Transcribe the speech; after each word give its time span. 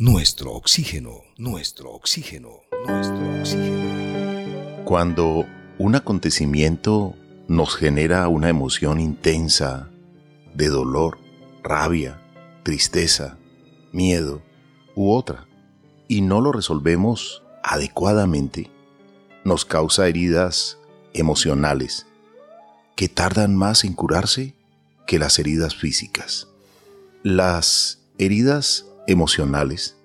nuestro 0.00 0.54
oxígeno, 0.54 1.24
nuestro 1.36 1.90
oxígeno, 1.90 2.62
nuestro 2.88 3.38
oxígeno. 3.38 4.84
Cuando 4.86 5.44
un 5.76 5.94
acontecimiento 5.94 7.14
nos 7.48 7.76
genera 7.76 8.26
una 8.28 8.48
emoción 8.48 8.98
intensa 8.98 9.90
de 10.54 10.68
dolor, 10.68 11.18
rabia, 11.62 12.18
tristeza, 12.62 13.36
miedo 13.92 14.40
u 14.94 15.12
otra, 15.12 15.46
y 16.08 16.22
no 16.22 16.40
lo 16.40 16.52
resolvemos 16.52 17.42
adecuadamente, 17.62 18.70
nos 19.44 19.66
causa 19.66 20.08
heridas 20.08 20.78
emocionales 21.12 22.06
que 22.96 23.10
tardan 23.10 23.54
más 23.54 23.84
en 23.84 23.92
curarse 23.92 24.54
que 25.06 25.18
las 25.18 25.38
heridas 25.38 25.76
físicas. 25.76 26.48
Las 27.22 27.98
heridas 28.16 28.86
emocionales 29.06 29.96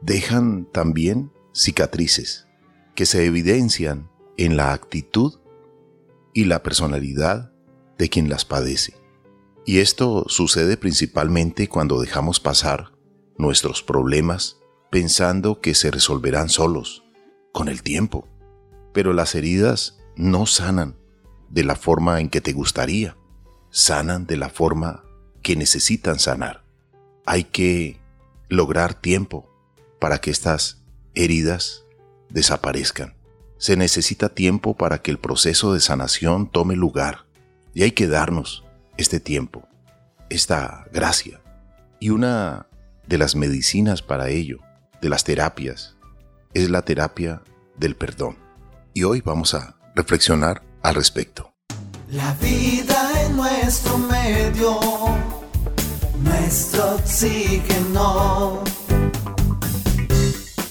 dejan 0.00 0.66
también 0.72 1.32
cicatrices 1.52 2.46
que 2.94 3.06
se 3.06 3.24
evidencian 3.24 4.10
en 4.36 4.56
la 4.56 4.72
actitud 4.72 5.38
y 6.34 6.44
la 6.44 6.62
personalidad 6.62 7.52
de 7.98 8.08
quien 8.08 8.28
las 8.28 8.44
padece. 8.44 8.94
Y 9.64 9.78
esto 9.78 10.24
sucede 10.28 10.76
principalmente 10.76 11.68
cuando 11.68 12.00
dejamos 12.00 12.40
pasar 12.40 12.92
nuestros 13.38 13.82
problemas 13.82 14.58
pensando 14.90 15.60
que 15.60 15.74
se 15.74 15.90
resolverán 15.90 16.48
solos, 16.48 17.04
con 17.52 17.68
el 17.68 17.82
tiempo. 17.82 18.28
Pero 18.92 19.12
las 19.12 19.34
heridas 19.34 19.98
no 20.16 20.46
sanan 20.46 20.96
de 21.48 21.64
la 21.64 21.76
forma 21.76 22.20
en 22.20 22.28
que 22.28 22.40
te 22.40 22.52
gustaría, 22.52 23.16
sanan 23.70 24.26
de 24.26 24.36
la 24.36 24.48
forma 24.48 25.04
que 25.42 25.56
necesitan 25.56 26.18
sanar. 26.18 26.64
Hay 27.24 27.44
que 27.44 28.01
lograr 28.52 28.94
tiempo 28.94 29.48
para 29.98 30.20
que 30.20 30.30
estas 30.30 30.82
heridas 31.14 31.84
desaparezcan. 32.28 33.14
Se 33.58 33.76
necesita 33.76 34.28
tiempo 34.28 34.76
para 34.76 34.98
que 34.98 35.10
el 35.10 35.18
proceso 35.18 35.72
de 35.72 35.80
sanación 35.80 36.50
tome 36.50 36.76
lugar 36.76 37.26
y 37.74 37.82
hay 37.82 37.92
que 37.92 38.08
darnos 38.08 38.64
este 38.96 39.20
tiempo, 39.20 39.68
esta 40.28 40.86
gracia. 40.92 41.40
Y 42.00 42.10
una 42.10 42.66
de 43.06 43.18
las 43.18 43.36
medicinas 43.36 44.02
para 44.02 44.28
ello, 44.28 44.58
de 45.00 45.08
las 45.08 45.24
terapias, 45.24 45.96
es 46.52 46.68
la 46.70 46.82
terapia 46.82 47.42
del 47.76 47.96
perdón. 47.96 48.36
Y 48.92 49.04
hoy 49.04 49.20
vamos 49.20 49.54
a 49.54 49.76
reflexionar 49.94 50.62
al 50.82 50.94
respecto. 50.94 51.54
La 52.10 52.34
vida 52.34 53.22
en 53.24 53.36
nuestro 53.36 53.96
medio, 53.96 54.78
nuestro 56.24 56.94
oxígeno. 56.96 58.62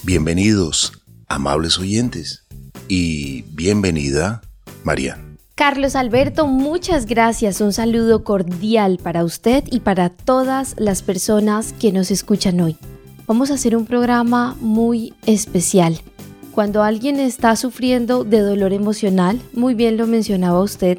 Bienvenidos, 0.03 0.93
amables 1.27 1.77
oyentes, 1.79 2.45
y 2.87 3.43
bienvenida, 3.43 4.41
Marian. 4.83 5.37
Carlos 5.55 5.95
Alberto, 5.95 6.47
muchas 6.47 7.05
gracias. 7.05 7.61
Un 7.61 7.71
saludo 7.71 8.23
cordial 8.23 8.99
para 9.01 9.23
usted 9.23 9.63
y 9.69 9.81
para 9.81 10.09
todas 10.09 10.75
las 10.77 11.03
personas 11.03 11.73
que 11.73 11.91
nos 11.91 12.09
escuchan 12.09 12.59
hoy. 12.61 12.77
Vamos 13.27 13.51
a 13.51 13.53
hacer 13.53 13.75
un 13.75 13.85
programa 13.85 14.57
muy 14.59 15.13
especial. 15.25 16.01
Cuando 16.51 16.83
alguien 16.83 17.19
está 17.19 17.55
sufriendo 17.55 18.23
de 18.23 18.39
dolor 18.39 18.73
emocional, 18.73 19.39
muy 19.53 19.73
bien 19.73 19.97
lo 19.97 20.07
mencionaba 20.07 20.61
usted, 20.61 20.97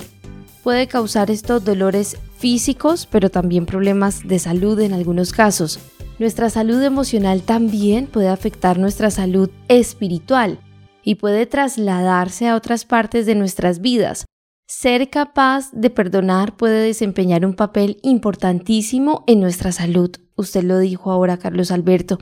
puede 0.62 0.86
causar 0.86 1.30
estos 1.30 1.64
dolores 1.64 2.17
físicos, 2.43 3.07
pero 3.07 3.31
también 3.31 3.67
problemas 3.67 4.27
de 4.27 4.41
salud 4.41 4.81
en 4.81 4.95
algunos 4.95 5.33
casos. 5.33 5.79
Nuestra 6.19 6.51
salud 6.51 6.83
emocional 6.83 7.43
también 7.43 8.09
puede 8.09 8.29
afectar 8.29 8.81
nuestra 8.81 9.12
salud 9.12 9.48
espiritual 9.69 10.59
y 11.05 11.15
puede 11.15 11.47
trasladarse 11.47 12.48
a 12.48 12.57
otras 12.57 12.85
partes 12.85 13.27
de 13.27 13.37
nuestras 13.37 13.81
vidas. 13.81 14.25
Ser 14.67 15.09
capaz 15.09 15.70
de 15.70 15.89
perdonar 15.91 16.57
puede 16.57 16.85
desempeñar 16.85 17.47
un 17.47 17.55
papel 17.55 18.01
importantísimo 18.02 19.23
en 19.29 19.39
nuestra 19.39 19.70
salud. 19.70 20.11
Usted 20.35 20.64
lo 20.64 20.81
dijo 20.81 21.13
ahora, 21.13 21.39
Carlos 21.39 21.70
Alberto. 21.70 22.19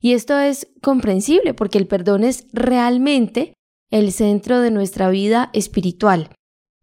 Y 0.00 0.12
esto 0.12 0.38
es 0.38 0.68
comprensible 0.80 1.54
porque 1.54 1.78
el 1.78 1.88
perdón 1.88 2.22
es 2.22 2.46
realmente 2.52 3.54
el 3.90 4.12
centro 4.12 4.60
de 4.60 4.70
nuestra 4.70 5.10
vida 5.10 5.50
espiritual. 5.54 6.30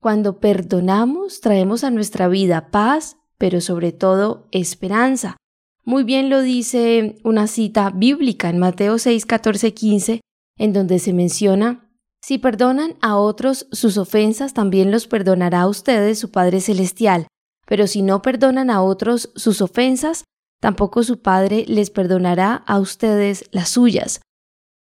Cuando 0.04 0.42
perdonamos, 0.42 1.40
traemos 1.40 1.86
a 1.86 1.90
nuestra 1.90 2.28
vida 2.28 2.72
paz, 2.72 3.16
pero 3.38 3.62
sobre 3.62 3.94
todo 3.94 4.50
esperanza. 4.52 5.38
Muy 5.86 6.04
bien 6.04 6.30
lo 6.30 6.42
dice 6.42 7.20
una 7.24 7.48
cita 7.48 7.90
bíblica 7.90 8.50
en 8.50 8.60
Mateo 8.60 8.98
6, 9.00 9.26
14, 9.26 9.74
15, 9.74 10.20
en 10.58 10.74
donde 10.74 11.00
se 11.00 11.14
menciona, 11.14 11.90
si 12.22 12.38
perdonan 12.38 12.96
a 13.00 13.16
otros 13.16 13.66
sus 13.72 13.98
ofensas, 13.98 14.54
también 14.54 14.92
los 14.92 15.08
perdonará 15.08 15.62
a 15.62 15.70
ustedes 15.70 16.20
su 16.20 16.32
Padre 16.32 16.60
Celestial, 16.60 17.28
pero 17.66 17.88
si 17.88 18.02
no 18.02 18.22
perdonan 18.22 18.70
a 18.70 18.82
otros 18.82 19.32
sus 19.38 19.62
ofensas, 19.62 20.26
tampoco 20.60 21.04
su 21.04 21.22
Padre 21.22 21.64
les 21.66 21.92
perdonará 21.92 22.56
a 22.56 22.82
ustedes 22.82 23.46
las 23.54 23.70
suyas. 23.70 24.20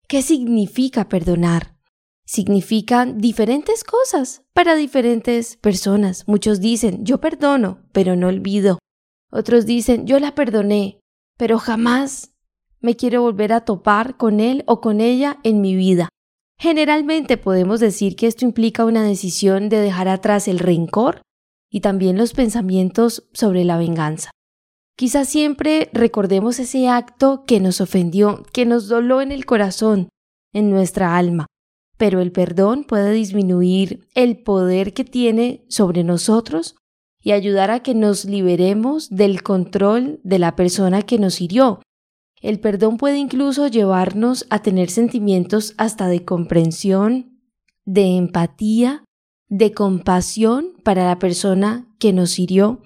¿Qué 0.06 0.20
significa 0.20 1.08
perdonar? 1.08 1.77
Significan 2.30 3.16
diferentes 3.16 3.84
cosas 3.84 4.42
para 4.52 4.74
diferentes 4.74 5.56
personas. 5.56 6.24
Muchos 6.26 6.60
dicen, 6.60 7.06
yo 7.06 7.22
perdono, 7.22 7.78
pero 7.92 8.16
no 8.16 8.28
olvido. 8.28 8.78
Otros 9.32 9.64
dicen, 9.64 10.06
yo 10.06 10.20
la 10.20 10.34
perdoné, 10.34 11.00
pero 11.38 11.58
jamás 11.58 12.34
me 12.80 12.96
quiero 12.96 13.22
volver 13.22 13.54
a 13.54 13.62
topar 13.62 14.18
con 14.18 14.40
él 14.40 14.62
o 14.66 14.82
con 14.82 15.00
ella 15.00 15.38
en 15.42 15.62
mi 15.62 15.74
vida. 15.74 16.10
Generalmente 16.58 17.38
podemos 17.38 17.80
decir 17.80 18.14
que 18.14 18.26
esto 18.26 18.44
implica 18.44 18.84
una 18.84 19.04
decisión 19.04 19.70
de 19.70 19.78
dejar 19.78 20.08
atrás 20.08 20.48
el 20.48 20.58
rencor 20.58 21.22
y 21.70 21.80
también 21.80 22.18
los 22.18 22.34
pensamientos 22.34 23.26
sobre 23.32 23.64
la 23.64 23.78
venganza. 23.78 24.32
Quizás 24.98 25.30
siempre 25.30 25.88
recordemos 25.94 26.58
ese 26.58 26.88
acto 26.88 27.44
que 27.46 27.58
nos 27.58 27.80
ofendió, 27.80 28.42
que 28.52 28.66
nos 28.66 28.86
doló 28.86 29.22
en 29.22 29.32
el 29.32 29.46
corazón, 29.46 30.10
en 30.52 30.68
nuestra 30.68 31.16
alma, 31.16 31.46
pero 31.98 32.20
el 32.20 32.32
perdón 32.32 32.84
puede 32.84 33.12
disminuir 33.12 34.08
el 34.14 34.38
poder 34.38 34.94
que 34.94 35.04
tiene 35.04 35.64
sobre 35.68 36.04
nosotros 36.04 36.76
y 37.20 37.32
ayudar 37.32 37.70
a 37.70 37.80
que 37.80 37.94
nos 37.94 38.24
liberemos 38.24 39.10
del 39.10 39.42
control 39.42 40.20
de 40.22 40.38
la 40.38 40.54
persona 40.56 41.02
que 41.02 41.18
nos 41.18 41.40
hirió. 41.40 41.82
El 42.40 42.60
perdón 42.60 42.96
puede 42.96 43.18
incluso 43.18 43.66
llevarnos 43.66 44.46
a 44.48 44.62
tener 44.62 44.90
sentimientos 44.90 45.74
hasta 45.76 46.06
de 46.06 46.24
comprensión, 46.24 47.40
de 47.84 48.16
empatía, 48.16 49.04
de 49.48 49.72
compasión 49.72 50.74
para 50.84 51.04
la 51.04 51.18
persona 51.18 51.88
que 51.98 52.12
nos 52.12 52.38
hirió. 52.38 52.82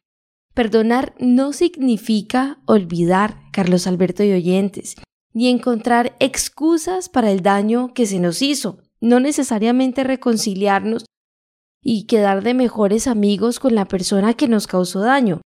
Perdonar 0.55 1.15
no 1.19 1.53
significa 1.53 2.63
olvidar, 2.67 3.43
Carlos 3.53 3.87
Alberto 3.87 4.25
y 4.25 4.33
oyentes, 4.33 4.97
ni 5.35 5.49
encontrar 5.49 6.17
excusas 6.19 7.11
para 7.11 7.31
el 7.31 7.43
daño 7.43 7.93
que 7.95 8.07
se 8.07 8.19
nos 8.19 8.41
hizo, 8.41 8.79
no 9.03 9.21
necesariamente 9.21 10.05
reconciliarnos 10.05 11.05
y 11.83 12.07
quedar 12.07 12.43
de 12.43 12.55
mejores 12.55 13.09
amigos 13.09 13.59
con 13.59 13.75
la 13.75 13.87
persona 13.87 14.35
que 14.35 14.49
nos 14.49 14.67
causó 14.67 15.01
daño. 15.01 15.41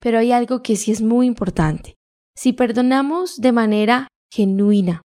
Pero 0.00 0.18
hay 0.18 0.32
algo 0.32 0.62
que 0.62 0.76
sí 0.76 0.92
es 0.92 1.02
muy 1.02 1.26
importante. 1.26 1.94
Si 2.36 2.52
perdonamos 2.52 3.40
de 3.40 3.52
manera 3.52 4.08
genuina, 4.32 5.02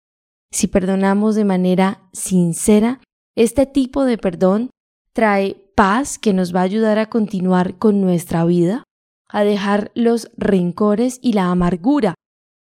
si 0.51 0.67
perdonamos 0.67 1.35
de 1.35 1.45
manera 1.45 2.09
sincera, 2.11 2.99
este 3.35 3.65
tipo 3.65 4.05
de 4.05 4.17
perdón 4.17 4.69
trae 5.13 5.55
paz 5.75 6.19
que 6.19 6.33
nos 6.33 6.53
va 6.53 6.59
a 6.59 6.63
ayudar 6.63 6.99
a 6.99 7.09
continuar 7.09 7.77
con 7.77 8.01
nuestra 8.01 8.43
vida, 8.45 8.83
a 9.29 9.43
dejar 9.43 9.91
los 9.95 10.29
rencores 10.37 11.19
y 11.21 11.33
la 11.33 11.49
amargura, 11.49 12.13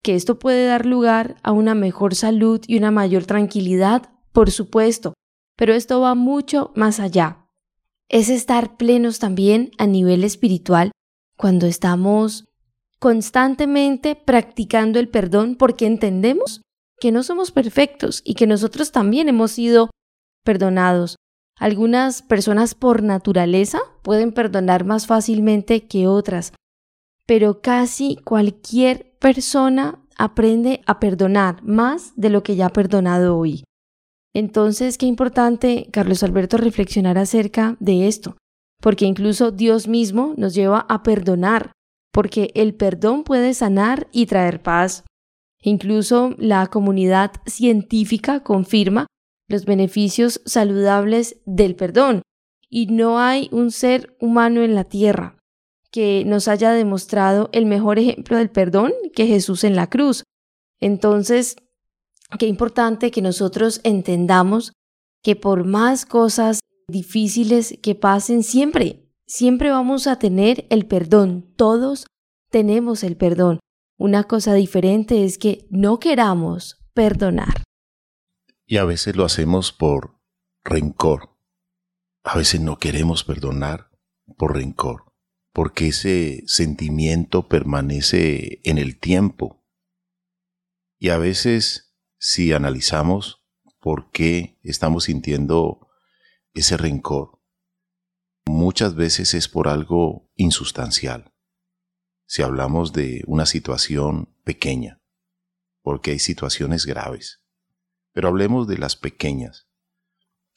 que 0.03 0.15
esto 0.15 0.39
puede 0.39 0.65
dar 0.67 0.85
lugar 0.85 1.35
a 1.43 1.51
una 1.51 1.75
mejor 1.75 2.15
salud 2.15 2.61
y 2.67 2.77
una 2.77 2.91
mayor 2.91 3.25
tranquilidad, 3.25 4.09
por 4.31 4.51
supuesto, 4.51 5.13
pero 5.55 5.73
esto 5.73 6.01
va 6.01 6.15
mucho 6.15 6.71
más 6.75 6.99
allá 6.99 7.41
es 8.11 8.27
estar 8.27 8.75
plenos 8.75 9.19
también 9.19 9.71
a 9.77 9.87
nivel 9.87 10.25
espiritual 10.25 10.91
cuando 11.37 11.65
estamos 11.65 12.43
constantemente 12.99 14.15
practicando 14.15 14.99
el 14.99 15.07
perdón 15.07 15.55
porque 15.55 15.85
entendemos 15.85 16.61
que 16.99 17.13
no 17.13 17.23
somos 17.23 17.51
perfectos 17.51 18.21
y 18.25 18.35
que 18.35 18.47
nosotros 18.47 18.91
también 18.91 19.29
hemos 19.29 19.53
sido 19.53 19.89
perdonados. 20.43 21.15
Algunas 21.57 22.21
personas 22.21 22.75
por 22.75 23.01
naturaleza 23.01 23.79
pueden 24.03 24.33
perdonar 24.33 24.83
más 24.83 25.07
fácilmente 25.07 25.87
que 25.87 26.05
otras, 26.05 26.51
pero 27.25 27.61
casi 27.61 28.17
cualquier 28.25 29.17
persona 29.19 30.03
aprende 30.17 30.81
a 30.85 30.99
perdonar 30.99 31.63
más 31.63 32.11
de 32.17 32.29
lo 32.29 32.43
que 32.43 32.57
ya 32.57 32.65
ha 32.67 32.73
perdonado 32.73 33.37
hoy. 33.37 33.63
Entonces, 34.33 34.97
qué 34.97 35.05
importante, 35.05 35.87
Carlos 35.91 36.23
Alberto, 36.23 36.57
reflexionar 36.57 37.17
acerca 37.17 37.75
de 37.79 38.07
esto, 38.07 38.37
porque 38.81 39.05
incluso 39.05 39.51
Dios 39.51 39.87
mismo 39.87 40.33
nos 40.37 40.53
lleva 40.53 40.85
a 40.89 41.03
perdonar, 41.03 41.73
porque 42.11 42.51
el 42.55 42.73
perdón 42.73 43.23
puede 43.23 43.53
sanar 43.53 44.07
y 44.11 44.25
traer 44.25 44.61
paz. 44.61 45.03
Incluso 45.61 46.33
la 46.37 46.67
comunidad 46.67 47.31
científica 47.45 48.41
confirma 48.41 49.07
los 49.47 49.65
beneficios 49.65 50.41
saludables 50.45 51.37
del 51.45 51.75
perdón. 51.75 52.21
Y 52.69 52.87
no 52.87 53.19
hay 53.19 53.49
un 53.51 53.69
ser 53.69 54.15
humano 54.19 54.63
en 54.63 54.75
la 54.75 54.85
tierra 54.85 55.37
que 55.91 56.23
nos 56.25 56.47
haya 56.47 56.71
demostrado 56.71 57.49
el 57.51 57.65
mejor 57.65 57.99
ejemplo 57.99 58.37
del 58.37 58.49
perdón 58.49 58.93
que 59.13 59.27
Jesús 59.27 59.65
en 59.65 59.75
la 59.75 59.89
cruz. 59.89 60.23
Entonces, 60.79 61.57
qué 62.37 62.47
importante 62.47 63.11
que 63.11 63.21
nosotros 63.21 63.81
entendamos 63.83 64.73
que 65.23 65.35
por 65.35 65.65
más 65.65 66.05
cosas 66.05 66.59
difíciles 66.87 67.77
que 67.81 67.95
pasen, 67.95 68.43
siempre, 68.43 69.09
siempre 69.27 69.69
vamos 69.69 70.07
a 70.07 70.17
tener 70.17 70.65
el 70.69 70.85
perdón. 70.85 71.53
Todos 71.55 72.07
tenemos 72.49 73.03
el 73.03 73.17
perdón. 73.17 73.59
Una 73.97 74.23
cosa 74.23 74.53
diferente 74.53 75.25
es 75.25 75.37
que 75.37 75.67
no 75.69 75.99
queramos 75.99 76.81
perdonar. 76.93 77.63
Y 78.65 78.77
a 78.77 78.85
veces 78.85 79.15
lo 79.15 79.25
hacemos 79.25 79.71
por 79.71 80.19
rencor. 80.63 81.37
A 82.23 82.37
veces 82.37 82.61
no 82.61 82.77
queremos 82.77 83.23
perdonar 83.23 83.91
por 84.37 84.55
rencor, 84.55 85.11
porque 85.53 85.87
ese 85.87 86.43
sentimiento 86.45 87.47
permanece 87.47 88.61
en 88.63 88.77
el 88.77 88.99
tiempo. 88.99 89.63
Y 90.99 91.09
a 91.09 91.17
veces, 91.17 91.90
si 92.21 92.53
analizamos 92.53 93.43
por 93.79 94.11
qué 94.11 94.59
estamos 94.61 95.05
sintiendo 95.05 95.89
ese 96.53 96.77
rencor, 96.77 97.39
muchas 98.45 98.93
veces 98.93 99.33
es 99.33 99.47
por 99.47 99.67
algo 99.67 100.29
insustancial. 100.35 101.33
Si 102.27 102.43
hablamos 102.43 102.93
de 102.93 103.23
una 103.25 103.45
situación 103.45 104.33
pequeña, 104.43 105.01
porque 105.81 106.11
hay 106.11 106.19
situaciones 106.19 106.85
graves 106.85 107.41
pero 108.13 108.27
hablemos 108.27 108.67
de 108.67 108.77
las 108.77 108.95
pequeñas. 108.95 109.67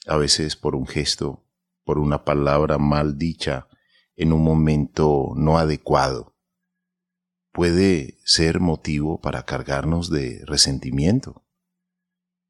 A 0.07 0.17
veces 0.17 0.55
por 0.55 0.75
un 0.75 0.87
gesto, 0.87 1.45
por 1.83 1.99
una 1.99 2.23
palabra 2.23 2.77
mal 2.77 3.17
dicha 3.17 3.67
en 4.15 4.33
un 4.33 4.43
momento 4.43 5.33
no 5.35 5.57
adecuado, 5.57 6.35
puede 7.51 8.17
ser 8.23 8.59
motivo 8.59 9.19
para 9.19 9.43
cargarnos 9.43 10.09
de 10.09 10.41
resentimiento. 10.45 11.44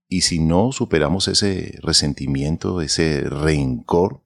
Y 0.08 0.22
si 0.22 0.40
no 0.40 0.72
superamos 0.72 1.28
ese 1.28 1.80
resentimiento, 1.82 2.82
ese 2.82 3.22
rencor, 3.22 4.24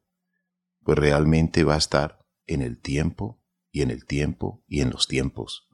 pues 0.84 0.98
realmente 0.98 1.64
va 1.64 1.76
a 1.76 1.80
estar 1.80 2.26
en 2.48 2.62
el 2.62 2.80
tiempo 2.80 3.42
y 3.72 3.82
en 3.82 3.92
el 3.92 4.06
tiempo 4.06 4.64
y 4.68 4.82
en 4.82 4.90
los 4.90 5.08
tiempos. 5.08 5.70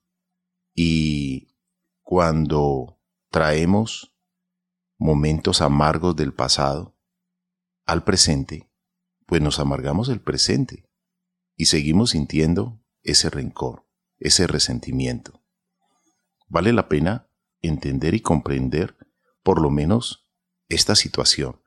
Y 0.73 1.55
cuando 2.01 3.01
traemos 3.29 4.15
momentos 4.97 5.61
amargos 5.61 6.15
del 6.15 6.33
pasado 6.33 6.97
al 7.85 8.03
presente, 8.03 8.69
pues 9.25 9.41
nos 9.41 9.59
amargamos 9.59 10.09
el 10.09 10.21
presente 10.21 10.89
y 11.55 11.65
seguimos 11.65 12.11
sintiendo 12.11 12.81
ese 13.01 13.29
rencor, 13.29 13.87
ese 14.19 14.47
resentimiento. 14.47 15.43
Vale 16.47 16.73
la 16.73 16.89
pena 16.89 17.29
entender 17.61 18.13
y 18.13 18.19
comprender 18.19 18.97
por 19.45 19.61
lo 19.61 19.69
menos 19.69 20.27
esta 20.69 20.95
situación 20.95 21.61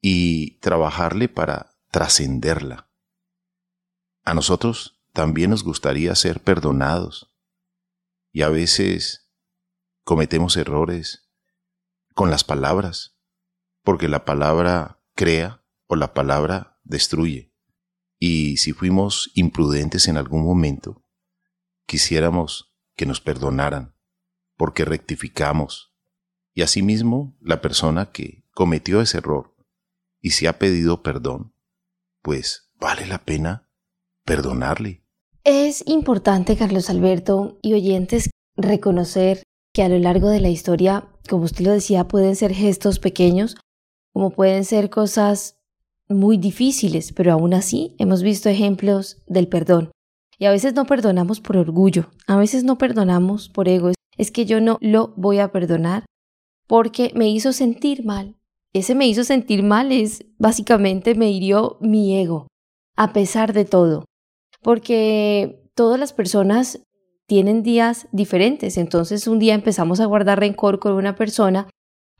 y 0.00 0.52
trabajarle 0.60 1.28
para 1.28 1.76
trascenderla. 1.90 2.90
A 4.24 4.32
nosotros 4.32 4.98
también 5.12 5.50
nos 5.50 5.64
gustaría 5.64 6.14
ser 6.14 6.40
perdonados 6.40 7.30
y 8.32 8.40
a 8.40 8.48
veces 8.48 9.30
cometemos 10.02 10.56
errores 10.56 11.28
con 12.14 12.30
las 12.30 12.42
palabras, 12.42 13.18
porque 13.82 14.08
la 14.08 14.24
palabra 14.24 15.02
crea 15.14 15.62
o 15.88 15.94
la 15.94 16.14
palabra 16.14 16.80
destruye. 16.84 17.52
Y 18.18 18.56
si 18.56 18.72
fuimos 18.72 19.30
imprudentes 19.34 20.08
en 20.08 20.16
algún 20.16 20.42
momento, 20.42 21.04
quisiéramos 21.84 22.74
que 22.96 23.04
nos 23.04 23.20
perdonaran, 23.20 23.94
porque 24.56 24.86
rectificamos. 24.86 25.87
Y 26.54 26.62
asimismo, 26.62 27.36
la 27.40 27.60
persona 27.60 28.10
que 28.12 28.44
cometió 28.52 29.00
ese 29.00 29.18
error 29.18 29.54
y 30.20 30.30
se 30.30 30.48
ha 30.48 30.58
pedido 30.58 31.02
perdón, 31.02 31.52
pues 32.22 32.70
vale 32.80 33.06
la 33.06 33.24
pena 33.24 33.68
perdonarle. 34.24 35.02
Es 35.44 35.84
importante, 35.86 36.56
Carlos 36.56 36.90
Alberto 36.90 37.58
y 37.62 37.74
oyentes, 37.74 38.30
reconocer 38.56 39.42
que 39.72 39.82
a 39.82 39.88
lo 39.88 39.98
largo 39.98 40.28
de 40.28 40.40
la 40.40 40.48
historia 40.48 41.08
como 41.28 41.44
usted 41.44 41.64
lo 41.64 41.72
decía, 41.72 42.08
pueden 42.08 42.34
ser 42.34 42.52
gestos 42.52 42.98
pequeños, 42.98 43.56
como 44.12 44.30
pueden 44.30 44.64
ser 44.64 44.90
cosas 44.90 45.58
muy 46.08 46.38
difíciles, 46.38 47.12
pero 47.12 47.32
aún 47.32 47.54
así 47.54 47.94
hemos 47.98 48.22
visto 48.22 48.48
ejemplos 48.48 49.22
del 49.26 49.46
perdón. 49.46 49.92
Y 50.38 50.46
a 50.46 50.50
veces 50.50 50.74
no 50.74 50.86
perdonamos 50.86 51.40
por 51.40 51.56
orgullo, 51.56 52.10
a 52.26 52.36
veces 52.36 52.64
no 52.64 52.78
perdonamos 52.78 53.48
por 53.48 53.68
ego. 53.68 53.92
Es 54.16 54.30
que 54.30 54.46
yo 54.46 54.60
no 54.60 54.78
lo 54.80 55.12
voy 55.16 55.38
a 55.38 55.52
perdonar 55.52 56.04
porque 56.68 57.10
me 57.16 57.28
hizo 57.28 57.52
sentir 57.52 58.04
mal. 58.04 58.36
Ese 58.72 58.94
me 58.94 59.08
hizo 59.08 59.24
sentir 59.24 59.64
mal 59.64 59.90
es 59.90 60.24
básicamente 60.38 61.16
me 61.16 61.30
hirió 61.30 61.78
mi 61.80 62.16
ego, 62.16 62.46
a 62.94 63.12
pesar 63.12 63.52
de 63.52 63.64
todo. 63.64 64.04
Porque 64.62 65.64
todas 65.74 65.98
las 65.98 66.12
personas 66.12 66.80
tienen 67.26 67.62
días 67.62 68.06
diferentes. 68.12 68.76
Entonces 68.76 69.26
un 69.26 69.38
día 69.38 69.54
empezamos 69.54 69.98
a 69.98 70.06
guardar 70.06 70.38
rencor 70.38 70.78
con 70.78 70.92
una 70.92 71.16
persona 71.16 71.68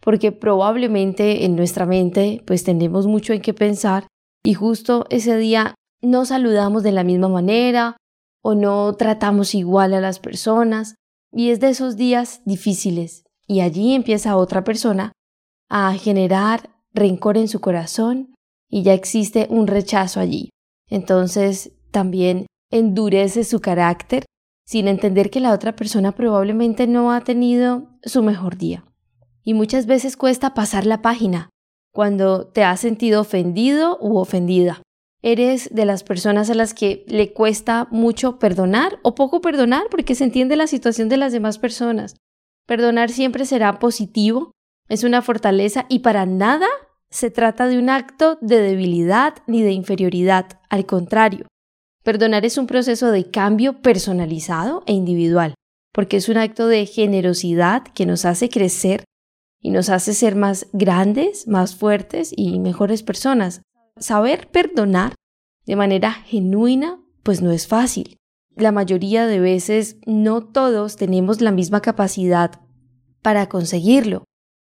porque 0.01 0.33
probablemente 0.33 1.45
en 1.45 1.55
nuestra 1.55 1.85
mente 1.85 2.43
pues 2.47 2.65
tenemos 2.65 3.07
mucho 3.07 3.35
en 3.35 3.43
qué 3.43 3.53
pensar 3.53 4.07
y 4.45 4.55
justo 4.55 5.07
ese 5.11 5.37
día 5.37 5.75
no 6.01 6.25
saludamos 6.25 6.83
de 6.83 6.93
la 6.93 7.05
misma 7.05 7.29
manera 7.29 7.97
o 8.43 8.55
no 8.55 8.95
tratamos 8.95 9.55
igual 9.55 9.93
a 9.95 10.01
las 10.01 10.21
personas 10.21 10.95
y 11.33 11.51
es 11.51 11.59
de 11.59 11.71
esos 11.71 11.97
días 11.97 12.43
difíciles 12.45 13.25
y 13.49 13.61
allí 13.61 13.95
empieza 13.95 14.37
otra 14.37 14.63
persona 14.63 15.13
a 15.69 15.95
generar 15.95 16.71
rencor 16.93 17.37
en 17.37 17.49
su 17.49 17.61
corazón 17.61 18.35
y 18.71 18.83
ya 18.83 18.93
existe 18.93 19.47
un 19.51 19.67
rechazo 19.67 20.21
allí. 20.21 20.51
Entonces 20.89 21.73
también 21.91 22.47
endurece 22.71 23.45
su 23.45 23.61
carácter 23.61 24.25
sin 24.67 24.87
entender 24.87 25.31
que 25.31 25.41
la 25.41 25.55
otra 25.55 25.75
persona 25.75 26.13
probablemente 26.13 26.87
no 26.87 27.11
ha 27.11 27.23
tenido 27.23 27.89
su 28.03 28.23
mejor 28.23 28.59
día. 28.59 28.85
Y 29.43 29.55
muchas 29.55 29.87
veces 29.87 30.19
cuesta 30.19 30.53
pasar 30.53 30.85
la 30.85 31.01
página 31.01 31.49
cuando 31.91 32.47
te 32.49 32.65
has 32.65 32.81
sentido 32.81 33.23
ofendido 33.23 33.97
u 34.01 34.19
ofendida. 34.19 34.83
¿Eres 35.23 35.75
de 35.75 35.87
las 35.87 36.05
personas 36.05 36.51
a 36.51 36.55
las 36.55 36.75
que 36.75 37.05
le 37.09 37.33
cuesta 37.33 37.89
mucho 37.91 38.39
perdonar 38.39 38.99
o 39.03 39.15
poco 39.15 39.41
perdonar 39.41 39.85
porque 39.91 40.15
se 40.15 40.25
entiende 40.25 40.55
la 40.55 40.67
situación 40.67 41.09
de 41.09 41.17
las 41.17 41.33
demás 41.33 41.59
personas? 41.59 42.15
Perdonar 42.69 43.11
siempre 43.11 43.47
será 43.47 43.81
positivo, 43.81 44.53
es 44.89 45.03
una 45.03 45.23
fortaleza 45.23 45.87
y 45.89 46.01
para 46.01 46.25
nada 46.25 46.69
se 47.11 47.33
trata 47.33 47.67
de 47.67 47.81
un 47.81 47.91
acto 47.91 48.39
de 48.41 48.61
debilidad 48.61 49.35
ni 49.49 49.63
de 49.63 49.73
inferioridad, 49.73 50.61
al 50.69 50.87
contrario, 50.87 51.49
Perdonar 52.09 52.47
es 52.47 52.57
un 52.57 52.67
proceso 52.67 53.11
de 53.11 53.31
cambio 53.31 53.83
personalizado 53.83 54.83
e 54.87 54.95
individual, 54.95 55.55
porque 55.93 56.17
es 56.17 56.31
un 56.31 56.39
acto 56.39 56.67
de 56.67 56.87
generosidad 56.87 57.83
que 57.83 58.07
nos 58.07 58.25
hace 58.25 58.49
crecer 58.49 59.05
y 59.61 59.71
nos 59.71 59.91
hace 59.91 60.15
ser 60.15 60.35
más 60.35 60.69
grandes, 60.73 61.47
más 61.49 61.77
fuertes 61.77 62.33
y 62.35 62.61
mejores 62.61 63.03
personas. 63.03 63.61
Saber 63.99 64.49
perdonar 64.51 65.15
de 65.67 65.77
manera 65.77 66.13
genuina, 66.13 66.99
pues 67.23 67.43
no 67.43 67.51
es 67.51 67.67
fácil. 67.67 68.17
La 68.59 68.73
mayoría 68.73 69.29
de 69.29 69.39
veces 69.39 69.99
no 70.05 70.41
todos 70.41 70.97
tenemos 70.97 71.41
la 71.41 71.53
misma 71.53 71.81
capacidad 71.81 72.61
para 73.23 73.49
conseguirlo, 73.49 74.25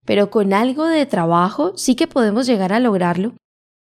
pero 0.06 0.30
con 0.30 0.52
algo 0.52 0.86
de 0.88 1.06
trabajo 1.06 1.72
sí 1.78 1.96
que 1.96 2.06
podemos 2.06 2.48
llegar 2.48 2.74
a 2.74 2.82
lograrlo 2.82 3.36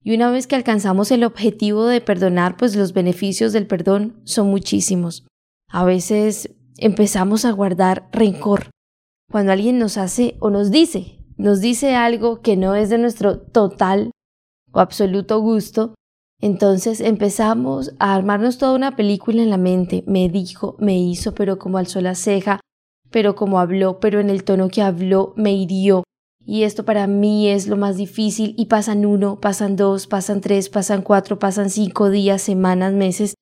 y 0.04 0.14
una 0.14 0.30
vez 0.30 0.46
que 0.46 0.54
alcanzamos 0.54 1.10
el 1.10 1.24
objetivo 1.24 1.86
de 1.86 2.00
perdonar, 2.00 2.56
pues 2.56 2.76
los 2.76 2.92
beneficios 2.92 3.52
del 3.52 3.66
perdón 3.66 4.20
son 4.22 4.46
muchísimos. 4.46 5.26
A 5.68 5.84
veces 5.84 6.54
empezamos 6.78 7.44
a 7.44 7.50
guardar 7.50 8.08
rencor. 8.12 8.70
Cuando 9.28 9.50
alguien 9.50 9.80
nos 9.80 9.98
hace 9.98 10.36
o 10.38 10.50
nos 10.50 10.70
dice, 10.70 11.18
nos 11.36 11.60
dice 11.60 11.96
algo 11.96 12.42
que 12.42 12.56
no 12.56 12.76
es 12.76 12.90
de 12.90 12.98
nuestro 12.98 13.40
total 13.40 14.12
o 14.70 14.78
absoluto 14.78 15.40
gusto, 15.40 15.96
entonces 16.40 17.00
empezamos 17.00 17.94
a 17.98 18.14
armarnos 18.14 18.58
toda 18.58 18.74
una 18.74 18.96
película 18.96 19.42
en 19.42 19.50
la 19.50 19.56
mente. 19.56 20.04
Me 20.06 20.28
dijo, 20.28 20.76
me 20.78 20.98
hizo, 20.98 21.34
pero 21.34 21.58
como 21.58 21.78
alzó 21.78 22.00
la 22.00 22.14
ceja, 22.14 22.60
pero 23.10 23.34
como 23.34 23.58
habló, 23.58 24.00
pero 24.00 24.20
en 24.20 24.30
el 24.30 24.44
tono 24.44 24.68
que 24.68 24.82
habló, 24.82 25.32
me 25.36 25.52
hirió, 25.52 26.04
y 26.46 26.62
esto 26.62 26.84
para 26.84 27.08
mí 27.08 27.48
es 27.48 27.66
lo 27.66 27.76
más 27.76 27.96
difícil 27.96 28.54
y 28.56 28.66
pasan 28.66 29.04
uno, 29.04 29.40
pasan 29.40 29.74
dos, 29.74 30.06
pasan 30.06 30.40
tres, 30.40 30.68
pasan 30.68 31.02
cuatro, 31.02 31.40
pasan 31.40 31.70
cinco 31.70 32.08
días, 32.08 32.40
semanas, 32.40 32.92
meses 32.92 33.34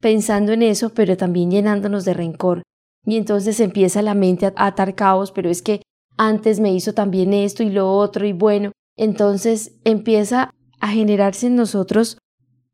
pensando 0.00 0.52
en 0.52 0.62
eso, 0.62 0.90
pero 0.90 1.16
también 1.16 1.50
llenándonos 1.50 2.04
de 2.04 2.14
rencor. 2.14 2.62
y 3.06 3.16
entonces 3.16 3.58
empieza 3.60 4.02
la 4.02 4.14
mente 4.14 4.46
a 4.46 4.66
atar 4.66 4.94
caos, 4.94 5.32
pero 5.32 5.50
es 5.50 5.62
que 5.62 5.82
antes 6.16 6.60
me 6.60 6.72
hizo 6.72 6.94
también 6.94 7.34
esto 7.34 7.62
y 7.62 7.70
lo 7.70 7.90
otro 7.92 8.24
y 8.24 8.32
bueno, 8.32 8.70
entonces 8.96 9.72
empieza 9.84 10.50
a 10.80 10.88
generarse 10.88 11.48
en 11.48 11.56
nosotros 11.56 12.18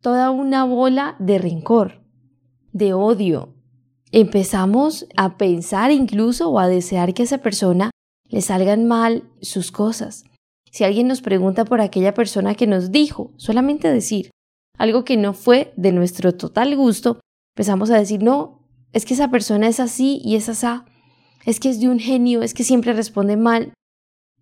toda 0.00 0.30
una 0.30 0.64
bola 0.64 1.16
de 1.18 1.38
rencor, 1.38 2.02
de 2.72 2.92
odio. 2.94 3.54
Empezamos 4.12 5.06
a 5.16 5.36
pensar 5.36 5.92
incluso 5.92 6.50
o 6.50 6.58
a 6.58 6.68
desear 6.68 7.14
que 7.14 7.22
a 7.22 7.24
esa 7.24 7.38
persona 7.38 7.90
le 8.28 8.40
salgan 8.40 8.86
mal 8.86 9.24
sus 9.40 9.70
cosas. 9.70 10.24
Si 10.70 10.84
alguien 10.84 11.08
nos 11.08 11.20
pregunta 11.20 11.64
por 11.64 11.80
aquella 11.80 12.14
persona 12.14 12.54
que 12.54 12.66
nos 12.66 12.90
dijo, 12.90 13.32
solamente 13.36 13.92
decir 13.92 14.30
algo 14.78 15.04
que 15.04 15.16
no 15.16 15.34
fue 15.34 15.74
de 15.76 15.92
nuestro 15.92 16.34
total 16.34 16.74
gusto, 16.76 17.20
empezamos 17.54 17.90
a 17.90 17.98
decir, 17.98 18.22
no, 18.22 18.66
es 18.92 19.04
que 19.04 19.14
esa 19.14 19.30
persona 19.30 19.68
es 19.68 19.78
así 19.78 20.20
y 20.24 20.36
es 20.36 20.48
asá, 20.48 20.86
es 21.44 21.60
que 21.60 21.68
es 21.68 21.80
de 21.80 21.88
un 21.88 21.98
genio, 21.98 22.42
es 22.42 22.54
que 22.54 22.64
siempre 22.64 22.92
responde 22.92 23.36
mal. 23.36 23.74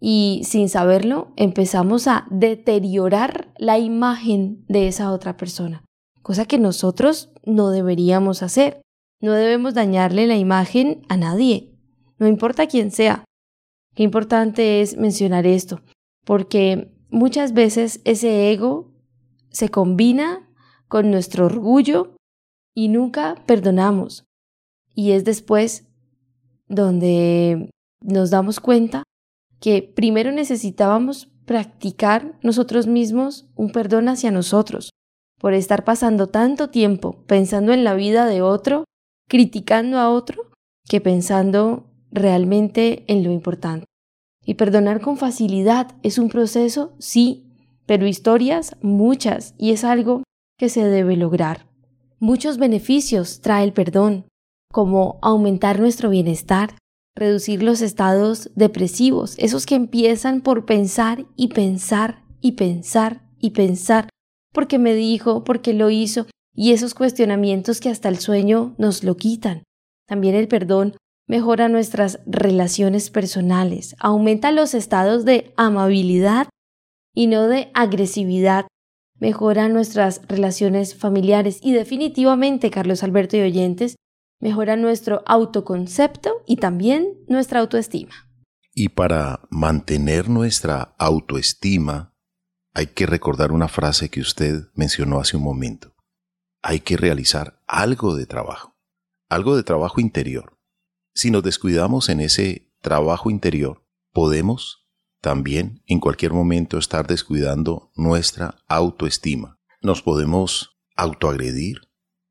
Y 0.00 0.42
sin 0.44 0.68
saberlo, 0.68 1.32
empezamos 1.36 2.06
a 2.06 2.26
deteriorar 2.30 3.52
la 3.58 3.78
imagen 3.78 4.64
de 4.68 4.88
esa 4.88 5.12
otra 5.12 5.36
persona, 5.36 5.84
cosa 6.22 6.44
que 6.44 6.58
nosotros 6.58 7.32
no 7.44 7.70
deberíamos 7.70 8.42
hacer. 8.42 8.80
No 9.20 9.32
debemos 9.32 9.74
dañarle 9.74 10.28
la 10.28 10.36
imagen 10.36 11.02
a 11.08 11.16
nadie, 11.16 11.74
no 12.18 12.28
importa 12.28 12.68
quién 12.68 12.92
sea. 12.92 13.24
Qué 13.96 14.04
importante 14.04 14.80
es 14.80 14.96
mencionar 14.96 15.44
esto, 15.46 15.80
porque 16.24 16.94
muchas 17.10 17.52
veces 17.52 18.00
ese 18.04 18.52
ego 18.52 18.92
se 19.50 19.70
combina 19.70 20.48
con 20.86 21.10
nuestro 21.10 21.46
orgullo 21.46 22.14
y 22.74 22.88
nunca 22.88 23.34
perdonamos. 23.46 24.24
Y 24.94 25.12
es 25.12 25.24
después 25.24 25.88
donde 26.68 27.70
nos 28.00 28.30
damos 28.30 28.60
cuenta 28.60 29.02
que 29.60 29.82
primero 29.82 30.32
necesitábamos 30.32 31.28
practicar 31.44 32.38
nosotros 32.42 32.86
mismos 32.86 33.46
un 33.56 33.70
perdón 33.70 34.08
hacia 34.08 34.30
nosotros 34.30 34.90
por 35.38 35.54
estar 35.54 35.84
pasando 35.84 36.26
tanto 36.26 36.68
tiempo 36.68 37.24
pensando 37.26 37.72
en 37.72 37.84
la 37.84 37.94
vida 37.94 38.26
de 38.26 38.42
otro, 38.42 38.84
criticando 39.28 39.98
a 39.98 40.10
otro, 40.10 40.50
que 40.88 41.00
pensando 41.00 41.86
realmente 42.10 43.04
en 43.06 43.22
lo 43.22 43.30
importante. 43.30 43.86
Y 44.44 44.54
perdonar 44.54 45.00
con 45.00 45.16
facilidad 45.16 45.94
es 46.02 46.18
un 46.18 46.28
proceso, 46.28 46.94
sí, 46.98 47.52
pero 47.86 48.06
historias 48.06 48.76
muchas 48.82 49.54
y 49.58 49.72
es 49.72 49.84
algo 49.84 50.22
que 50.58 50.68
se 50.68 50.84
debe 50.84 51.16
lograr. 51.16 51.66
Muchos 52.18 52.58
beneficios 52.58 53.40
trae 53.40 53.64
el 53.64 53.72
perdón, 53.72 54.26
como 54.72 55.18
aumentar 55.22 55.78
nuestro 55.78 56.10
bienestar, 56.10 56.74
reducir 57.18 57.62
los 57.62 57.80
estados 57.80 58.50
depresivos, 58.54 59.34
esos 59.38 59.66
que 59.66 59.74
empiezan 59.74 60.40
por 60.40 60.64
pensar 60.64 61.26
y 61.36 61.48
pensar 61.48 62.22
y 62.40 62.52
pensar 62.52 63.22
y 63.38 63.50
pensar, 63.50 64.08
porque 64.52 64.78
me 64.78 64.94
dijo, 64.94 65.44
porque 65.44 65.74
lo 65.74 65.90
hizo, 65.90 66.26
y 66.54 66.72
esos 66.72 66.94
cuestionamientos 66.94 67.80
que 67.80 67.88
hasta 67.88 68.08
el 68.08 68.18
sueño 68.18 68.74
nos 68.78 69.04
lo 69.04 69.16
quitan. 69.16 69.62
También 70.06 70.34
el 70.34 70.48
perdón 70.48 70.96
mejora 71.28 71.68
nuestras 71.68 72.20
relaciones 72.26 73.10
personales, 73.10 73.94
aumenta 73.98 74.50
los 74.50 74.74
estados 74.74 75.24
de 75.24 75.52
amabilidad 75.56 76.48
y 77.14 77.26
no 77.26 77.48
de 77.48 77.70
agresividad, 77.74 78.66
mejora 79.20 79.68
nuestras 79.68 80.22
relaciones 80.26 80.94
familiares 80.94 81.60
y 81.62 81.72
definitivamente, 81.72 82.70
Carlos 82.70 83.02
Alberto 83.02 83.36
y 83.36 83.42
oyentes, 83.42 83.96
mejora 84.40 84.76
nuestro 84.76 85.22
autoconcepto 85.26 86.42
y 86.46 86.56
también 86.56 87.18
nuestra 87.28 87.60
autoestima. 87.60 88.28
Y 88.74 88.90
para 88.90 89.40
mantener 89.50 90.28
nuestra 90.28 90.94
autoestima, 90.98 92.14
hay 92.74 92.86
que 92.86 93.06
recordar 93.06 93.50
una 93.50 93.68
frase 93.68 94.08
que 94.08 94.20
usted 94.20 94.68
mencionó 94.74 95.18
hace 95.18 95.36
un 95.36 95.42
momento. 95.42 95.94
Hay 96.62 96.80
que 96.80 96.96
realizar 96.96 97.60
algo 97.66 98.14
de 98.14 98.26
trabajo, 98.26 98.76
algo 99.28 99.56
de 99.56 99.64
trabajo 99.64 100.00
interior. 100.00 100.58
Si 101.14 101.30
nos 101.30 101.42
descuidamos 101.42 102.08
en 102.08 102.20
ese 102.20 102.72
trabajo 102.80 103.30
interior, 103.30 103.84
podemos 104.12 104.88
también 105.20 105.82
en 105.86 105.98
cualquier 105.98 106.32
momento 106.32 106.78
estar 106.78 107.06
descuidando 107.06 107.90
nuestra 107.96 108.62
autoestima. 108.68 109.58
Nos 109.82 110.02
podemos 110.02 110.78
autoagredir, 110.94 111.80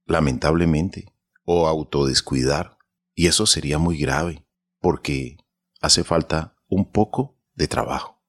lamentablemente, 0.06 1.14
o 1.50 1.66
autodescuidar, 1.66 2.78
y 3.16 3.28
eso 3.28 3.46
sería 3.46 3.78
muy 3.78 3.98
grave, 3.98 4.46
porque 4.82 5.38
hace 5.80 6.04
falta 6.04 6.58
un 6.68 6.92
poco 6.92 7.40
de 7.54 7.70
trabajo. 7.70 8.22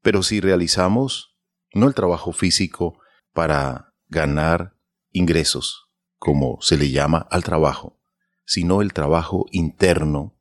Pero 0.00 0.22
si 0.22 0.40
realizamos 0.40 1.36
no 1.74 1.86
el 1.86 1.94
trabajo 1.94 2.32
físico 2.32 2.98
para 3.34 3.94
ganar 4.08 4.78
ingresos, 5.10 5.90
como 6.18 6.56
se 6.62 6.78
le 6.78 6.90
llama 6.90 7.26
al 7.30 7.44
trabajo, 7.44 8.00
sino 8.46 8.80
el 8.80 8.94
trabajo 8.94 9.44
interno, 9.50 10.40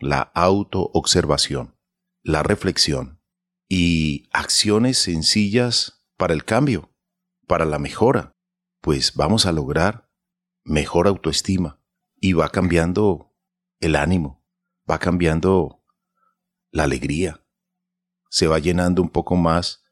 la 0.00 0.20
autoobservación, 0.34 1.78
la 2.24 2.42
reflexión 2.42 3.22
y 3.68 4.28
acciones 4.32 4.98
sencillas 4.98 6.04
para 6.16 6.34
el 6.34 6.44
cambio, 6.44 6.92
para 7.46 7.66
la 7.66 7.78
mejora, 7.78 8.32
pues 8.80 9.14
vamos 9.14 9.46
a 9.46 9.52
lograr 9.52 10.11
mejor 10.64 11.08
autoestima 11.08 11.80
y 12.16 12.34
va 12.34 12.48
cambiando 12.50 13.34
el 13.80 13.96
ánimo, 13.96 14.44
va 14.88 14.98
cambiando 14.98 15.82
la 16.70 16.84
alegría, 16.84 17.44
se 18.30 18.46
va 18.46 18.58
llenando 18.58 19.02
un 19.02 19.10
poco 19.10 19.36
más 19.36 19.82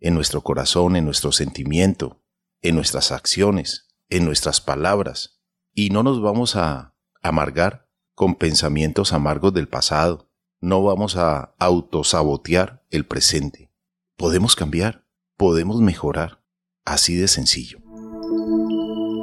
en 0.00 0.14
nuestro 0.14 0.42
corazón, 0.42 0.96
en 0.96 1.04
nuestro 1.04 1.32
sentimiento, 1.32 2.22
en 2.60 2.74
nuestras 2.74 3.12
acciones, 3.12 3.88
en 4.08 4.24
nuestras 4.24 4.60
palabras, 4.60 5.40
y 5.72 5.90
no 5.90 6.02
nos 6.02 6.20
vamos 6.20 6.56
a 6.56 6.94
amargar 7.22 7.88
con 8.14 8.34
pensamientos 8.34 9.12
amargos 9.12 9.54
del 9.54 9.68
pasado, 9.68 10.28
no 10.60 10.82
vamos 10.82 11.16
a 11.16 11.54
autosabotear 11.58 12.84
el 12.90 13.06
presente. 13.06 13.70
Podemos 14.16 14.56
cambiar, 14.56 15.06
podemos 15.36 15.80
mejorar, 15.80 16.42
así 16.84 17.14
de 17.14 17.28
sencillo. 17.28 17.87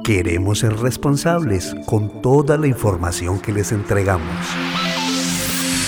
Queremos 0.06 0.60
ser 0.60 0.78
responsables 0.78 1.76
con 1.88 2.22
toda 2.22 2.60
la 2.60 2.68
información 2.68 3.40
que 3.40 3.52
les 3.52 3.72
entregamos. 3.72 4.46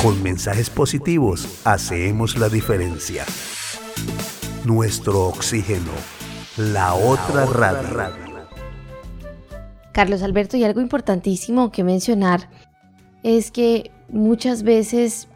Con 0.01 0.23
mensajes 0.23 0.71
positivos 0.71 1.61
hacemos 1.65 2.35
la 2.35 2.49
diferencia. 2.49 3.25
Nuestro 4.65 5.27
oxígeno, 5.27 5.91
la 6.57 6.95
otra 6.95 7.45
radio. 7.45 8.17
Carlos 9.93 10.23
Alberto, 10.23 10.57
y 10.57 10.63
algo 10.63 10.81
importantísimo 10.81 11.71
que 11.71 11.83
mencionar 11.83 12.49
es 13.21 13.51
que 13.51 13.91
muchas 14.09 14.63
veces 14.63 15.27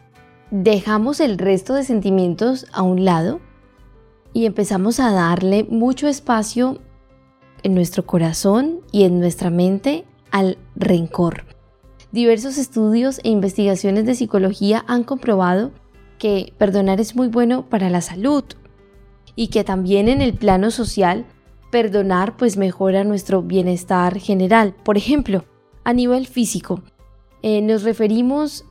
dejamos 0.50 1.20
el 1.20 1.38
resto 1.38 1.76
de 1.76 1.84
sentimientos 1.84 2.66
a 2.74 2.82
un 2.82 3.06
lado 3.06 3.42
y 4.34 4.48
empezamos 4.48 5.00
a 5.00 5.12
darle 5.12 5.66
mucho 5.66 6.08
espacio 6.08 6.82
en 7.64 7.76
nuestro 7.76 8.06
corazón 8.06 8.82
y 8.92 9.04
en 9.04 9.20
nuestra 9.20 9.50
mente 9.50 10.06
al 10.32 10.58
rencor. 10.76 11.46
Diversos 12.12 12.58
estudios 12.58 13.20
e 13.24 13.30
investigaciones 13.30 14.06
de 14.06 14.16
psicología 14.16 14.84
han 14.88 15.04
comprobado 15.04 15.72
que 16.18 16.54
perdonar 16.58 17.00
es 17.00 17.16
muy 17.16 17.28
bueno 17.28 17.70
para 17.70 17.90
la 17.90 18.02
salud 18.02 18.44
y 19.36 19.48
que 19.48 19.64
también 19.64 20.10
en 20.10 20.22
el 20.22 20.34
plano 20.34 20.72
social 20.72 21.26
perdonar 21.72 22.36
pues 22.38 22.58
mejora 22.58 23.04
nuestro 23.04 23.42
bienestar 23.42 24.20
general. 24.20 24.76
Por 24.84 24.98
ejemplo, 24.98 25.46
a 25.84 25.94
nivel 25.94 26.28
físico, 26.28 26.82
eh, 27.42 27.62
nos 27.62 27.84
referimos 27.84 28.66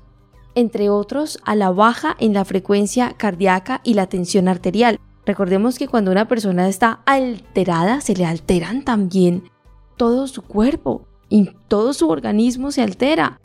entre 0.55 0.91
otros 0.91 1.39
a 1.45 1.55
la 1.55 1.71
baja 1.71 2.17
en 2.21 2.35
la 2.35 2.45
frecuencia 2.45 3.15
cardíaca 3.17 3.81
y 3.85 3.95
la 3.95 4.07
tensión 4.07 4.49
arterial. 4.49 5.01
Recordemos 5.31 5.79
que 5.79 5.87
cuando 5.87 6.11
una 6.11 6.27
persona 6.27 6.69
está 6.69 7.03
alterada, 7.07 8.01
se 8.01 8.17
le 8.17 8.27
alteran 8.27 8.83
también 8.83 9.45
todo 9.97 10.27
su 10.27 10.43
cuerpo 10.43 11.07
y 11.29 11.51
todo 11.69 11.93
su 11.93 12.09
organismo 12.09 12.73
se 12.73 12.83
altera. 12.83 13.41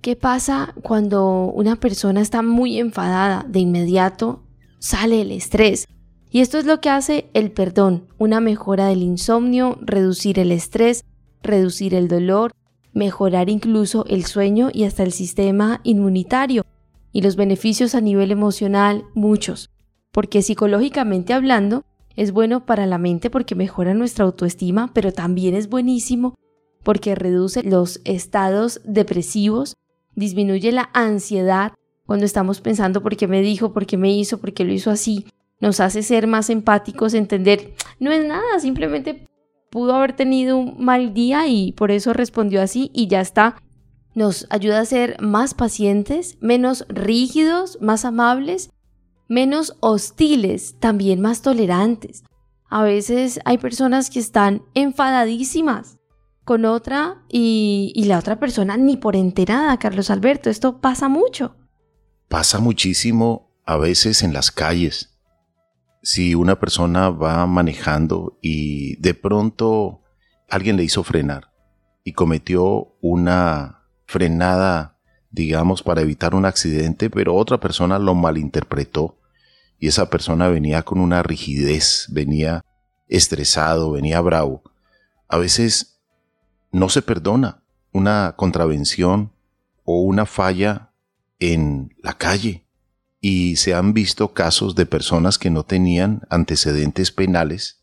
¿Qué 0.00 0.16
pasa 0.16 0.74
cuando 0.80 1.52
una 1.54 1.76
persona 1.76 2.22
está 2.22 2.40
muy 2.40 2.78
enfadada? 2.78 3.44
De 3.46 3.60
inmediato 3.60 4.42
sale 4.78 5.20
el 5.20 5.32
estrés. 5.32 5.86
Y 6.30 6.40
esto 6.40 6.56
es 6.56 6.64
lo 6.64 6.80
que 6.80 6.88
hace 6.88 7.28
el 7.34 7.52
perdón, 7.52 8.08
una 8.16 8.40
mejora 8.40 8.86
del 8.86 9.02
insomnio, 9.02 9.76
reducir 9.82 10.38
el 10.38 10.50
estrés, 10.50 11.04
reducir 11.42 11.94
el 11.94 12.08
dolor, 12.08 12.52
mejorar 12.94 13.50
incluso 13.50 14.06
el 14.08 14.24
sueño 14.24 14.70
y 14.72 14.84
hasta 14.84 15.02
el 15.02 15.12
sistema 15.12 15.82
inmunitario. 15.82 16.64
Y 17.12 17.20
los 17.20 17.36
beneficios 17.36 17.94
a 17.94 18.00
nivel 18.00 18.30
emocional, 18.30 19.04
muchos. 19.12 19.68
Porque 20.12 20.42
psicológicamente 20.42 21.32
hablando, 21.32 21.84
es 22.14 22.32
bueno 22.32 22.66
para 22.66 22.86
la 22.86 22.98
mente 22.98 23.30
porque 23.30 23.54
mejora 23.54 23.94
nuestra 23.94 24.24
autoestima, 24.24 24.92
pero 24.94 25.12
también 25.12 25.54
es 25.54 25.68
buenísimo 25.68 26.34
porque 26.82 27.14
reduce 27.14 27.62
los 27.62 28.00
estados 28.04 28.80
depresivos 28.84 29.76
disminuye 30.14 30.72
la 30.72 30.90
ansiedad 30.92 31.72
cuando 32.06 32.26
estamos 32.26 32.60
pensando 32.60 33.02
por 33.02 33.16
qué 33.16 33.28
me 33.28 33.42
dijo, 33.42 33.72
por 33.72 33.86
qué 33.86 33.96
me 33.96 34.12
hizo, 34.12 34.38
por 34.38 34.52
qué 34.52 34.64
lo 34.64 34.72
hizo 34.72 34.90
así. 34.90 35.26
Nos 35.60 35.80
hace 35.80 36.02
ser 36.02 36.26
más 36.26 36.50
empáticos, 36.50 37.14
entender, 37.14 37.74
no 38.00 38.10
es 38.10 38.24
nada, 38.26 38.58
simplemente 38.58 39.26
pudo 39.70 39.94
haber 39.94 40.12
tenido 40.14 40.58
un 40.58 40.84
mal 40.84 41.14
día 41.14 41.46
y 41.46 41.72
por 41.72 41.90
eso 41.90 42.12
respondió 42.12 42.60
así 42.60 42.90
y 42.92 43.06
ya 43.06 43.20
está. 43.20 43.56
Nos 44.14 44.46
ayuda 44.50 44.80
a 44.80 44.84
ser 44.84 45.16
más 45.22 45.54
pacientes, 45.54 46.36
menos 46.40 46.84
rígidos, 46.88 47.78
más 47.80 48.04
amables, 48.04 48.70
menos 49.32 49.76
hostiles, 49.80 50.76
también 50.78 51.20
más 51.20 51.40
tolerantes. 51.42 52.22
A 52.68 52.82
veces 52.82 53.40
hay 53.44 53.58
personas 53.58 54.10
que 54.10 54.18
están 54.18 54.62
enfadadísimas 54.74 55.98
con 56.44 56.64
otra 56.64 57.22
y, 57.28 57.92
la 58.06 58.18
otra 58.18 58.38
persona 58.38 58.76
ni 58.76 58.96
por 58.96 59.16
enterada, 59.16 59.78
Carlos 59.78 60.10
Alberto. 60.10 60.50
Esto 60.50 60.80
pasa 60.80 61.08
mucho. 61.08 61.56
Pasa 62.28 62.58
muchísimo 62.60 63.50
a 63.64 63.76
veces 63.76 64.22
en 64.22 64.32
las 64.32 64.50
calles. 64.50 65.18
Si 66.02 66.34
una 66.34 66.58
persona 66.58 67.10
va 67.10 67.46
manejando 67.46 68.38
y 68.42 68.96
de 68.96 69.14
pronto 69.14 70.02
alguien 70.50 70.76
le 70.76 70.84
hizo 70.84 71.04
frenar 71.04 71.52
y 72.04 72.12
cometió 72.12 72.96
una 73.00 73.84
frenada, 74.06 74.98
digamos, 75.30 75.82
para 75.82 76.02
evitar 76.02 76.34
un 76.34 76.44
accidente, 76.44 77.08
pero 77.08 77.34
otra 77.34 77.60
persona 77.60 77.98
lo 77.98 78.14
malinterpretó 78.14 79.21
y 79.82 79.88
esa 79.88 80.08
persona 80.10 80.46
venía 80.46 80.84
con 80.84 81.00
una 81.00 81.24
rigidez, 81.24 82.06
venía 82.08 82.64
estresado, 83.08 83.90
venía 83.90 84.20
bravo. 84.20 84.62
A 85.26 85.38
veces 85.38 86.00
no 86.70 86.88
se 86.88 87.02
perdona 87.02 87.64
una 87.90 88.34
contravención 88.36 89.32
o 89.82 90.02
una 90.02 90.24
falla 90.24 90.92
en 91.40 91.96
la 92.00 92.12
calle 92.12 92.64
y 93.20 93.56
se 93.56 93.74
han 93.74 93.92
visto 93.92 94.34
casos 94.34 94.76
de 94.76 94.86
personas 94.86 95.36
que 95.36 95.50
no 95.50 95.64
tenían 95.64 96.22
antecedentes 96.30 97.10
penales, 97.10 97.82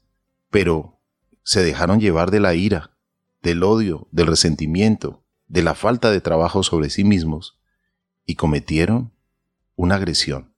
pero 0.50 1.02
se 1.44 1.66
dejaron 1.66 2.00
llevar 2.00 2.32
de 2.32 2.40
la 2.40 2.56
ira, 2.56 2.92
del 3.44 3.62
odio, 3.62 4.08
del 4.12 4.28
resentimiento, 4.28 5.26
de 5.50 5.64
la 5.64 5.76
falta 5.76 6.12
de 6.12 6.22
trabajo 6.22 6.64
sobre 6.64 6.92
sí 6.92 7.04
mismos 7.04 7.60
y 8.26 8.36
cometieron 8.36 9.12
una 9.76 9.96
agresión 9.96 10.49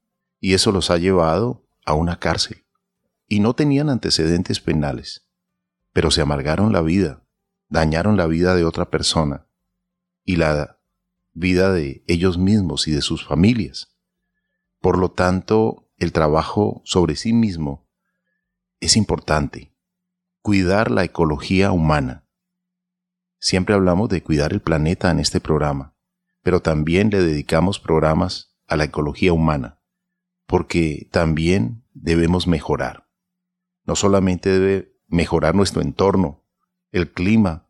y 0.42 0.56
eso 0.56 0.74
los 0.74 0.90
ha 0.90 0.98
llevado 0.98 1.64
a 1.86 1.94
una 1.94 2.20
cárcel. 2.20 2.66
Y 3.28 3.40
no 3.40 3.54
tenían 3.54 3.90
antecedentes 3.90 4.60
penales, 4.60 5.30
pero 5.94 6.12
se 6.12 6.22
amargaron 6.22 6.74
la 6.74 6.82
vida, 6.82 7.24
dañaron 7.70 8.18
la 8.18 8.26
vida 8.26 8.56
de 8.56 8.66
otra 8.66 8.90
persona 8.90 9.48
y 10.26 10.36
la 10.36 10.80
vida 11.34 11.72
de 11.72 12.04
ellos 12.08 12.38
mismos 12.38 12.88
y 12.88 12.92
de 12.92 13.02
sus 13.02 13.26
familias. 13.26 13.96
Por 14.82 14.98
lo 14.98 15.12
tanto, 15.12 15.90
el 15.98 16.12
trabajo 16.12 16.82
sobre 16.84 17.16
sí 17.16 17.32
mismo 17.32 17.88
es 18.80 18.98
importante. 18.98 19.72
Cuidar 20.42 20.90
la 20.90 21.04
ecología 21.04 21.72
humana. 21.72 22.28
Siempre 23.38 23.76
hablamos 23.76 24.10
de 24.10 24.24
cuidar 24.24 24.54
el 24.54 24.62
planeta 24.62 25.12
en 25.12 25.20
este 25.20 25.40
programa, 25.40 25.96
pero 26.42 26.62
también 26.62 27.12
le 27.12 27.22
dedicamos 27.22 27.80
programas 27.80 28.56
a 28.68 28.76
la 28.76 28.86
ecología 28.86 29.34
humana 29.34 29.81
porque 30.52 31.08
también 31.12 31.86
debemos 31.94 32.46
mejorar. 32.46 33.08
No 33.86 33.96
solamente 33.96 34.50
debe 34.50 35.00
mejorar 35.08 35.56
nuestro 35.56 35.82
entorno, 35.82 36.44
el 36.92 37.10
clima 37.10 37.70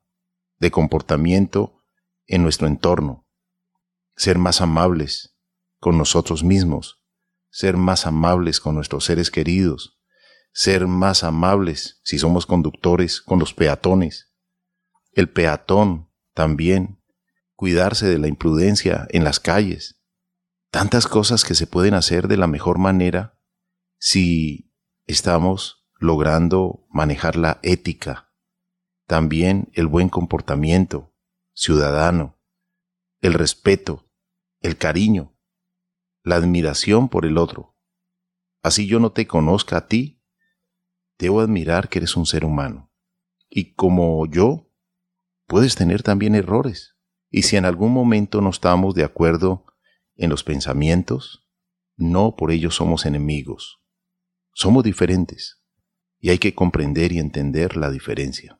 de 0.57 0.71
comportamiento 0.71 1.79
en 2.25 2.41
nuestro 2.41 2.65
entorno, 2.65 3.27
ser 4.15 4.39
más 4.39 4.61
amables 4.61 5.37
con 5.79 5.95
nosotros 5.95 6.43
mismos, 6.43 7.03
ser 7.51 7.77
más 7.77 8.07
amables 8.07 8.59
con 8.59 8.73
nuestros 8.73 9.05
seres 9.05 9.29
queridos, 9.29 9.99
ser 10.51 10.87
más 10.87 11.23
amables 11.23 12.01
si 12.03 12.17
somos 12.17 12.47
conductores 12.47 13.21
con 13.21 13.37
los 13.37 13.53
peatones. 13.53 14.33
El 15.11 15.29
peatón 15.29 16.09
también, 16.33 16.99
cuidarse 17.53 18.07
de 18.07 18.17
la 18.17 18.27
imprudencia 18.27 19.05
en 19.11 19.23
las 19.23 19.39
calles, 19.39 20.00
tantas 20.71 21.05
cosas 21.05 21.43
que 21.43 21.53
se 21.53 21.67
pueden 21.67 21.93
hacer 21.93 22.27
de 22.27 22.37
la 22.37 22.47
mejor 22.47 22.79
manera 22.79 23.37
si 23.99 24.73
estamos 25.05 25.85
logrando 25.99 26.87
manejar 26.89 27.35
la 27.35 27.59
ética, 27.61 28.33
también 29.05 29.69
el 29.73 29.85
buen 29.85 30.09
comportamiento 30.09 31.13
ciudadano, 31.53 32.39
el 33.19 33.33
respeto, 33.33 34.09
el 34.61 34.77
cariño, 34.77 35.37
la 36.23 36.37
admiración 36.37 37.09
por 37.09 37.25
el 37.25 37.37
otro. 37.37 37.77
Así 38.63 38.87
yo 38.87 38.99
no 38.99 39.11
te 39.11 39.27
conozca 39.27 39.77
a 39.77 39.87
ti, 39.87 40.23
debo 41.19 41.41
admirar 41.41 41.89
que 41.89 41.99
eres 41.99 42.15
un 42.15 42.25
ser 42.25 42.45
humano. 42.45 42.91
Y 43.49 43.73
como 43.73 44.25
yo, 44.25 44.71
puedes 45.47 45.75
tener 45.75 46.01
también 46.01 46.33
errores. 46.33 46.95
Y 47.29 47.43
si 47.43 47.57
en 47.57 47.65
algún 47.65 47.91
momento 47.91 48.39
no 48.39 48.49
estamos 48.49 48.95
de 48.95 49.03
acuerdo 49.03 49.65
en 50.21 50.29
los 50.29 50.43
pensamientos, 50.43 51.47
no 51.97 52.35
por 52.35 52.51
ello 52.51 52.69
somos 52.69 53.07
enemigos. 53.07 53.81
Somos 54.53 54.83
diferentes 54.83 55.63
y 56.19 56.29
hay 56.29 56.37
que 56.37 56.53
comprender 56.53 57.11
y 57.11 57.17
entender 57.17 57.75
la 57.75 57.89
diferencia. 57.89 58.59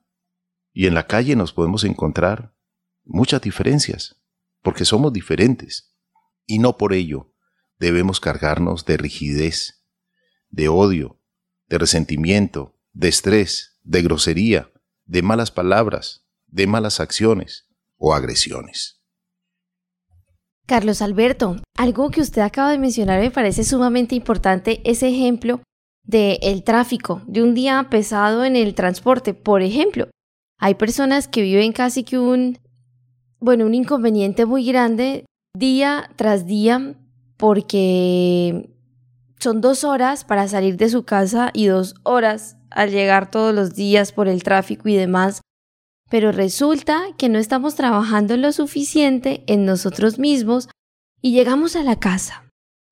Y 0.73 0.87
en 0.87 0.95
la 0.95 1.05
calle 1.05 1.35
nos 1.35 1.53
podemos 1.53 1.83
encontrar 1.83 2.55
muchas 3.03 3.41
diferencias, 3.41 4.19
porque 4.63 4.85
somos 4.85 5.13
diferentes. 5.13 5.95
Y 6.47 6.57
no 6.57 6.77
por 6.77 6.93
ello 6.93 7.31
debemos 7.77 8.19
cargarnos 8.19 8.85
de 8.85 8.97
rigidez, 8.97 9.85
de 10.49 10.67
odio, 10.67 11.21
de 11.67 11.77
resentimiento, 11.77 12.79
de 12.91 13.09
estrés, 13.09 13.79
de 13.83 14.01
grosería, 14.01 14.71
de 15.05 15.21
malas 15.21 15.51
palabras, 15.51 16.25
de 16.47 16.65
malas 16.65 16.99
acciones 16.99 17.67
o 17.97 18.15
agresiones. 18.15 19.00
Carlos 20.71 21.01
Alberto, 21.01 21.57
algo 21.77 22.11
que 22.11 22.21
usted 22.21 22.41
acaba 22.41 22.71
de 22.71 22.77
mencionar 22.77 23.19
me 23.19 23.29
parece 23.29 23.65
sumamente 23.65 24.15
importante, 24.15 24.79
ese 24.89 25.09
ejemplo 25.09 25.59
del 26.05 26.37
el 26.41 26.63
tráfico, 26.63 27.21
de 27.27 27.43
un 27.43 27.53
día 27.53 27.87
pesado 27.89 28.45
en 28.45 28.55
el 28.55 28.73
transporte. 28.73 29.33
Por 29.33 29.63
ejemplo, 29.63 30.07
hay 30.57 30.75
personas 30.75 31.27
que 31.27 31.41
viven 31.41 31.73
casi 31.73 32.05
que 32.05 32.17
un, 32.17 32.57
bueno, 33.41 33.65
un 33.65 33.73
inconveniente 33.73 34.45
muy 34.45 34.65
grande 34.65 35.25
día 35.53 36.09
tras 36.15 36.45
día 36.45 36.95
porque 37.35 38.69
son 39.41 39.59
dos 39.59 39.83
horas 39.83 40.23
para 40.23 40.47
salir 40.47 40.77
de 40.77 40.87
su 40.87 41.03
casa 41.03 41.51
y 41.53 41.65
dos 41.65 41.95
horas 42.03 42.55
al 42.69 42.91
llegar 42.91 43.29
todos 43.29 43.53
los 43.53 43.75
días 43.75 44.13
por 44.13 44.29
el 44.29 44.41
tráfico 44.41 44.87
y 44.87 44.95
demás 44.95 45.41
pero 46.11 46.33
resulta 46.33 47.03
que 47.17 47.29
no 47.29 47.39
estamos 47.39 47.75
trabajando 47.75 48.35
lo 48.35 48.51
suficiente 48.51 49.45
en 49.47 49.65
nosotros 49.65 50.19
mismos 50.19 50.67
y 51.21 51.31
llegamos 51.31 51.77
a 51.77 51.83
la 51.83 51.95
casa, 51.95 52.43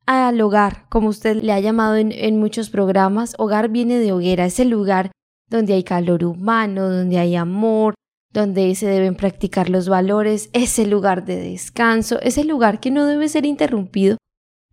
al 0.06 0.40
hogar, 0.40 0.88
como 0.88 1.10
usted 1.10 1.44
le 1.44 1.52
ha 1.52 1.60
llamado 1.60 1.98
en, 1.98 2.40
muchos 2.40 2.70
programas, 2.70 3.36
hogar 3.38 3.68
viene 3.68 4.00
de 4.00 4.14
hoguera, 4.14 4.46
es 4.46 4.62
el 4.62 4.70
lugar 4.70 5.12
donde 5.50 5.74
hay 5.74 5.84
calor 5.84 6.24
humano, 6.24 6.90
donde 6.90 7.18
hay 7.18 7.36
amor, 7.36 7.94
donde 8.32 8.74
se 8.76 8.88
deben 8.88 9.16
practicar 9.16 9.70
los 9.70 9.90
valores, 9.90 10.50
es 10.54 10.80
el 10.80 10.90
lugar 10.90 11.26
de 11.26 11.36
descanso, 11.36 12.22
es 12.22 12.38
el 12.38 12.48
lugar 12.48 12.80
que 12.80 12.90
no 12.90 13.06
debe 13.06 13.28
ser 13.28 13.46
interrumpido 13.46 14.18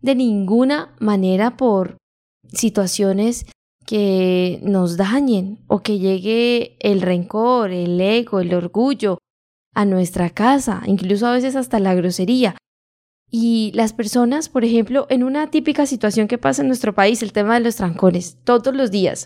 de 0.01 0.15
ninguna 0.15 0.95
manera 0.99 1.57
por 1.57 1.97
situaciones 2.53 3.45
que 3.87 4.59
nos 4.63 4.97
dañen 4.97 5.63
o 5.67 5.81
que 5.81 5.97
llegue 5.97 6.77
el 6.81 7.01
rencor, 7.01 7.71
el 7.71 7.99
ego, 8.01 8.41
el 8.41 8.53
orgullo 8.53 9.17
a 9.73 9.85
nuestra 9.85 10.29
casa, 10.29 10.83
incluso 10.85 11.25
a 11.25 11.31
veces 11.31 11.55
hasta 11.55 11.79
la 11.79 11.95
grosería. 11.95 12.57
Y 13.31 13.71
las 13.73 13.93
personas, 13.93 14.49
por 14.49 14.65
ejemplo, 14.65 15.07
en 15.09 15.23
una 15.23 15.49
típica 15.49 15.85
situación 15.85 16.27
que 16.27 16.37
pasa 16.37 16.61
en 16.61 16.67
nuestro 16.67 16.93
país, 16.93 17.23
el 17.23 17.31
tema 17.31 17.53
de 17.53 17.61
los 17.61 17.77
trancones, 17.77 18.37
todos 18.43 18.75
los 18.75 18.91
días, 18.91 19.23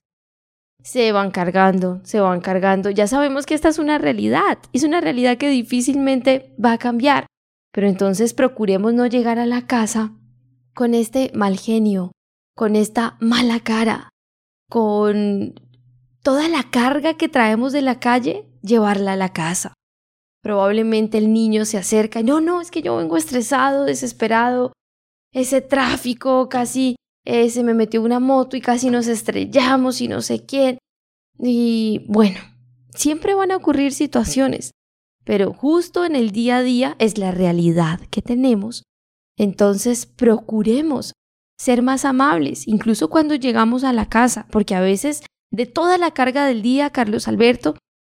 se 0.83 1.11
van 1.11 1.31
cargando, 1.31 1.99
se 2.03 2.19
van 2.19 2.39
cargando. 2.39 2.91
Ya 2.91 3.07
sabemos 3.07 3.47
que 3.47 3.55
esta 3.55 3.69
es 3.69 3.79
una 3.79 3.97
realidad, 3.97 4.59
es 4.73 4.83
una 4.83 5.01
realidad 5.01 5.37
que 5.37 5.49
difícilmente 5.49 6.53
va 6.63 6.73
a 6.73 6.77
cambiar, 6.77 7.25
pero 7.73 7.87
entonces 7.87 8.35
procuremos 8.35 8.93
no 8.93 9.07
llegar 9.07 9.39
a 9.39 9.47
la 9.47 9.65
casa 9.65 10.13
con 10.75 10.93
este 10.93 11.31
mal 11.33 11.57
genio, 11.57 12.11
con 12.55 12.75
esta 12.75 13.17
mala 13.19 13.59
cara, 13.59 14.10
con 14.71 15.53
toda 16.23 16.47
la 16.47 16.63
carga 16.71 17.15
que 17.15 17.27
traemos 17.27 17.73
de 17.73 17.81
la 17.81 17.99
calle, 17.99 18.45
llevarla 18.63 19.13
a 19.13 19.17
la 19.17 19.33
casa. 19.33 19.73
Probablemente 20.41 21.17
el 21.17 21.33
niño 21.33 21.65
se 21.65 21.77
acerca 21.77 22.21
y 22.21 22.23
no, 22.23 22.39
no, 22.39 22.61
es 22.61 22.71
que 22.71 22.81
yo 22.81 22.95
vengo 22.95 23.17
estresado, 23.17 23.83
desesperado, 23.83 24.71
ese 25.33 25.59
tráfico, 25.59 26.47
casi 26.47 26.95
se 27.25 27.63
me 27.65 27.73
metió 27.73 28.01
una 28.01 28.21
moto 28.21 28.55
y 28.55 28.61
casi 28.61 28.89
nos 28.89 29.07
estrellamos 29.07 29.99
y 29.99 30.07
no 30.07 30.21
sé 30.21 30.45
quién. 30.45 30.77
Y 31.37 32.05
bueno, 32.07 32.39
siempre 32.95 33.35
van 33.35 33.51
a 33.51 33.57
ocurrir 33.57 33.91
situaciones, 33.91 34.71
pero 35.25 35.51
justo 35.51 36.05
en 36.05 36.15
el 36.15 36.31
día 36.31 36.57
a 36.57 36.63
día 36.63 36.95
es 36.97 37.17
la 37.17 37.31
realidad 37.31 37.99
que 38.09 38.21
tenemos. 38.21 38.83
Entonces 39.37 40.05
procuremos 40.05 41.11
ser 41.61 41.83
más 41.83 42.05
amables, 42.05 42.67
incluso 42.67 43.11
cuando 43.11 43.35
llegamos 43.35 43.83
a 43.83 43.93
la 43.93 44.09
casa, 44.09 44.47
porque 44.49 44.73
a 44.73 44.81
veces 44.81 45.21
de 45.51 45.67
toda 45.67 45.99
la 45.99 46.09
carga 46.09 46.47
del 46.47 46.63
día, 46.63 46.89
Carlos 46.89 47.27
Alberto, 47.27 47.75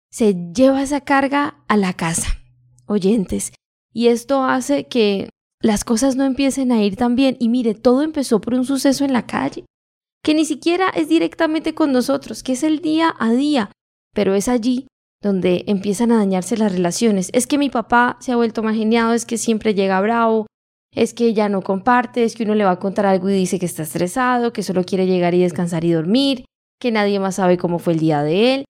se 0.10 0.34
lleva 0.52 0.82
esa 0.82 1.02
carga 1.02 1.64
a 1.68 1.78
la 1.78 1.94
casa, 1.94 2.40
oyentes, 2.88 3.54
y 3.94 4.08
esto 4.08 4.44
hace 4.44 4.88
que 4.88 5.30
las 5.62 5.84
cosas 5.84 6.16
no 6.16 6.24
empiecen 6.24 6.72
a 6.72 6.82
ir 6.82 6.96
tan 6.96 7.16
bien. 7.16 7.38
Y 7.40 7.50
mire, 7.50 7.76
todo 7.76 8.02
empezó 8.02 8.42
por 8.42 8.56
un 8.56 8.66
suceso 8.66 9.06
en 9.06 9.14
la 9.14 9.28
calle, 9.28 9.64
que 10.24 10.34
ni 10.34 10.46
siquiera 10.46 10.90
es 10.90 11.08
directamente 11.08 11.76
con 11.76 11.92
nosotros, 11.92 12.42
que 12.42 12.54
es 12.54 12.64
el 12.64 12.80
día 12.80 13.14
a 13.20 13.32
día, 13.32 13.70
pero 14.16 14.34
es 14.34 14.48
allí 14.48 14.88
donde 15.22 15.66
empiezan 15.68 16.12
a 16.12 16.18
dañarse 16.18 16.58
las 16.58 16.72
relaciones. 16.72 17.30
Es 17.32 17.46
que 17.46 17.60
mi 17.60 17.70
papá 17.70 18.18
se 18.22 18.32
ha 18.32 18.38
vuelto 18.38 18.64
más 18.64 18.76
geniado, 18.76 19.14
es 19.14 19.26
que 19.26 19.38
siempre 19.38 19.76
llega 19.76 20.02
bravo, 20.02 20.48
es 20.96 21.14
que 21.14 21.34
ya 21.34 21.50
no 21.50 21.62
comparte, 21.62 22.24
es 22.24 22.36
que 22.36 22.44
uno 22.44 22.56
le 22.56 22.64
va 22.64 22.72
a 22.72 22.80
contar 22.80 23.06
algo 23.06 23.30
y 23.30 23.34
dice 23.34 23.60
que 23.60 23.66
está 23.66 23.84
estresado, 23.84 24.54
que 24.54 24.64
solo 24.64 24.84
quiere 24.86 25.06
llegar 25.06 25.34
y 25.34 25.42
descansar 25.42 25.84
y 25.84 25.92
dormir, 25.92 26.46
que 26.80 26.92
nadie 26.92 27.20
más 27.20 27.36
sabe 27.36 27.58
cómo 27.58 27.80
fue 27.80 27.94
el 27.94 28.00
día 28.00 28.24
de 28.24 28.56
él. 28.56 28.66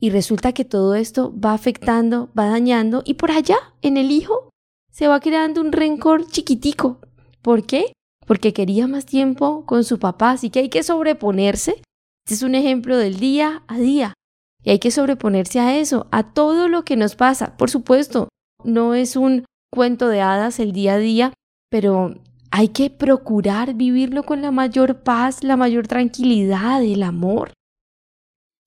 Y 0.00 0.08
resulta 0.08 0.54
que 0.54 0.64
todo 0.64 0.94
esto 0.94 1.38
va 1.38 1.52
afectando, 1.52 2.32
va 2.36 2.46
dañando 2.46 3.02
y 3.04 3.14
por 3.14 3.30
allá, 3.30 3.58
en 3.82 3.98
el 3.98 4.10
hijo, 4.10 4.48
se 4.90 5.06
va 5.06 5.20
creando 5.20 5.60
un 5.60 5.72
rencor 5.72 6.26
chiquitico. 6.26 7.00
¿Por 7.42 7.66
qué? 7.66 7.92
Porque 8.26 8.54
quería 8.54 8.86
más 8.86 9.04
tiempo 9.04 9.66
con 9.66 9.84
su 9.84 9.98
papá, 9.98 10.32
así 10.32 10.48
que 10.48 10.60
hay 10.60 10.68
que 10.70 10.82
sobreponerse. 10.82 11.82
Este 12.24 12.34
es 12.34 12.42
un 12.42 12.54
ejemplo 12.54 12.96
del 12.96 13.20
día 13.20 13.62
a 13.68 13.78
día. 13.78 14.14
Y 14.62 14.70
hay 14.70 14.78
que 14.78 14.90
sobreponerse 14.90 15.60
a 15.60 15.78
eso, 15.78 16.06
a 16.10 16.32
todo 16.32 16.68
lo 16.68 16.84
que 16.84 16.96
nos 16.96 17.16
pasa. 17.16 17.56
Por 17.58 17.70
supuesto, 17.70 18.28
no 18.64 18.94
es 18.94 19.16
un 19.16 19.44
cuento 19.70 20.08
de 20.08 20.20
hadas 20.20 20.60
el 20.60 20.72
día 20.72 20.94
a 20.94 20.98
día, 20.98 21.32
pero 21.70 22.20
hay 22.50 22.68
que 22.68 22.90
procurar 22.90 23.74
vivirlo 23.74 24.24
con 24.24 24.42
la 24.42 24.50
mayor 24.50 25.02
paz, 25.02 25.42
la 25.44 25.56
mayor 25.56 25.86
tranquilidad, 25.86 26.82
el 26.82 27.02
amor. 27.02 27.52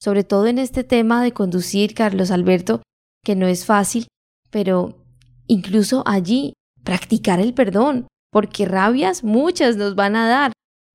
Sobre 0.02 0.24
todo 0.24 0.48
en 0.48 0.58
este 0.58 0.84
tema 0.84 1.22
de 1.24 1.34
conducir, 1.34 1.94
Carlos 1.94 2.32
Alberto, 2.32 2.82
que 3.24 3.36
no 3.36 3.48
es 3.48 3.66
fácil, 3.66 4.08
pero 4.50 5.06
incluso 5.48 6.04
allí 6.06 6.54
practicar 6.84 7.40
el 7.40 7.54
perdón, 7.54 8.08
porque 8.32 8.66
rabias 8.66 9.24
muchas 9.24 9.76
nos 9.76 9.96
van 9.96 10.16
a 10.16 10.28
dar, 10.28 10.52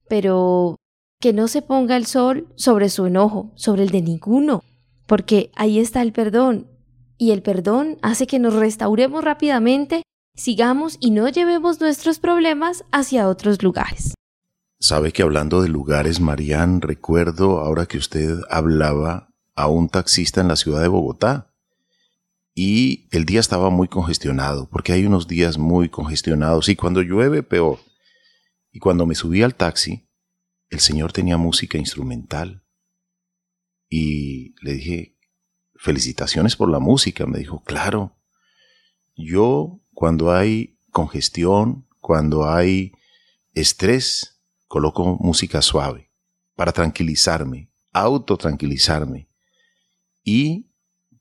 pero 0.08 0.76
que 1.20 1.32
no 1.32 1.48
se 1.48 1.62
ponga 1.62 1.96
el 1.96 2.06
sol 2.06 2.52
sobre 2.56 2.88
su 2.88 3.06
enojo, 3.06 3.52
sobre 3.54 3.82
el 3.82 3.90
de 3.90 4.02
ninguno, 4.02 4.62
porque 5.06 5.50
ahí 5.56 5.78
está 5.78 6.02
el 6.02 6.12
perdón, 6.12 6.70
y 7.18 7.32
el 7.32 7.42
perdón 7.42 7.98
hace 8.02 8.26
que 8.26 8.38
nos 8.38 8.54
restauremos 8.54 9.24
rápidamente 9.24 10.02
sigamos 10.38 10.96
y 11.00 11.10
no 11.10 11.28
llevemos 11.28 11.80
nuestros 11.80 12.18
problemas 12.18 12.84
hacia 12.92 13.28
otros 13.28 13.62
lugares. 13.62 14.14
Sabe 14.80 15.12
que 15.12 15.22
hablando 15.22 15.60
de 15.60 15.68
lugares, 15.68 16.20
Marían, 16.20 16.80
recuerdo 16.80 17.58
ahora 17.58 17.86
que 17.86 17.98
usted 17.98 18.38
hablaba 18.48 19.28
a 19.56 19.66
un 19.66 19.88
taxista 19.88 20.40
en 20.40 20.48
la 20.48 20.56
ciudad 20.56 20.80
de 20.80 20.88
Bogotá 20.88 21.52
y 22.54 23.08
el 23.10 23.24
día 23.24 23.40
estaba 23.40 23.70
muy 23.70 23.88
congestionado, 23.88 24.68
porque 24.68 24.92
hay 24.92 25.04
unos 25.04 25.26
días 25.26 25.58
muy 25.58 25.88
congestionados 25.88 26.68
y 26.68 26.76
cuando 26.76 27.02
llueve 27.02 27.42
peor. 27.42 27.80
Y 28.70 28.78
cuando 28.78 29.06
me 29.06 29.16
subí 29.16 29.42
al 29.42 29.56
taxi, 29.56 30.08
el 30.70 30.78
señor 30.78 31.12
tenía 31.12 31.36
música 31.36 31.78
instrumental 31.78 32.62
y 33.88 34.54
le 34.62 34.74
dije, 34.74 35.18
felicitaciones 35.74 36.54
por 36.54 36.70
la 36.70 36.78
música. 36.78 37.26
Me 37.26 37.38
dijo, 37.38 37.62
claro, 37.64 38.16
yo 39.16 39.80
cuando 39.98 40.32
hay 40.32 40.78
congestión, 40.92 41.88
cuando 41.98 42.48
hay 42.48 42.92
estrés, 43.52 44.40
coloco 44.68 45.16
música 45.18 45.60
suave 45.60 46.12
para 46.54 46.70
tranquilizarme, 46.70 47.72
autotranquilizarme 47.92 49.28
y 50.22 50.70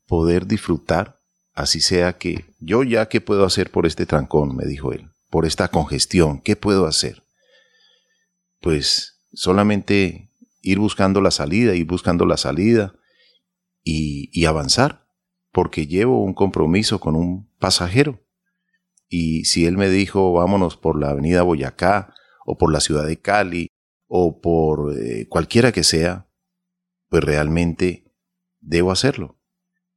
poder 0.06 0.46
disfrutar, 0.46 1.24
así 1.56 1.82
sea 1.82 2.20
que 2.20 2.54
yo 2.60 2.84
ya 2.84 3.10
qué 3.10 3.20
puedo 3.20 3.46
hacer 3.46 3.72
por 3.72 3.88
este 3.88 4.06
trancón, 4.06 4.56
me 4.56 4.66
dijo 4.66 4.94
él, 4.94 5.10
por 5.32 5.48
esta 5.48 5.70
congestión, 5.70 6.40
¿qué 6.40 6.56
puedo 6.56 6.86
hacer? 6.86 7.24
Pues 8.62 9.24
solamente 9.34 10.32
ir 10.62 10.78
buscando 10.78 11.20
la 11.20 11.32
salida, 11.32 11.74
ir 11.74 11.88
buscando 11.88 12.28
la 12.28 12.38
salida 12.38 12.94
y, 13.84 14.30
y 14.40 14.46
avanzar, 14.46 15.08
porque 15.52 15.88
llevo 15.88 16.24
un 16.24 16.36
compromiso 16.36 17.00
con 17.00 17.16
un 17.16 17.52
pasajero 17.58 18.22
y 19.10 19.46
si 19.46 19.66
él 19.66 19.78
me 19.78 19.90
dijo, 19.90 20.34
vámonos 20.34 20.78
por 20.78 21.00
la 21.00 21.12
avenida 21.12 21.44
Boyacá, 21.44 22.14
o 22.46 22.58
por 22.58 22.72
la 22.72 22.80
ciudad 22.80 23.06
de 23.06 23.20
Cali, 23.20 23.68
o 24.08 24.40
por 24.40 24.98
eh, 24.98 25.28
cualquiera 25.28 25.72
que 25.72 25.84
sea, 25.84 26.30
pues 27.10 27.24
realmente 27.24 28.14
debo 28.60 28.92
hacerlo. 28.92 29.40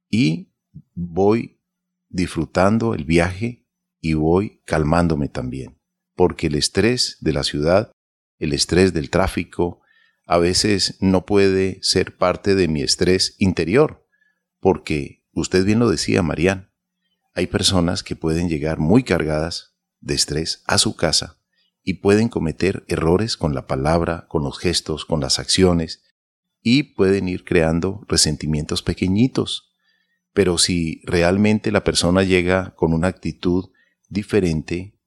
Y 0.09 0.53
voy 0.93 1.61
disfrutando 2.09 2.93
el 2.93 3.05
viaje 3.05 3.67
y 4.01 4.13
voy 4.13 4.61
calmándome 4.65 5.29
también, 5.29 5.79
porque 6.15 6.47
el 6.47 6.55
estrés 6.55 7.17
de 7.21 7.33
la 7.33 7.43
ciudad, 7.43 7.91
el 8.37 8.53
estrés 8.53 8.93
del 8.93 9.09
tráfico, 9.09 9.81
a 10.25 10.37
veces 10.37 10.97
no 11.01 11.25
puede 11.25 11.79
ser 11.81 12.17
parte 12.17 12.55
de 12.55 12.67
mi 12.67 12.81
estrés 12.81 13.35
interior, 13.37 14.07
porque 14.59 15.25
usted 15.33 15.65
bien 15.65 15.79
lo 15.79 15.89
decía, 15.89 16.21
Marian, 16.21 16.70
hay 17.33 17.47
personas 17.47 18.03
que 18.03 18.15
pueden 18.15 18.49
llegar 18.49 18.79
muy 18.79 19.03
cargadas 19.03 19.75
de 19.99 20.15
estrés 20.15 20.63
a 20.65 20.77
su 20.77 20.95
casa 20.95 21.37
y 21.83 21.95
pueden 21.95 22.29
cometer 22.29 22.83
errores 22.87 23.37
con 23.37 23.55
la 23.55 23.67
palabra, 23.67 24.27
con 24.27 24.43
los 24.43 24.59
gestos, 24.59 25.05
con 25.05 25.19
las 25.19 25.39
acciones 25.39 26.03
y 26.61 26.83
pueden 26.83 27.27
ir 27.27 27.43
creando 27.43 28.05
resentimientos 28.07 28.83
pequeñitos. 28.83 29.71
Pero 30.33 30.57
si 30.57 31.01
realmente 31.03 31.71
la 31.71 31.83
persona 31.83 32.23
llega 32.23 32.75
con 32.75 32.93
una 32.93 33.07
actitud 33.07 33.71
diferente, 34.09 34.99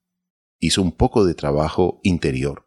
hizo 0.58 0.82
un 0.82 0.92
poco 0.92 1.24
de 1.24 1.34
trabajo 1.34 2.00
interior, 2.02 2.66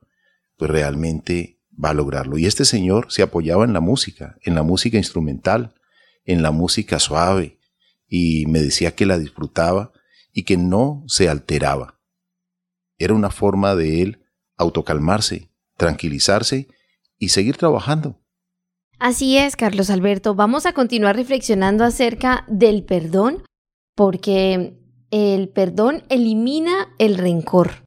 pues 0.57 0.71
realmente 0.71 1.61
va 1.83 1.89
a 1.89 1.93
lograrlo. 1.93 2.37
Y 2.37 2.45
este 2.45 2.65
señor 2.65 3.07
se 3.09 3.21
apoyaba 3.21 3.65
en 3.65 3.73
la 3.73 3.81
música, 3.81 4.37
en 4.41 4.55
la 4.55 4.63
música 4.63 4.97
instrumental, 4.97 5.75
en 6.25 6.41
la 6.41 6.51
música 6.51 6.99
suave, 6.99 7.56
y 8.07 8.45
me 8.47 8.61
decía 8.61 8.95
que 8.95 9.05
la 9.05 9.19
disfrutaba 9.19 9.91
y 10.33 10.43
que 10.43 10.57
no 10.57 11.03
se 11.07 11.29
alteraba. 11.29 11.99
Era 12.97 13.13
una 13.13 13.29
forma 13.29 13.75
de 13.75 14.01
él 14.01 14.23
autocalmarse, 14.57 15.51
tranquilizarse 15.77 16.67
y 17.17 17.29
seguir 17.29 17.57
trabajando. 17.57 18.19
Así 18.99 19.37
es, 19.37 19.55
Carlos 19.55 19.89
Alberto. 19.89 20.33
Vamos 20.33 20.65
a 20.65 20.73
continuar 20.73 21.15
reflexionando 21.15 21.83
acerca 21.83 22.45
del 22.47 22.83
perdón, 22.83 23.43
porque 23.95 24.79
el 25.11 25.49
perdón 25.49 26.03
elimina 26.09 26.89
el 26.97 27.17
rencor. 27.17 27.83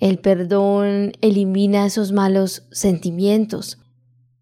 El 0.00 0.18
perdón 0.18 1.12
elimina 1.20 1.84
esos 1.84 2.12
malos 2.12 2.66
sentimientos. 2.70 3.78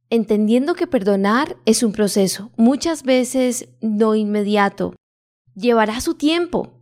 Entendiendo 0.09 0.75
que 0.75 0.87
perdonar 0.87 1.57
es 1.65 1.83
un 1.83 1.93
proceso, 1.93 2.53
muchas 2.57 3.03
veces 3.03 3.69
no 3.81 4.15
inmediato, 4.15 4.95
llevará 5.57 6.01
su 6.01 6.15
tiempo, 6.15 6.75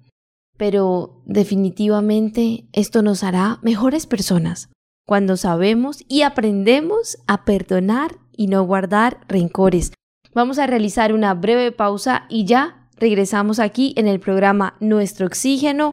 pero 0.57 1.23
definitivamente 1.25 2.67
esto 2.73 3.03
nos 3.03 3.23
hará 3.23 3.59
mejores 3.63 4.07
personas 4.07 4.69
cuando 5.07 5.37
sabemos 5.37 6.03
y 6.09 6.23
aprendemos 6.23 7.19
a 7.27 7.45
perdonar 7.45 8.19
y 8.33 8.49
no 8.49 8.63
guardar 8.65 9.21
rencores. 9.29 9.93
Vamos 10.35 10.59
a 10.59 10.67
realizar 10.67 11.13
una 11.13 11.35
breve 11.35 11.73
pausa 11.73 12.25
y 12.29 12.45
ya 12.45 12.89
regresamos 12.97 13.61
aquí 13.61 13.95
en 13.97 14.09
el 14.09 14.19
programa 14.19 14.77
Nuestro 14.81 15.27
Oxígeno, 15.27 15.93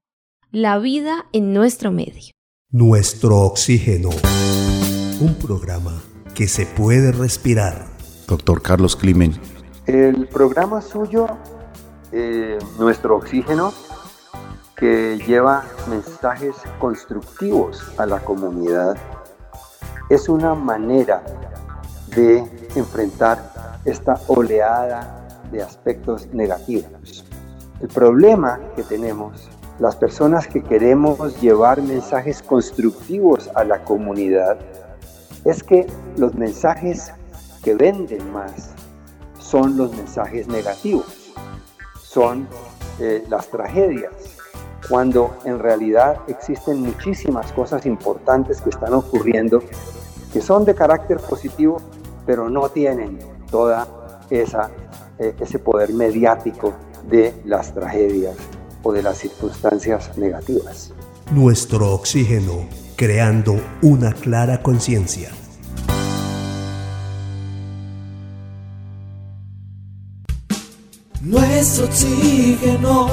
la 0.51 0.79
vida 0.79 1.25
en 1.33 1.53
nuestro 1.53 1.91
medio. 1.91 2.31
Nuestro 2.71 3.41
Oxígeno, 3.41 4.09
un 5.19 5.35
programa 5.35 6.01
que 6.33 6.47
se 6.47 6.65
puede 6.65 7.11
respirar. 7.11 7.91
Doctor 8.27 8.61
Carlos 8.61 8.95
Climen. 8.95 9.33
El 9.85 10.27
programa 10.27 10.81
suyo 10.81 11.27
eh, 12.11 12.59
nuestro 12.77 13.15
oxígeno 13.15 13.73
que 14.75 15.17
lleva 15.25 15.63
mensajes 15.87 16.55
constructivos 16.79 17.81
a 17.97 18.05
la 18.05 18.19
comunidad. 18.19 18.97
Es 20.09 20.27
una 20.27 20.55
manera 20.55 21.23
de 22.15 22.39
enfrentar 22.75 23.79
esta 23.85 24.19
oleada 24.27 25.39
de 25.51 25.61
aspectos 25.61 26.27
negativos. 26.33 27.23
El 27.79 27.87
problema 27.87 28.59
que 28.75 28.83
tenemos, 28.83 29.49
las 29.79 29.95
personas 29.95 30.47
que 30.47 30.61
queremos 30.63 31.39
llevar 31.39 31.81
mensajes 31.81 32.41
constructivos 32.41 33.49
a 33.55 33.63
la 33.63 33.83
comunidad, 33.83 34.57
es 35.45 35.63
que 35.63 35.87
los 36.17 36.33
mensajes 36.35 37.11
que 37.63 37.75
venden 37.75 38.33
más 38.33 38.71
son 39.39 39.77
los 39.77 39.95
mensajes 39.95 40.47
negativos 40.47 41.20
son 42.11 42.47
eh, 42.99 43.23
las 43.29 43.47
tragedias, 43.47 44.11
cuando 44.89 45.33
en 45.45 45.59
realidad 45.59 46.17
existen 46.27 46.81
muchísimas 46.81 47.51
cosas 47.53 47.85
importantes 47.85 48.59
que 48.61 48.69
están 48.69 48.93
ocurriendo 48.93 49.63
que 50.33 50.41
son 50.41 50.65
de 50.65 50.75
carácter 50.75 51.17
positivo, 51.17 51.81
pero 52.25 52.49
no 52.49 52.69
tienen 52.69 53.19
toda 53.49 53.87
esa, 54.29 54.71
eh, 55.19 55.33
ese 55.39 55.59
poder 55.59 55.93
mediático 55.93 56.73
de 57.09 57.33
las 57.45 57.73
tragedias 57.73 58.35
o 58.83 58.91
de 58.91 59.03
las 59.03 59.17
circunstancias 59.17 60.17
negativas. 60.17 60.93
Nuestro 61.31 61.93
oxígeno, 61.93 62.65
creando 62.95 63.55
una 63.81 64.13
clara 64.13 64.61
conciencia. 64.61 65.29
Nuestro 71.23 71.85
oxígeno 71.85 73.07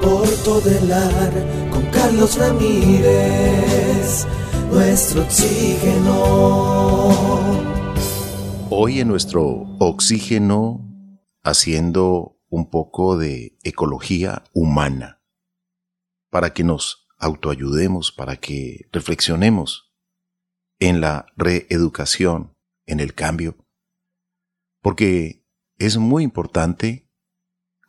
por 0.00 0.26
todo 0.42 0.70
el 0.70 0.90
ar 0.90 1.70
con 1.70 1.84
Carlos 1.90 2.38
Ramírez. 2.38 4.26
Nuestro 4.70 5.20
oxígeno. 5.20 7.10
Hoy 8.70 9.00
en 9.00 9.08
nuestro 9.08 9.76
oxígeno 9.78 10.88
haciendo 11.42 12.40
un 12.48 12.70
poco 12.70 13.18
de 13.18 13.58
ecología 13.62 14.44
humana 14.54 15.20
para 16.30 16.54
que 16.54 16.64
nos 16.64 17.06
autoayudemos, 17.18 18.12
para 18.12 18.36
que 18.36 18.88
reflexionemos 18.92 19.92
en 20.78 21.02
la 21.02 21.26
reeducación, 21.36 22.54
en 22.86 23.00
el 23.00 23.12
cambio, 23.12 23.58
porque 24.80 25.44
es 25.76 25.98
muy 25.98 26.24
importante 26.24 27.01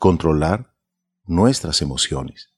controlar 0.03 0.75
nuestras 1.23 1.81
emociones 1.81 2.53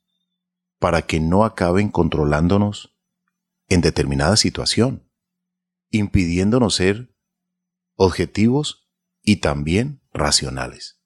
para 0.80 1.04
que 1.04 1.20
no 1.20 1.46
acaben 1.46 1.90
controlándonos 1.90 2.98
en 3.68 3.82
determinada 3.82 4.36
situación, 4.36 5.08
impidiéndonos 5.92 6.74
ser 6.74 7.16
objetivos 7.94 8.90
y 9.22 9.42
también 9.42 10.02
racionales. 10.12 11.04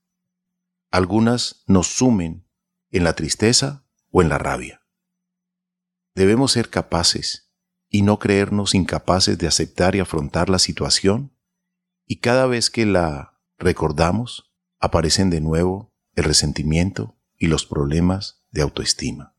Algunas 0.91 1.65
nos 1.67 1.88
sumen 1.88 2.47
en 2.89 3.04
la 3.04 3.17
tristeza 3.17 3.86
o 4.10 4.21
en 4.21 4.30
la 4.30 4.38
rabia. 4.38 4.88
Debemos 6.15 6.54
ser 6.54 6.69
capaces 6.69 7.52
y 7.89 8.02
no 8.04 8.17
creernos 8.17 8.75
incapaces 8.75 9.38
de 9.38 9.47
aceptar 9.47 9.93
y 9.93 9.99
afrontar 9.99 10.47
la 10.47 10.60
situación 10.60 11.36
y 12.06 12.21
cada 12.21 12.45
vez 12.45 12.69
que 12.69 12.86
la 12.86 13.41
recordamos 13.58 14.54
aparecen 14.80 15.30
de 15.30 15.41
nuevo 15.41 15.88
el 16.19 16.25
resentimiento 16.25 17.17
y 17.38 17.47
los 17.47 17.65
problemas 17.65 18.43
de 18.51 18.62
autoestima. 18.62 19.36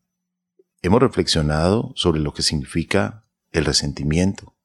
Hemos 0.82 1.00
reflexionado 1.00 1.92
sobre 1.94 2.20
lo 2.20 2.32
que 2.32 2.42
significa 2.42 3.28
el 3.50 3.66
resentimiento, 3.66 4.56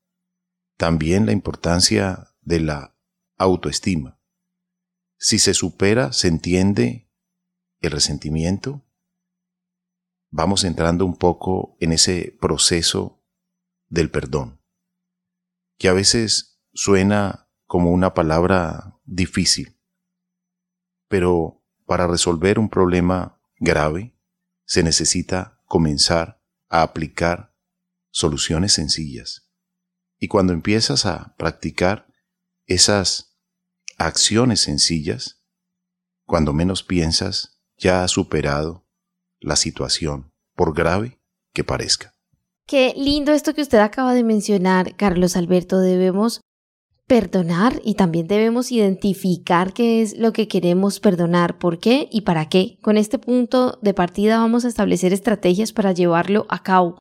también 0.78 1.26
la 1.26 1.34
importancia 1.34 2.34
de 2.42 2.62
la 2.62 2.98
autoestima. 3.38 4.20
Si 5.18 5.40
se 5.40 5.54
supera, 5.54 6.14
se 6.14 6.30
entiende 6.30 7.12
el 7.82 7.92
resentimiento, 7.92 8.86
vamos 10.30 10.64
entrando 10.64 11.06
un 11.06 11.18
poco 11.18 11.76
en 11.82 11.92
ese 11.92 12.38
proceso 12.40 13.22
del 13.88 14.10
perdón, 14.10 14.62
que 15.78 15.90
a 15.90 15.94
veces 15.94 16.62
suena 16.74 17.50
como 17.66 17.92
una 17.92 18.14
palabra 18.14 19.00
difícil, 19.04 19.78
pero 21.10 21.65
para 21.86 22.08
resolver 22.08 22.60
un 22.60 22.70
problema 22.70 23.40
grave, 23.58 24.16
se 24.66 24.84
necesita 24.84 25.62
comenzar 25.66 26.42
a 26.70 26.82
aplicar 26.82 27.54
soluciones 28.10 28.74
sencillas. 28.74 29.50
Y 30.20 30.28
cuando 30.28 30.54
empiezas 30.54 31.06
a 31.06 31.36
practicar 31.38 32.08
esas 32.66 33.38
acciones 33.98 34.62
sencillas, 34.62 35.44
cuando 36.26 36.54
menos 36.54 36.84
piensas, 36.84 37.60
ya 37.78 38.04
has 38.04 38.12
superado 38.12 38.88
la 39.40 39.56
situación, 39.56 40.32
por 40.56 40.74
grave 40.74 41.20
que 41.54 41.64
parezca. 41.64 42.14
Qué 42.66 42.94
lindo 42.98 43.32
esto 43.32 43.54
que 43.54 43.62
usted 43.62 43.78
acaba 43.78 44.14
de 44.14 44.24
mencionar, 44.24 44.96
Carlos 44.96 45.36
Alberto. 45.36 45.80
Debemos 45.80 46.42
perdonar 47.08 47.82
y 47.84 47.94
también 47.94 48.28
debemos 48.28 48.72
identificar 48.72 49.74
qué 49.74 50.02
es 50.02 50.18
lo 50.18 50.34
que 50.34 50.48
queremos 50.48 51.00
perdonar, 51.00 51.60
por 51.60 51.80
qué 51.80 52.10
y 52.12 52.22
para 52.22 52.50
qué. 52.50 52.78
Con 52.82 52.98
este 52.98 53.20
punto 53.20 53.78
de 53.82 53.94
partida 53.94 54.40
vamos 54.40 54.66
a 54.66 54.68
establecer 54.68 55.14
estrategias 55.14 55.72
para 55.72 55.92
llevarlo 55.92 56.46
a 56.50 56.64
cabo. 56.64 56.98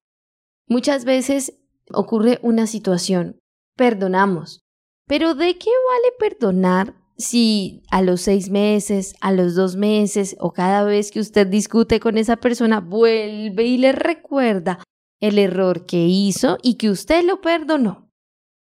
Muchas 0.69 1.05
veces 1.05 1.55
ocurre 1.93 2.38
una 2.43 2.67
situación, 2.67 3.38
perdonamos, 3.77 4.61
pero 5.07 5.35
¿de 5.35 5.59
qué 5.59 5.71
vale 5.88 6.14
perdonar 6.19 6.95
si 7.17 7.83
a 7.90 8.03
los 8.03 8.23
seis 8.23 8.51
meses, 8.51 9.14
a 9.21 9.33
los 9.33 9.55
dos 9.55 9.77
meses 9.77 10.37
o 10.38 10.53
cada 10.53 10.85
vez 10.85 11.11
que 11.11 11.21
usted 11.21 11.47
discute 11.47 12.01
con 12.01 12.19
esa 12.19 12.37
persona 12.37 12.81
vuelve 12.81 13.64
y 13.64 13.79
le 13.79 13.93
recuerda 13.93 14.83
el 15.21 15.38
error 15.38 15.87
que 15.87 16.07
hizo 16.07 16.59
y 16.62 16.75
que 16.75 16.90
usted 16.90 17.25
lo 17.25 17.40
perdonó? 17.40 18.04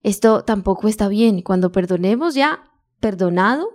Esto 0.03 0.45
tampoco 0.45 0.89
está 0.89 1.09
bien. 1.09 1.43
Cuando 1.43 1.73
perdonemos 1.73 2.35
ya, 2.35 2.71
perdonado, 3.01 3.69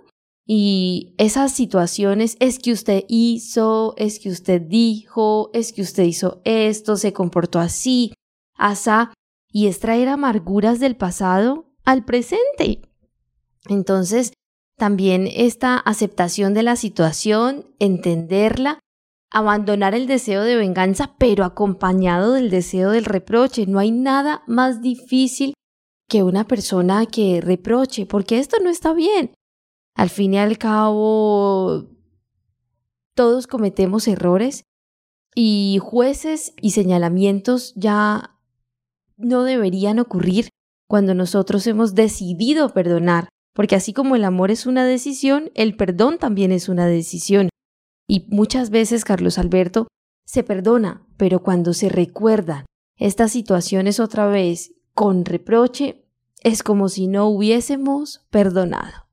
y 0.50 1.14
esas 1.18 1.52
situaciones 1.52 2.38
es 2.40 2.58
que 2.58 2.72
usted 2.72 3.04
hizo, 3.08 3.92
es 3.98 4.18
que 4.18 4.30
usted 4.30 4.62
dijo, 4.62 5.50
es 5.52 5.74
que 5.74 5.82
usted 5.82 6.04
hizo 6.04 6.40
esto, 6.44 6.96
se 6.96 7.12
comportó 7.12 7.58
así, 7.58 8.14
asá, 8.54 9.12
y 9.52 9.66
es 9.66 9.78
traer 9.78 10.08
amarguras 10.08 10.80
del 10.80 10.96
pasado 10.96 11.66
al 11.84 12.06
presente. 12.06 12.80
Entonces, 13.68 14.32
también 14.78 15.28
esta 15.30 15.76
aceptación 15.76 16.54
de 16.54 16.62
la 16.62 16.76
situación, 16.76 17.66
entenderla, 17.78 18.78
abandonar 19.30 19.94
el 19.94 20.06
deseo 20.06 20.44
de 20.44 20.56
venganza, 20.56 21.14
pero 21.18 21.44
acompañado 21.44 22.32
del 22.32 22.48
deseo 22.48 22.90
del 22.92 23.04
reproche. 23.04 23.66
No 23.66 23.80
hay 23.80 23.90
nada 23.90 24.42
más 24.46 24.80
difícil 24.80 25.52
que 26.08 26.22
una 26.22 26.46
persona 26.46 27.06
que 27.06 27.40
reproche, 27.40 28.06
porque 28.06 28.38
esto 28.38 28.56
no 28.62 28.70
está 28.70 28.94
bien. 28.94 29.32
Al 29.94 30.10
fin 30.10 30.34
y 30.34 30.38
al 30.38 30.58
cabo, 30.58 31.86
todos 33.14 33.46
cometemos 33.46 34.08
errores 34.08 34.62
y 35.34 35.78
jueces 35.80 36.54
y 36.60 36.70
señalamientos 36.70 37.74
ya 37.76 38.38
no 39.16 39.44
deberían 39.44 39.98
ocurrir 39.98 40.48
cuando 40.88 41.14
nosotros 41.14 41.66
hemos 41.66 41.94
decidido 41.94 42.72
perdonar, 42.72 43.28
porque 43.54 43.76
así 43.76 43.92
como 43.92 44.16
el 44.16 44.24
amor 44.24 44.50
es 44.50 44.66
una 44.66 44.86
decisión, 44.86 45.50
el 45.54 45.76
perdón 45.76 46.18
también 46.18 46.52
es 46.52 46.68
una 46.68 46.86
decisión. 46.86 47.50
Y 48.08 48.26
muchas 48.30 48.70
veces, 48.70 49.04
Carlos 49.04 49.36
Alberto, 49.36 49.88
se 50.24 50.42
perdona, 50.42 51.06
pero 51.18 51.42
cuando 51.42 51.74
se 51.74 51.88
recuerdan 51.88 52.64
estas 52.96 53.32
situaciones 53.32 54.00
otra 54.00 54.26
vez 54.26 54.72
con 54.98 55.24
reproche, 55.24 56.04
es 56.40 56.64
como 56.64 56.88
si 56.88 57.06
no 57.06 57.26
hubiésemos 57.26 58.26
perdonado. 58.30 59.06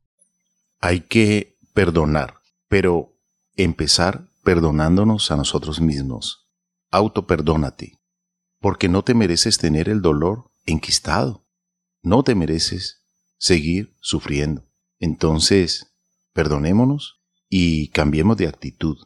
Hay 0.79 1.01
que 1.01 1.59
perdonar, 1.75 2.39
pero 2.67 3.13
empezar 3.55 4.27
perdonándonos 4.43 5.29
a 5.29 5.35
nosotros 5.35 5.79
mismos. 5.81 6.49
Autoperdónate, 6.89 7.99
porque 8.59 8.89
no 8.89 9.03
te 9.03 9.13
mereces 9.13 9.59
tener 9.59 9.87
el 9.87 10.01
dolor 10.01 10.49
enquistado. 10.65 11.45
No 12.01 12.23
te 12.23 12.33
mereces 12.33 13.05
seguir 13.37 13.95
sufriendo. 14.01 14.65
Entonces, 14.97 15.93
perdonémonos 16.33 17.21
y 17.47 17.89
cambiemos 17.89 18.37
de 18.37 18.47
actitud. 18.47 18.97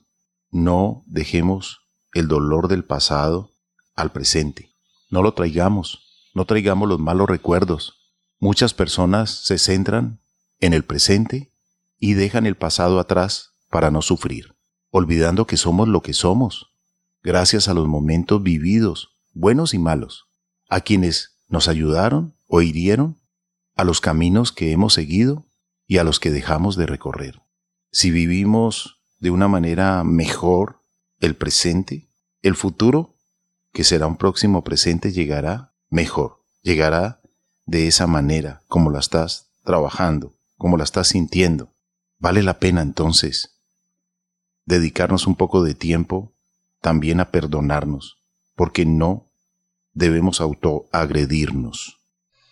No 0.50 1.04
dejemos 1.08 1.82
el 2.14 2.30
dolor 2.30 2.70
del 2.70 2.86
pasado 2.86 3.52
al 3.98 4.14
presente. 4.14 4.78
No 5.10 5.22
lo 5.22 5.34
traigamos 5.34 6.09
no 6.34 6.46
traigamos 6.46 6.88
los 6.88 7.00
malos 7.00 7.30
recuerdos. 7.30 7.96
Muchas 8.40 8.74
personas 8.74 9.46
se 9.46 9.58
centran 9.58 10.22
en 10.60 10.74
el 10.74 10.84
presente 10.84 11.54
y 11.98 12.14
dejan 12.14 12.46
el 12.46 12.56
pasado 12.56 13.00
atrás 13.00 13.52
para 13.70 13.92
no 13.92 14.02
sufrir, 14.02 14.56
olvidando 14.90 15.46
que 15.46 15.58
somos 15.58 15.88
lo 15.88 16.02
que 16.02 16.14
somos, 16.14 16.72
gracias 17.22 17.68
a 17.68 17.74
los 17.74 17.88
momentos 17.88 18.42
vividos, 18.42 19.18
buenos 19.34 19.74
y 19.74 19.80
malos, 19.80 20.28
a 20.70 20.82
quienes 20.82 21.38
nos 21.48 21.68
ayudaron 21.68 22.36
o 22.48 22.62
hirieron, 22.62 23.18
a 23.76 23.84
los 23.84 24.02
caminos 24.02 24.52
que 24.52 24.72
hemos 24.72 24.94
seguido 24.94 25.46
y 25.88 25.98
a 25.98 26.04
los 26.04 26.20
que 26.20 26.32
dejamos 26.32 26.76
de 26.76 26.86
recorrer. 26.86 27.42
Si 27.92 28.12
vivimos 28.12 29.02
de 29.20 29.32
una 29.32 29.48
manera 29.48 30.04
mejor 30.04 30.84
el 31.20 31.36
presente, 31.36 32.10
el 32.42 32.56
futuro, 32.56 33.16
que 33.74 33.84
será 33.84 34.08
un 34.08 34.18
próximo 34.18 34.64
presente, 34.64 35.12
llegará 35.12 35.69
mejor. 35.90 36.44
Llegará 36.62 37.22
de 37.66 37.88
esa 37.88 38.08
manera, 38.08 38.62
como 38.68 38.90
la 38.90 39.00
estás 39.00 39.52
trabajando, 39.64 40.34
como 40.58 40.78
la 40.78 40.84
estás 40.84 41.10
sintiendo. 41.10 41.72
Vale 42.18 42.44
la 42.44 42.60
pena 42.60 42.82
entonces 42.82 43.60
dedicarnos 44.66 45.26
un 45.26 45.36
poco 45.36 45.64
de 45.64 45.74
tiempo 45.74 46.32
también 46.82 47.20
a 47.20 47.32
perdonarnos, 47.32 48.18
porque 48.56 48.86
no 48.86 49.32
debemos 49.94 50.42
autoagredirnos. 50.42 51.98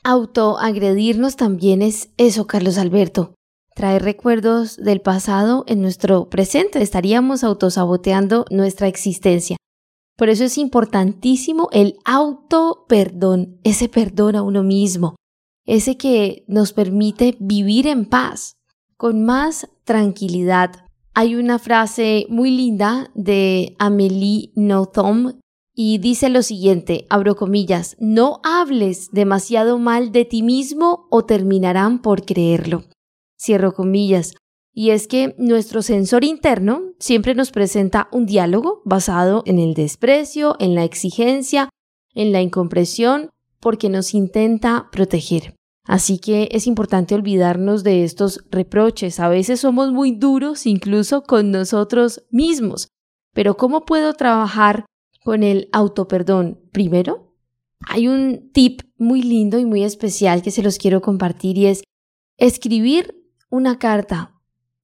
Autoagredirnos 0.04 1.36
también 1.36 1.82
es 1.82 2.10
eso, 2.17 2.47
Carlos 2.47 2.78
Alberto. 2.78 3.36
Traer 3.76 4.04
recuerdos 4.04 4.78
del 4.78 5.02
pasado 5.02 5.63
en 5.67 5.82
nuestro 5.82 6.30
presente. 6.30 6.82
Estaríamos 6.82 7.43
autosaboteando 7.43 8.45
nuestra 8.50 8.88
existencia. 8.88 9.58
Por 10.17 10.30
eso 10.30 10.43
es 10.43 10.58
importantísimo 10.58 11.69
el 11.71 11.99
auto 12.03 12.86
perdón, 12.89 13.60
ese 13.63 13.88
perdón 13.88 14.36
a 14.36 14.41
uno 14.41 14.63
mismo, 14.63 15.15
ese 15.65 15.95
que 15.95 16.43
nos 16.47 16.73
permite 16.73 17.38
vivir 17.39 17.86
en 17.86 18.06
paz, 18.06 18.53
con 18.97 19.23
más 19.23 19.69
tranquilidad. 19.84 20.71
Hay 21.13 21.36
una 21.36 21.60
frase 21.60 22.25
muy 22.30 22.49
linda 22.49 23.12
de 23.13 23.75
Amélie 23.77 24.51
Nothomb 24.56 25.39
y 25.75 25.99
dice 25.99 26.30
lo 26.30 26.41
siguiente, 26.41 27.06
abro 27.12 27.36
comillas, 27.36 27.95
no 27.99 28.39
hables 28.43 29.12
demasiado 29.12 29.77
mal 29.77 30.12
de 30.12 30.25
ti 30.25 30.41
mismo 30.41 31.06
o 31.12 31.25
terminarán 31.25 32.01
por 32.01 32.25
creerlo. 32.25 32.86
Cierro 33.39 33.75
comillas. 33.75 34.34
Y 34.80 34.92
es 34.92 35.08
que 35.08 35.34
nuestro 35.40 35.82
sensor 35.82 36.24
interno 36.24 36.94
siempre 37.00 37.34
nos 37.34 37.50
presenta 37.50 38.10
un 38.12 38.28
diálogo 38.28 38.84
basado 38.86 39.42
en 39.48 39.58
el 39.58 39.74
desprecio, 39.74 40.56
en 40.60 40.76
la 40.76 40.84
exigencia, 40.84 41.68
en 42.13 42.32
la 42.32 42.44
incompresión, 42.44 43.32
porque 43.60 43.90
nos 43.90 44.13
intenta 44.13 44.90
proteger. 44.92 45.56
Así 45.84 46.20
que 46.20 46.50
es 46.52 46.68
importante 46.68 47.16
olvidarnos 47.16 47.84
de 47.84 48.04
estos 48.04 48.46
reproches. 48.52 49.20
A 49.20 49.30
veces 49.30 49.62
somos 49.62 49.92
muy 49.92 50.12
duros 50.12 50.68
incluso 50.68 51.24
con 51.24 51.50
nosotros 51.50 52.26
mismos. 52.30 52.88
Pero 53.34 53.58
¿cómo 53.58 53.84
puedo 53.84 54.13
trabajar 54.13 54.86
con 55.24 55.42
el 55.42 55.70
autoperdón? 55.72 56.62
Primero, 56.72 57.34
hay 57.80 58.08
un 58.08 58.52
tip 58.54 58.82
muy 59.00 59.24
lindo 59.24 59.58
y 59.58 59.66
muy 59.66 59.84
especial 59.84 60.44
que 60.44 60.52
se 60.52 60.62
los 60.62 60.78
quiero 60.78 61.02
compartir 61.02 61.58
y 61.58 61.66
es 61.66 61.84
escribir 62.38 63.16
una 63.50 63.80
carta 63.80 64.36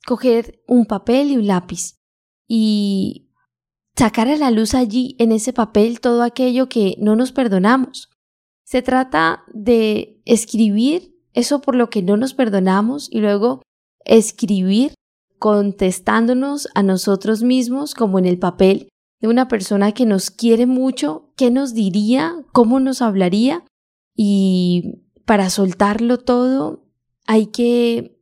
coger 0.05 0.61
un 0.67 0.85
papel 0.85 1.31
y 1.31 1.37
un 1.37 1.47
lápiz 1.47 1.99
y 2.47 3.29
sacar 3.95 4.27
a 4.27 4.37
la 4.37 4.51
luz 4.51 4.73
allí 4.73 5.15
en 5.19 5.31
ese 5.31 5.53
papel 5.53 5.99
todo 5.99 6.23
aquello 6.23 6.69
que 6.69 6.95
no 6.99 7.15
nos 7.15 7.31
perdonamos. 7.31 8.09
Se 8.63 8.81
trata 8.81 9.43
de 9.53 10.21
escribir 10.25 11.15
eso 11.33 11.61
por 11.61 11.75
lo 11.75 11.89
que 11.89 12.01
no 12.01 12.17
nos 12.17 12.33
perdonamos 12.33 13.09
y 13.11 13.19
luego 13.19 13.61
escribir 14.05 14.93
contestándonos 15.39 16.67
a 16.73 16.83
nosotros 16.83 17.43
mismos 17.43 17.93
como 17.95 18.19
en 18.19 18.25
el 18.25 18.39
papel 18.39 18.89
de 19.19 19.27
una 19.27 19.47
persona 19.47 19.91
que 19.93 20.05
nos 20.05 20.31
quiere 20.31 20.65
mucho, 20.65 21.31
qué 21.35 21.49
nos 21.49 21.73
diría, 21.73 22.35
cómo 22.51 22.79
nos 22.79 23.01
hablaría 23.01 23.63
y 24.15 25.01
para 25.25 25.49
soltarlo 25.49 26.17
todo 26.17 26.85
hay 27.25 27.47
que 27.47 28.12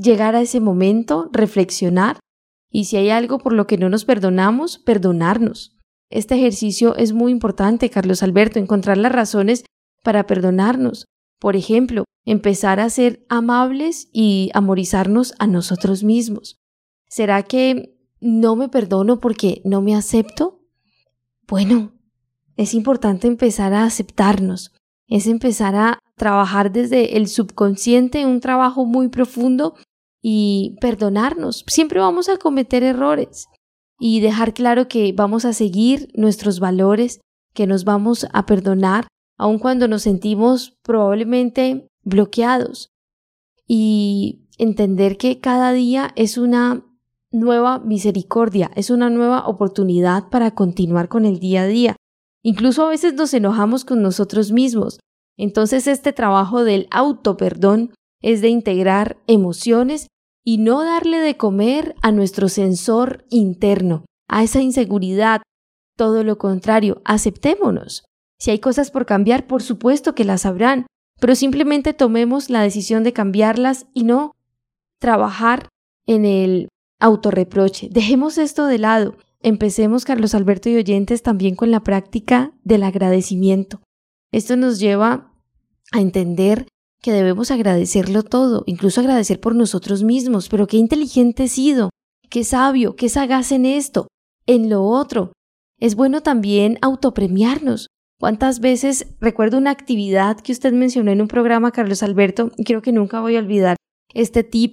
llegar 0.00 0.36
a 0.36 0.40
ese 0.40 0.60
momento, 0.60 1.28
reflexionar 1.32 2.18
y 2.70 2.84
si 2.84 2.96
hay 2.96 3.10
algo 3.10 3.38
por 3.38 3.52
lo 3.52 3.66
que 3.66 3.78
no 3.78 3.88
nos 3.88 4.04
perdonamos, 4.04 4.78
perdonarnos. 4.78 5.76
Este 6.10 6.36
ejercicio 6.36 6.96
es 6.96 7.12
muy 7.12 7.32
importante, 7.32 7.90
Carlos 7.90 8.22
Alberto, 8.22 8.58
encontrar 8.58 8.96
las 8.98 9.12
razones 9.12 9.64
para 10.02 10.26
perdonarnos. 10.26 11.06
Por 11.38 11.56
ejemplo, 11.56 12.04
empezar 12.24 12.80
a 12.80 12.90
ser 12.90 13.24
amables 13.28 14.08
y 14.12 14.50
amorizarnos 14.54 15.34
a 15.38 15.46
nosotros 15.46 16.02
mismos. 16.02 16.58
¿Será 17.08 17.42
que 17.42 17.96
no 18.20 18.56
me 18.56 18.68
perdono 18.68 19.20
porque 19.20 19.62
no 19.64 19.80
me 19.80 19.94
acepto? 19.94 20.60
Bueno, 21.46 21.92
es 22.56 22.74
importante 22.74 23.26
empezar 23.26 23.72
a 23.72 23.84
aceptarnos, 23.84 24.72
es 25.06 25.26
empezar 25.26 25.74
a 25.74 25.98
trabajar 26.16 26.72
desde 26.72 27.16
el 27.16 27.28
subconsciente, 27.28 28.26
un 28.26 28.40
trabajo 28.40 28.84
muy 28.84 29.08
profundo 29.08 29.76
y 30.22 30.76
perdonarnos. 30.80 31.64
Siempre 31.66 32.00
vamos 32.00 32.28
a 32.28 32.36
cometer 32.36 32.82
errores 32.82 33.48
y 33.98 34.20
dejar 34.20 34.54
claro 34.54 34.88
que 34.88 35.12
vamos 35.12 35.44
a 35.44 35.52
seguir 35.52 36.10
nuestros 36.14 36.60
valores, 36.60 37.20
que 37.54 37.66
nos 37.66 37.84
vamos 37.84 38.26
a 38.32 38.46
perdonar, 38.46 39.06
aun 39.36 39.58
cuando 39.58 39.88
nos 39.88 40.02
sentimos 40.02 40.76
probablemente 40.82 41.88
bloqueados. 42.02 42.90
Y 43.66 44.46
entender 44.56 45.18
que 45.18 45.40
cada 45.40 45.72
día 45.72 46.10
es 46.16 46.38
una 46.38 46.84
nueva 47.30 47.78
misericordia, 47.80 48.70
es 48.74 48.90
una 48.90 49.10
nueva 49.10 49.46
oportunidad 49.46 50.28
para 50.30 50.54
continuar 50.54 51.08
con 51.08 51.24
el 51.24 51.38
día 51.38 51.62
a 51.62 51.66
día. 51.66 51.96
Incluso 52.42 52.86
a 52.86 52.88
veces 52.88 53.14
nos 53.14 53.34
enojamos 53.34 53.84
con 53.84 54.00
nosotros 54.02 54.52
mismos. 54.52 54.98
Entonces 55.36 55.86
este 55.86 56.12
trabajo 56.12 56.64
del 56.64 56.88
auto 56.90 57.36
perdón 57.36 57.92
es 58.22 58.40
de 58.40 58.48
integrar 58.48 59.18
emociones 59.26 60.08
y 60.44 60.58
no 60.58 60.82
darle 60.82 61.18
de 61.18 61.36
comer 61.36 61.94
a 62.02 62.10
nuestro 62.10 62.48
sensor 62.48 63.26
interno, 63.28 64.04
a 64.28 64.42
esa 64.42 64.62
inseguridad. 64.62 65.42
Todo 65.96 66.24
lo 66.24 66.38
contrario, 66.38 67.02
aceptémonos. 67.04 68.04
Si 68.38 68.50
hay 68.50 68.58
cosas 68.58 68.90
por 68.90 69.04
cambiar, 69.04 69.46
por 69.46 69.62
supuesto 69.62 70.14
que 70.14 70.24
las 70.24 70.46
habrán, 70.46 70.86
pero 71.20 71.34
simplemente 71.34 71.92
tomemos 71.92 72.50
la 72.50 72.62
decisión 72.62 73.02
de 73.02 73.12
cambiarlas 73.12 73.86
y 73.92 74.04
no 74.04 74.32
trabajar 75.00 75.68
en 76.06 76.24
el 76.24 76.68
autorreproche. 77.00 77.88
Dejemos 77.90 78.38
esto 78.38 78.66
de 78.66 78.78
lado. 78.78 79.16
Empecemos, 79.40 80.04
Carlos 80.04 80.34
Alberto 80.34 80.68
y 80.68 80.76
oyentes, 80.76 81.22
también 81.22 81.54
con 81.54 81.70
la 81.70 81.80
práctica 81.80 82.52
del 82.64 82.82
agradecimiento. 82.82 83.80
Esto 84.32 84.56
nos 84.56 84.78
lleva 84.78 85.32
a 85.92 86.00
entender 86.00 86.66
que 87.02 87.12
debemos 87.12 87.50
agradecerlo 87.50 88.22
todo, 88.22 88.64
incluso 88.66 89.00
agradecer 89.00 89.40
por 89.40 89.54
nosotros 89.54 90.02
mismos, 90.02 90.48
pero 90.48 90.66
qué 90.66 90.76
inteligente 90.76 91.44
he 91.44 91.48
sido, 91.48 91.90
qué 92.28 92.44
sabio, 92.44 92.96
qué 92.96 93.08
sagaz 93.08 93.52
en 93.52 93.66
esto, 93.66 94.08
en 94.46 94.68
lo 94.68 94.84
otro. 94.84 95.32
Es 95.80 95.94
bueno 95.94 96.22
también 96.22 96.78
autopremiarnos. 96.82 97.86
¿Cuántas 98.18 98.58
veces 98.58 99.14
recuerdo 99.20 99.58
una 99.58 99.70
actividad 99.70 100.40
que 100.40 100.50
usted 100.50 100.72
mencionó 100.72 101.12
en 101.12 101.20
un 101.20 101.28
programa, 101.28 101.70
Carlos 101.70 102.02
Alberto, 102.02 102.50
y 102.56 102.64
creo 102.64 102.82
que 102.82 102.90
nunca 102.90 103.20
voy 103.20 103.36
a 103.36 103.40
olvidar 103.40 103.76
este 104.12 104.42
tip, 104.42 104.72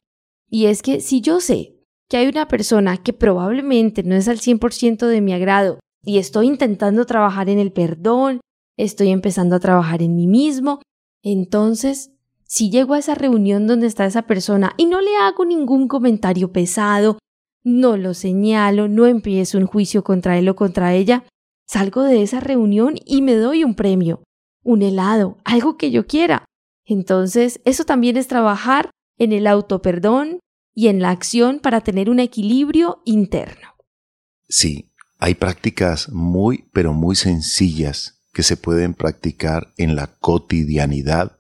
y 0.50 0.66
es 0.66 0.82
que 0.82 1.02
si 1.02 1.22
yo 1.22 1.40
sé 1.40 1.76
que 2.10 2.18
hay 2.18 2.28
una 2.28 2.48
persona 2.48 2.98
que 2.98 3.14
probablemente 3.14 4.04
no 4.04 4.16
es 4.16 4.28
al 4.28 4.40
100% 4.40 5.08
de 5.08 5.22
mi 5.22 5.34
agrado 5.34 5.80
y 6.04 6.18
estoy 6.18 6.48
intentando 6.48 7.06
trabajar 7.06 7.50
en 7.50 7.60
el 7.60 7.72
perdón, 7.72 8.42
estoy 8.78 9.10
empezando 9.10 9.56
a 9.56 9.60
trabajar 9.60 10.02
en 10.02 10.16
mí 10.16 10.28
mismo, 10.28 10.82
entonces 11.24 12.15
si 12.48 12.70
llego 12.70 12.94
a 12.94 13.00
esa 13.00 13.16
reunión 13.16 13.68
donde 13.68 13.88
está 13.88 14.06
esa 14.06 14.24
persona 14.24 14.74
y 14.78 14.86
no 14.86 15.02
le 15.02 15.16
hago 15.18 15.46
ningún 15.46 15.88
comentario 15.88 16.52
pesado, 16.52 17.18
no 17.64 17.98
lo 17.98 18.14
señalo, 18.14 18.88
no 18.88 19.08
empiezo 19.08 19.58
un 19.58 19.66
juicio 19.66 20.04
contra 20.04 20.38
él 20.38 20.48
o 20.50 20.56
contra 20.56 20.94
ella, 20.94 21.26
salgo 21.68 22.04
de 22.04 22.22
esa 22.22 22.40
reunión 22.40 22.96
y 23.06 23.22
me 23.22 23.34
doy 23.34 23.64
un 23.64 23.74
premio, 23.76 24.24
un 24.64 24.84
helado, 24.84 25.38
algo 25.44 25.78
que 25.78 25.90
yo 25.90 26.06
quiera. 26.06 26.46
Entonces, 26.86 27.60
eso 27.66 27.84
también 27.84 28.18
es 28.18 28.28
trabajar 28.28 28.92
en 29.18 29.34
el 29.34 29.48
autoperdón 29.48 30.40
y 30.76 30.90
en 30.90 31.02
la 31.02 31.10
acción 31.10 31.60
para 31.60 31.82
tener 31.82 32.10
un 32.10 32.20
equilibrio 32.20 33.02
interno. 33.06 33.76
Sí, 34.48 34.92
hay 35.18 35.34
prácticas 35.34 36.10
muy, 36.10 36.70
pero 36.74 36.94
muy 36.94 37.16
sencillas 37.16 38.22
que 38.34 38.44
se 38.44 38.58
pueden 38.58 38.94
practicar 38.94 39.74
en 39.78 39.96
la 39.96 40.18
cotidianidad 40.20 41.40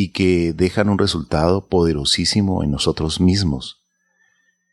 y 0.00 0.12
que 0.12 0.52
dejan 0.52 0.90
un 0.90 0.96
resultado 0.96 1.66
poderosísimo 1.66 2.62
en 2.62 2.70
nosotros 2.70 3.20
mismos. 3.20 3.82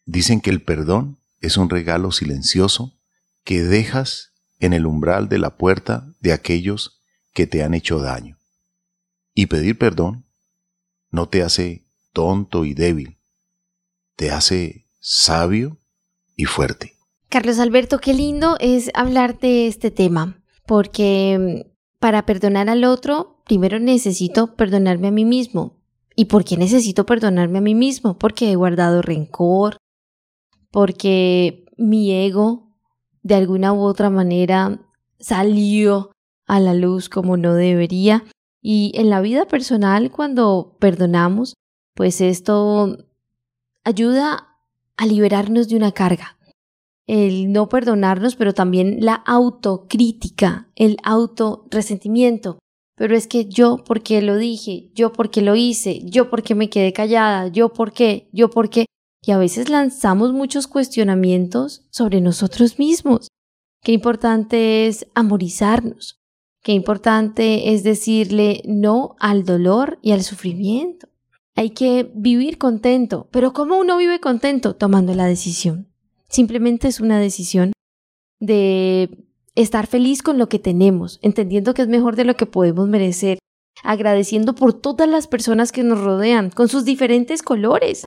Dicen 0.06 0.40
que 0.40 0.52
el 0.52 0.62
perdón 0.62 1.18
es 1.42 1.58
un 1.58 1.72
regalo 1.72 2.12
silencioso 2.12 3.00
que 3.44 3.64
dejas 3.64 4.34
en 4.60 4.74
el 4.74 4.86
umbral 4.86 5.28
de 5.28 5.40
la 5.40 5.58
puerta 5.58 6.14
de 6.20 6.32
aquellos 6.32 7.02
que 7.34 7.48
te 7.48 7.64
han 7.64 7.74
hecho 7.74 7.98
daño. 7.98 8.38
Y 9.34 9.48
pedir 9.48 9.80
perdón 9.80 10.28
no 11.10 11.28
te 11.28 11.42
hace 11.42 11.88
tonto 12.14 12.64
y 12.64 12.76
débil, 12.76 13.18
te 14.16 14.30
hace 14.30 14.86
sabio 15.00 15.80
y 16.36 16.46
fuerte. 16.46 16.94
Carlos 17.30 17.58
Alberto, 17.58 17.98
qué 17.98 18.14
lindo 18.14 18.58
es 18.60 18.92
hablar 18.94 19.40
de 19.40 19.66
este 19.66 19.90
tema, 19.90 20.44
porque 20.68 21.66
para 21.98 22.28
perdonar 22.28 22.70
al 22.70 22.84
otro, 22.84 23.35
primero 23.46 23.80
necesito 23.80 24.56
perdonarme 24.56 25.08
a 25.08 25.12
mí 25.12 25.26
mismo. 25.26 25.78
¿Y 26.16 26.26
por 26.26 26.44
qué 26.46 26.58
necesito 26.58 27.06
perdonarme 27.06 27.60
a 27.60 27.62
mí 27.62 27.76
mismo? 27.76 28.18
Porque 28.18 28.52
he 28.52 28.56
guardado 28.56 29.02
rencor, 29.02 29.78
porque 30.72 31.66
mi 31.78 32.12
ego 32.12 32.78
de 33.22 33.36
alguna 33.36 33.74
u 33.74 33.82
otra 33.82 34.10
manera 34.10 34.80
salió 35.20 36.12
a 36.48 36.60
la 36.60 36.74
luz 36.74 37.10
como 37.10 37.38
no 37.38 37.54
debería. 37.54 38.24
Y 38.62 38.92
en 38.96 39.10
la 39.10 39.22
vida 39.22 39.46
personal, 39.46 40.12
cuando 40.12 40.78
perdonamos, 40.80 41.54
pues 41.94 42.22
esto 42.22 43.06
ayuda 43.84 44.58
a 44.98 45.06
liberarnos 45.06 45.68
de 45.68 45.76
una 45.76 45.92
carga. 45.92 46.38
el 47.08 47.52
no 47.52 47.70
perdonarnos, 47.70 48.36
pero 48.36 48.54
también 48.56 48.98
la 49.02 49.14
autocrítica, 49.14 50.70
el 50.76 50.98
autorresentimiento. 51.04 52.58
Pero 52.96 53.16
es 53.16 53.28
que 53.28 53.46
yo 53.46 53.84
porque 53.86 54.22
lo 54.22 54.38
dije, 54.38 54.90
yo 54.94 55.12
porque 55.12 55.42
lo 55.42 55.56
hice, 55.56 56.02
yo 56.06 56.30
porque 56.30 56.56
me 56.56 56.70
quedé 56.70 56.94
callada, 56.94 57.48
yo 57.50 57.74
porque, 57.74 58.30
yo 58.32 58.50
porque. 58.50 58.86
Y 59.22 59.32
a 59.32 59.38
veces 59.38 59.70
lanzamos 59.70 60.34
muchos 60.34 60.68
cuestionamientos 60.68 61.86
sobre 61.90 62.22
nosotros 62.22 62.80
mismos. 62.80 63.28
Qué 63.84 63.92
importante 63.92 64.88
es 64.88 65.08
amorizarnos. 65.14 66.20
Qué 66.64 66.72
importante 66.72 67.74
es 67.74 67.84
decirle 67.84 68.64
no 68.66 69.16
al 69.20 69.46
dolor 69.46 70.00
y 70.02 70.12
al 70.12 70.24
sufrimiento. 70.24 71.08
Hay 71.56 71.72
que 71.72 72.12
vivir 72.16 72.58
contento. 72.58 73.28
Pero 73.32 73.54
¿cómo 73.54 73.78
uno 73.78 73.98
vive 73.98 74.20
contento? 74.20 74.76
Tomando 74.76 75.14
la 75.14 75.26
decisión. 75.26 75.88
Simplemente 76.28 76.88
es 76.88 77.00
una 77.00 77.20
decisión 77.20 77.72
de 78.40 79.26
estar 79.56 79.88
feliz 79.88 80.22
con 80.22 80.38
lo 80.38 80.50
que 80.50 80.60
tenemos, 80.60 81.20
entendiendo 81.22 81.74
que 81.74 81.82
es 81.82 81.88
mejor 81.88 82.16
de 82.16 82.26
lo 82.26 82.36
que 82.36 82.46
podemos 82.46 82.88
merecer, 82.88 83.40
agradeciendo 83.84 84.56
por 84.56 84.74
todas 84.74 85.10
las 85.10 85.28
personas 85.28 85.72
que 85.72 85.84
nos 85.84 86.00
rodean, 86.00 86.50
con 86.50 86.68
sus 86.68 86.86
diferentes 86.86 87.42
colores. 87.42 88.06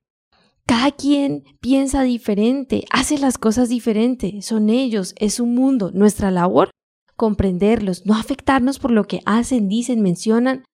Cada 0.67 0.91
quien 0.93 1.45
piensa 1.61 2.03
diferente, 2.03 2.85
hace 2.91 3.19
las 3.19 3.39
cosas 3.39 3.69
diferentes, 3.69 4.45
son 4.45 4.69
ellos, 4.69 5.15
es 5.19 5.35
su 5.35 5.47
mundo, 5.47 5.91
nuestra 5.95 6.31
labor, 6.31 6.71
comprenderlos, 7.17 8.05
no 8.05 8.15
afectarnos 8.15 8.79
por 8.79 8.91
lo 8.91 9.05
que 9.05 9.21
hacen, 9.25 9.69
dicen, 9.69 10.03
mencionan. 10.03 10.65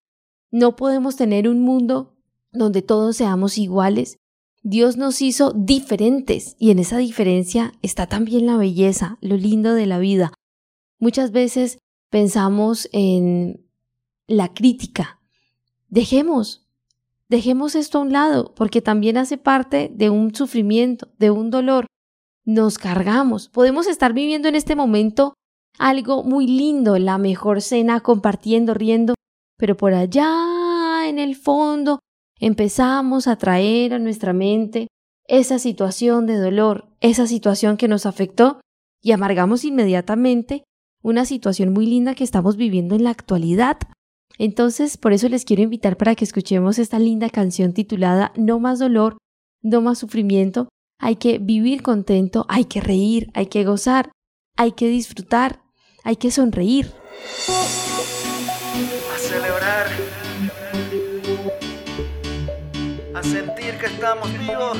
No 0.50 0.76
podemos 0.76 1.16
tener 1.16 1.48
un 1.48 1.62
mundo 1.62 2.16
donde 2.52 2.82
todos 2.82 3.16
seamos 3.16 3.56
iguales, 3.56 4.18
Dios 4.66 4.96
nos 4.96 5.20
hizo 5.20 5.52
diferentes 5.52 6.56
y 6.58 6.70
en 6.70 6.78
esa 6.78 6.96
diferencia 6.96 7.74
está 7.82 8.06
también 8.06 8.46
la 8.46 8.56
belleza, 8.56 9.18
lo 9.20 9.36
lindo 9.36 9.74
de 9.74 9.84
la 9.84 9.98
vida. 9.98 10.32
Muchas 11.04 11.32
veces 11.32 11.76
pensamos 12.08 12.88
en 12.90 13.68
la 14.26 14.54
crítica. 14.54 15.20
Dejemos, 15.90 16.66
dejemos 17.28 17.74
esto 17.74 17.98
a 17.98 18.00
un 18.00 18.12
lado 18.12 18.54
porque 18.54 18.80
también 18.80 19.18
hace 19.18 19.36
parte 19.36 19.92
de 19.94 20.08
un 20.08 20.34
sufrimiento, 20.34 21.12
de 21.18 21.30
un 21.30 21.50
dolor. 21.50 21.84
Nos 22.46 22.78
cargamos. 22.78 23.50
Podemos 23.50 23.86
estar 23.86 24.14
viviendo 24.14 24.48
en 24.48 24.54
este 24.54 24.76
momento 24.76 25.34
algo 25.78 26.22
muy 26.22 26.46
lindo, 26.46 26.98
la 26.98 27.18
mejor 27.18 27.60
cena, 27.60 28.00
compartiendo, 28.00 28.72
riendo, 28.72 29.12
pero 29.58 29.76
por 29.76 29.92
allá 29.92 31.06
en 31.06 31.18
el 31.18 31.36
fondo 31.36 31.98
empezamos 32.40 33.26
a 33.26 33.36
traer 33.36 33.92
a 33.92 33.98
nuestra 33.98 34.32
mente 34.32 34.86
esa 35.28 35.58
situación 35.58 36.24
de 36.24 36.38
dolor, 36.38 36.88
esa 37.02 37.26
situación 37.26 37.76
que 37.76 37.88
nos 37.88 38.06
afectó 38.06 38.62
y 39.02 39.12
amargamos 39.12 39.66
inmediatamente 39.66 40.64
una 41.04 41.26
situación 41.26 41.72
muy 41.72 41.86
linda 41.86 42.14
que 42.14 42.24
estamos 42.24 42.56
viviendo 42.56 42.96
en 42.96 43.04
la 43.04 43.10
actualidad. 43.10 43.76
Entonces, 44.38 44.96
por 44.96 45.12
eso 45.12 45.28
les 45.28 45.44
quiero 45.44 45.62
invitar 45.62 45.98
para 45.98 46.14
que 46.14 46.24
escuchemos 46.24 46.78
esta 46.78 46.98
linda 46.98 47.28
canción 47.28 47.74
titulada 47.74 48.32
No 48.36 48.58
más 48.58 48.78
dolor, 48.78 49.18
no 49.62 49.82
más 49.82 49.98
sufrimiento. 49.98 50.68
Hay 50.98 51.16
que 51.16 51.38
vivir 51.38 51.82
contento, 51.82 52.46
hay 52.48 52.64
que 52.64 52.80
reír, 52.80 53.30
hay 53.34 53.46
que 53.46 53.64
gozar, 53.64 54.10
hay 54.56 54.72
que 54.72 54.88
disfrutar, 54.88 55.62
hay 56.04 56.16
que 56.16 56.30
sonreír. 56.30 56.90
A 59.14 59.18
celebrar 59.18 59.86
sentir 63.24 63.76
que 63.78 63.86
estamos 63.86 64.30
vivos. 64.38 64.78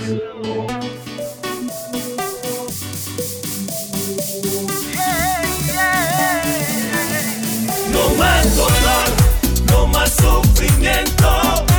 Sufrimiento. 10.15 11.74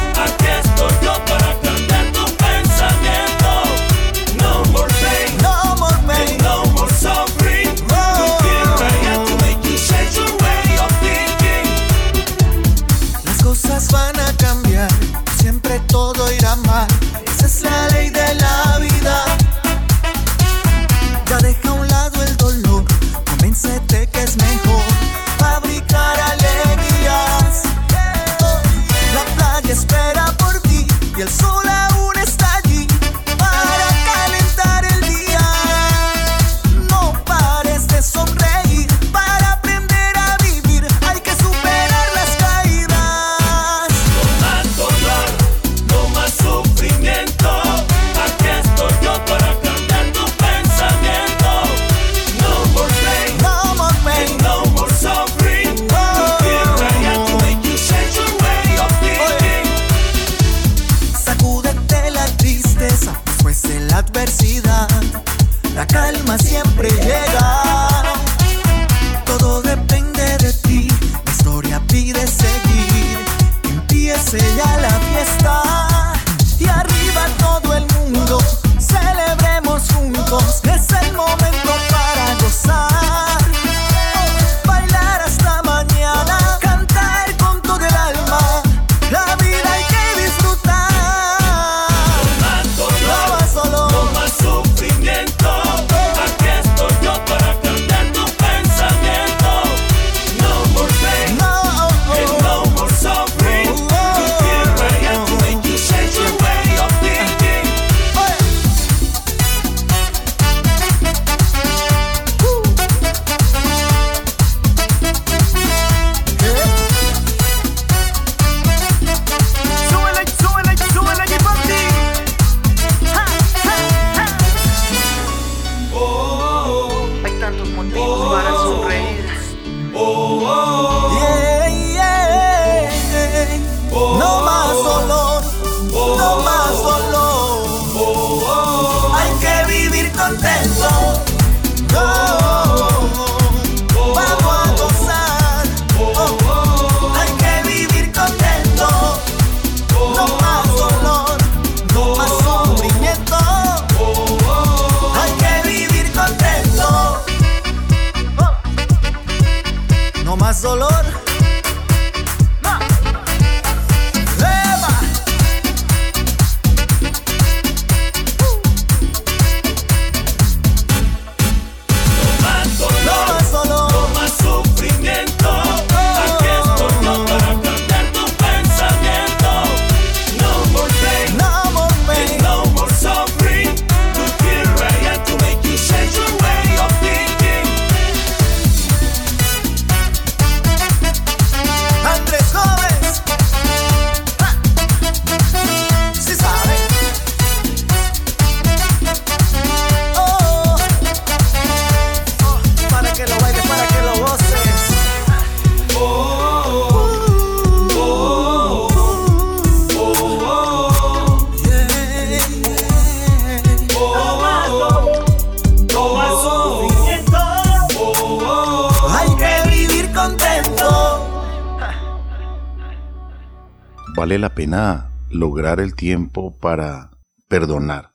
Vale 224.35 224.41
la 224.41 224.53
pena 224.53 225.13
lograr 225.29 225.79
el 225.79 225.95
tiempo 225.95 226.57
para 226.59 227.09
perdonar. 227.47 228.13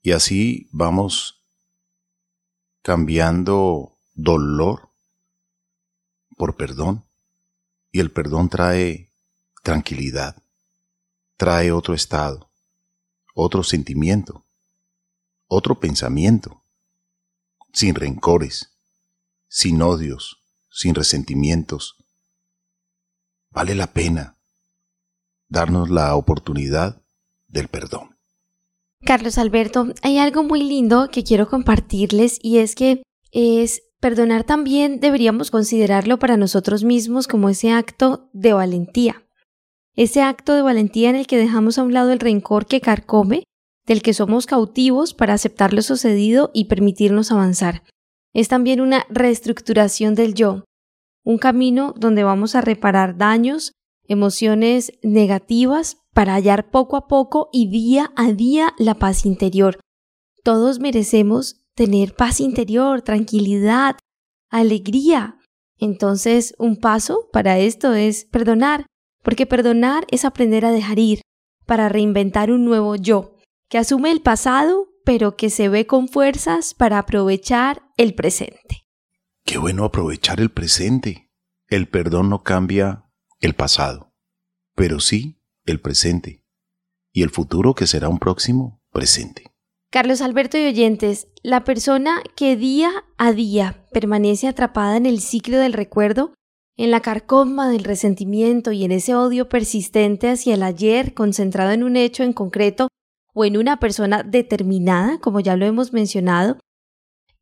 Y 0.00 0.12
así 0.12 0.68
vamos 0.70 1.44
cambiando 2.82 3.98
dolor 4.14 4.92
por 6.36 6.56
perdón. 6.56 7.10
Y 7.90 7.98
el 7.98 8.12
perdón 8.12 8.50
trae 8.50 9.12
tranquilidad, 9.64 10.40
trae 11.36 11.72
otro 11.72 11.94
estado, 11.94 12.52
otro 13.34 13.64
sentimiento, 13.64 14.46
otro 15.48 15.80
pensamiento, 15.80 16.62
sin 17.72 17.96
rencores, 17.96 18.78
sin 19.48 19.82
odios, 19.82 20.40
sin 20.70 20.94
resentimientos. 20.94 21.96
Vale 23.50 23.74
la 23.74 23.92
pena 23.92 24.35
darnos 25.48 25.90
la 25.90 26.14
oportunidad 26.16 27.02
del 27.48 27.68
perdón. 27.68 28.16
Carlos 29.04 29.38
Alberto, 29.38 29.88
hay 30.02 30.18
algo 30.18 30.42
muy 30.42 30.62
lindo 30.62 31.08
que 31.10 31.22
quiero 31.22 31.48
compartirles 31.48 32.38
y 32.42 32.58
es 32.58 32.74
que 32.74 33.02
es 33.30 33.82
perdonar 34.00 34.44
también 34.44 35.00
deberíamos 35.00 35.50
considerarlo 35.50 36.18
para 36.18 36.36
nosotros 36.36 36.84
mismos 36.84 37.28
como 37.28 37.48
ese 37.48 37.70
acto 37.70 38.30
de 38.32 38.52
valentía. 38.52 39.22
Ese 39.94 40.22
acto 40.22 40.54
de 40.54 40.62
valentía 40.62 41.10
en 41.10 41.16
el 41.16 41.26
que 41.26 41.38
dejamos 41.38 41.78
a 41.78 41.82
un 41.82 41.94
lado 41.94 42.12
el 42.12 42.20
rencor 42.20 42.66
que 42.66 42.80
carcome, 42.80 43.44
del 43.86 44.02
que 44.02 44.12
somos 44.12 44.46
cautivos 44.46 45.14
para 45.14 45.34
aceptar 45.34 45.72
lo 45.72 45.80
sucedido 45.80 46.50
y 46.52 46.64
permitirnos 46.64 47.30
avanzar. 47.30 47.82
Es 48.34 48.48
también 48.48 48.80
una 48.80 49.06
reestructuración 49.08 50.14
del 50.14 50.34
yo, 50.34 50.64
un 51.24 51.38
camino 51.38 51.94
donde 51.96 52.24
vamos 52.24 52.54
a 52.54 52.60
reparar 52.60 53.16
daños, 53.16 53.72
emociones 54.08 54.92
negativas 55.02 55.98
para 56.12 56.34
hallar 56.34 56.70
poco 56.70 56.96
a 56.96 57.08
poco 57.08 57.48
y 57.52 57.68
día 57.68 58.12
a 58.16 58.32
día 58.32 58.74
la 58.78 58.94
paz 58.94 59.26
interior. 59.26 59.78
Todos 60.42 60.80
merecemos 60.80 61.64
tener 61.74 62.14
paz 62.14 62.40
interior, 62.40 63.02
tranquilidad, 63.02 63.96
alegría. 64.50 65.38
Entonces, 65.78 66.54
un 66.58 66.76
paso 66.76 67.28
para 67.32 67.58
esto 67.58 67.94
es 67.94 68.24
perdonar, 68.24 68.86
porque 69.22 69.46
perdonar 69.46 70.06
es 70.10 70.24
aprender 70.24 70.64
a 70.64 70.72
dejar 70.72 70.98
ir, 70.98 71.20
para 71.66 71.88
reinventar 71.88 72.50
un 72.50 72.64
nuevo 72.64 72.96
yo, 72.96 73.36
que 73.68 73.78
asume 73.78 74.10
el 74.10 74.22
pasado, 74.22 74.88
pero 75.04 75.36
que 75.36 75.50
se 75.50 75.68
ve 75.68 75.86
con 75.86 76.08
fuerzas 76.08 76.74
para 76.74 76.98
aprovechar 76.98 77.82
el 77.96 78.14
presente. 78.14 78.86
Qué 79.44 79.58
bueno 79.58 79.84
aprovechar 79.84 80.40
el 80.40 80.50
presente. 80.50 81.30
El 81.68 81.88
perdón 81.88 82.30
no 82.30 82.42
cambia 82.42 83.05
el 83.40 83.54
pasado, 83.54 84.12
pero 84.74 85.00
sí 85.00 85.38
el 85.64 85.80
presente 85.80 86.42
y 87.12 87.22
el 87.22 87.30
futuro 87.30 87.74
que 87.74 87.86
será 87.86 88.08
un 88.08 88.18
próximo 88.18 88.80
presente. 88.90 89.50
Carlos 89.90 90.20
Alberto 90.20 90.58
y 90.58 90.66
oyentes, 90.66 91.28
la 91.42 91.64
persona 91.64 92.22
que 92.34 92.56
día 92.56 93.04
a 93.16 93.32
día 93.32 93.86
permanece 93.92 94.48
atrapada 94.48 94.96
en 94.96 95.06
el 95.06 95.20
ciclo 95.20 95.58
del 95.58 95.72
recuerdo, 95.72 96.34
en 96.76 96.90
la 96.90 97.00
carcoma 97.00 97.70
del 97.70 97.84
resentimiento 97.84 98.72
y 98.72 98.84
en 98.84 98.92
ese 98.92 99.14
odio 99.14 99.48
persistente 99.48 100.28
hacia 100.28 100.54
el 100.54 100.62
ayer 100.62 101.14
concentrado 101.14 101.70
en 101.70 101.82
un 101.82 101.96
hecho 101.96 102.22
en 102.22 102.32
concreto 102.32 102.88
o 103.32 103.44
en 103.44 103.56
una 103.56 103.78
persona 103.78 104.22
determinada, 104.22 105.18
como 105.18 105.40
ya 105.40 105.56
lo 105.56 105.64
hemos 105.64 105.92
mencionado, 105.92 106.58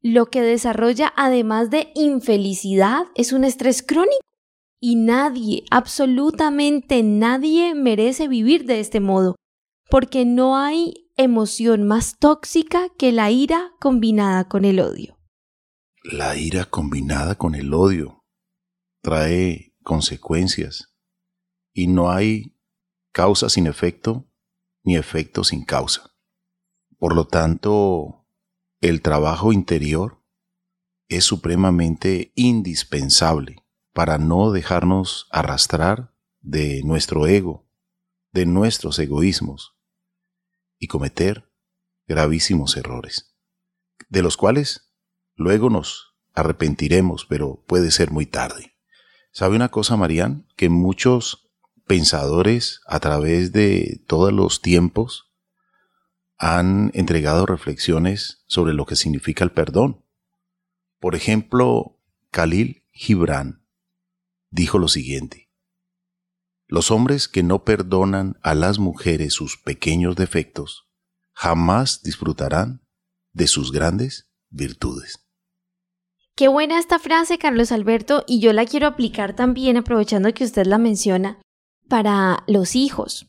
lo 0.00 0.26
que 0.26 0.42
desarrolla 0.42 1.12
además 1.16 1.70
de 1.70 1.90
infelicidad 1.94 3.06
es 3.14 3.32
un 3.32 3.42
estrés 3.42 3.82
crónico 3.82 4.20
y 4.86 4.96
nadie, 4.96 5.64
absolutamente 5.70 7.02
nadie 7.02 7.74
merece 7.74 8.28
vivir 8.28 8.66
de 8.66 8.80
este 8.80 9.00
modo, 9.00 9.34
porque 9.88 10.26
no 10.26 10.58
hay 10.58 11.10
emoción 11.16 11.84
más 11.84 12.18
tóxica 12.18 12.90
que 12.98 13.10
la 13.10 13.30
ira 13.30 13.72
combinada 13.80 14.46
con 14.46 14.66
el 14.66 14.80
odio. 14.80 15.18
La 16.02 16.36
ira 16.36 16.66
combinada 16.66 17.34
con 17.34 17.54
el 17.54 17.72
odio 17.72 18.26
trae 19.00 19.74
consecuencias 19.82 20.94
y 21.72 21.86
no 21.86 22.10
hay 22.10 22.54
causa 23.10 23.48
sin 23.48 23.66
efecto 23.66 24.28
ni 24.82 24.98
efecto 24.98 25.44
sin 25.44 25.64
causa. 25.64 26.14
Por 26.98 27.14
lo 27.14 27.26
tanto, 27.26 28.26
el 28.82 29.00
trabajo 29.00 29.54
interior 29.54 30.22
es 31.08 31.24
supremamente 31.24 32.34
indispensable 32.34 33.63
para 33.94 34.18
no 34.18 34.50
dejarnos 34.50 35.28
arrastrar 35.30 36.12
de 36.42 36.82
nuestro 36.84 37.26
ego, 37.26 37.64
de 38.32 38.44
nuestros 38.44 38.98
egoísmos 38.98 39.76
y 40.78 40.88
cometer 40.88 41.48
gravísimos 42.06 42.76
errores, 42.76 43.34
de 44.08 44.22
los 44.22 44.36
cuales 44.36 44.92
luego 45.36 45.70
nos 45.70 46.16
arrepentiremos, 46.34 47.24
pero 47.24 47.64
puede 47.66 47.92
ser 47.92 48.10
muy 48.10 48.26
tarde. 48.26 48.74
¿Sabe 49.30 49.54
una 49.54 49.70
cosa, 49.70 49.96
Marían? 49.96 50.48
Que 50.56 50.68
muchos 50.68 51.48
pensadores 51.86 52.80
a 52.86 52.98
través 52.98 53.52
de 53.52 54.02
todos 54.08 54.32
los 54.32 54.60
tiempos 54.60 55.32
han 56.36 56.90
entregado 56.94 57.46
reflexiones 57.46 58.42
sobre 58.48 58.74
lo 58.74 58.86
que 58.86 58.96
significa 58.96 59.44
el 59.44 59.52
perdón. 59.52 60.04
Por 60.98 61.14
ejemplo, 61.14 62.00
Khalil 62.32 62.82
Gibran 62.90 63.63
dijo 64.54 64.78
lo 64.78 64.88
siguiente. 64.88 65.50
Los 66.68 66.90
hombres 66.90 67.28
que 67.28 67.42
no 67.42 67.64
perdonan 67.64 68.38
a 68.42 68.54
las 68.54 68.78
mujeres 68.78 69.34
sus 69.34 69.58
pequeños 69.58 70.16
defectos 70.16 70.88
jamás 71.32 72.02
disfrutarán 72.02 72.86
de 73.32 73.48
sus 73.48 73.72
grandes 73.72 74.30
virtudes. 74.50 75.26
Qué 76.36 76.48
buena 76.48 76.78
esta 76.78 76.98
frase, 76.98 77.38
Carlos 77.38 77.72
Alberto, 77.72 78.24
y 78.26 78.40
yo 78.40 78.52
la 78.52 78.64
quiero 78.64 78.86
aplicar 78.86 79.34
también, 79.34 79.76
aprovechando 79.76 80.32
que 80.32 80.44
usted 80.44 80.66
la 80.66 80.78
menciona, 80.78 81.40
para 81.88 82.44
los 82.46 82.76
hijos. 82.76 83.28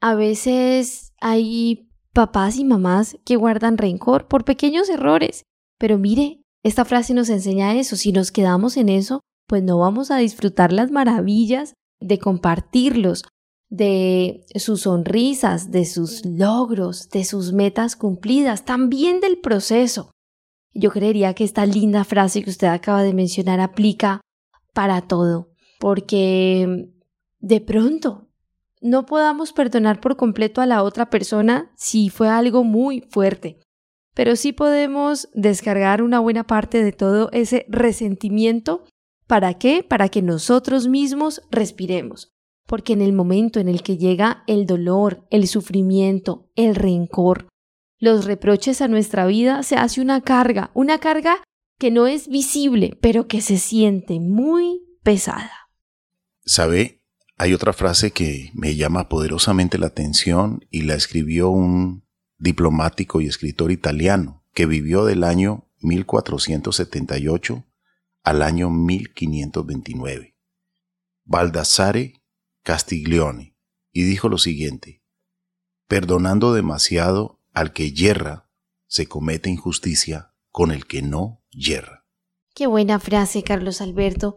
A 0.00 0.14
veces 0.14 1.12
hay 1.20 1.90
papás 2.12 2.56
y 2.56 2.64
mamás 2.64 3.16
que 3.24 3.36
guardan 3.36 3.78
rencor 3.78 4.28
por 4.28 4.44
pequeños 4.44 4.88
errores, 4.90 5.42
pero 5.78 5.98
mire, 5.98 6.42
esta 6.62 6.84
frase 6.84 7.14
nos 7.14 7.30
enseña 7.30 7.74
eso, 7.74 7.96
si 7.96 8.12
nos 8.12 8.30
quedamos 8.30 8.76
en 8.76 8.90
eso, 8.90 9.20
pues 9.46 9.62
no 9.62 9.78
vamos 9.78 10.10
a 10.10 10.18
disfrutar 10.18 10.72
las 10.72 10.90
maravillas 10.90 11.74
de 12.00 12.18
compartirlos, 12.18 13.24
de 13.68 14.44
sus 14.54 14.82
sonrisas, 14.82 15.70
de 15.70 15.84
sus 15.84 16.24
logros, 16.24 17.08
de 17.10 17.24
sus 17.24 17.52
metas 17.52 17.96
cumplidas, 17.96 18.64
también 18.64 19.20
del 19.20 19.38
proceso. 19.38 20.10
Yo 20.72 20.90
creería 20.90 21.34
que 21.34 21.44
esta 21.44 21.66
linda 21.66 22.04
frase 22.04 22.42
que 22.42 22.50
usted 22.50 22.68
acaba 22.68 23.02
de 23.02 23.14
mencionar 23.14 23.60
aplica 23.60 24.20
para 24.72 25.00
todo, 25.02 25.50
porque 25.80 26.90
de 27.40 27.60
pronto 27.60 28.28
no 28.82 29.06
podamos 29.06 29.52
perdonar 29.52 30.00
por 30.00 30.16
completo 30.16 30.60
a 30.60 30.66
la 30.66 30.82
otra 30.82 31.08
persona 31.08 31.72
si 31.76 32.10
fue 32.10 32.28
algo 32.28 32.62
muy 32.62 33.00
fuerte, 33.10 33.58
pero 34.14 34.36
sí 34.36 34.52
podemos 34.52 35.28
descargar 35.32 36.02
una 36.02 36.20
buena 36.20 36.44
parte 36.44 36.84
de 36.84 36.92
todo 36.92 37.30
ese 37.32 37.64
resentimiento 37.68 38.84
¿Para 39.26 39.54
qué? 39.54 39.82
Para 39.82 40.08
que 40.08 40.22
nosotros 40.22 40.86
mismos 40.86 41.42
respiremos. 41.50 42.32
Porque 42.66 42.92
en 42.92 43.02
el 43.02 43.12
momento 43.12 43.60
en 43.60 43.68
el 43.68 43.82
que 43.82 43.96
llega 43.96 44.44
el 44.46 44.66
dolor, 44.66 45.26
el 45.30 45.46
sufrimiento, 45.48 46.50
el 46.56 46.74
rencor, 46.74 47.48
los 47.98 48.24
reproches 48.24 48.80
a 48.80 48.88
nuestra 48.88 49.26
vida, 49.26 49.62
se 49.62 49.76
hace 49.76 50.00
una 50.00 50.20
carga, 50.20 50.70
una 50.74 50.98
carga 50.98 51.42
que 51.78 51.90
no 51.90 52.06
es 52.06 52.28
visible, 52.28 52.98
pero 53.00 53.26
que 53.26 53.40
se 53.40 53.58
siente 53.58 54.20
muy 54.20 54.82
pesada. 55.02 55.68
¿Sabe? 56.44 57.02
Hay 57.36 57.52
otra 57.52 57.72
frase 57.72 58.12
que 58.12 58.50
me 58.54 58.76
llama 58.76 59.08
poderosamente 59.08 59.78
la 59.78 59.88
atención 59.88 60.64
y 60.70 60.82
la 60.82 60.94
escribió 60.94 61.50
un 61.50 62.04
diplomático 62.38 63.20
y 63.20 63.26
escritor 63.26 63.70
italiano 63.70 64.44
que 64.54 64.66
vivió 64.66 65.04
del 65.04 65.22
año 65.22 65.68
1478 65.80 67.64
al 68.26 68.42
año 68.42 68.70
1529. 68.70 70.36
Baldassare 71.24 72.24
Castiglione, 72.64 73.56
y 73.92 74.02
dijo 74.02 74.28
lo 74.28 74.36
siguiente, 74.36 75.04
perdonando 75.86 76.52
demasiado 76.52 77.40
al 77.52 77.72
que 77.72 77.92
yerra, 77.92 78.50
se 78.88 79.06
comete 79.06 79.48
injusticia 79.48 80.34
con 80.50 80.72
el 80.72 80.86
que 80.86 81.02
no 81.02 81.44
yerra. 81.50 82.04
Qué 82.52 82.66
buena 82.66 82.98
frase, 82.98 83.44
Carlos 83.44 83.80
Alberto. 83.80 84.36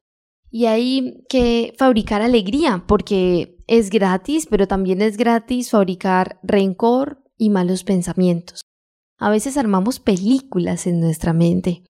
Y 0.52 0.68
hay 0.68 1.24
que 1.28 1.74
fabricar 1.80 2.22
alegría, 2.22 2.84
porque 2.88 3.58
es 3.66 3.90
gratis, 3.90 4.46
pero 4.48 4.68
también 4.68 5.02
es 5.02 5.18
gratis 5.18 5.72
fabricar 5.72 6.40
rencor 6.44 7.24
y 7.38 7.50
malos 7.50 7.84
pensamientos. 7.84 8.62
A 9.18 9.32
veces 9.32 9.58
armamos 9.58 10.00
películas 10.00 10.86
en 10.86 11.00
nuestra 11.00 11.34
mente. 11.34 11.86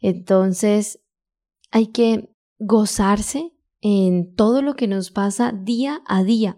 Entonces, 0.00 1.03
hay 1.74 1.88
que 1.88 2.30
gozarse 2.60 3.52
en 3.80 4.34
todo 4.36 4.62
lo 4.62 4.76
que 4.76 4.86
nos 4.86 5.10
pasa 5.10 5.52
día 5.52 6.02
a 6.06 6.22
día 6.22 6.56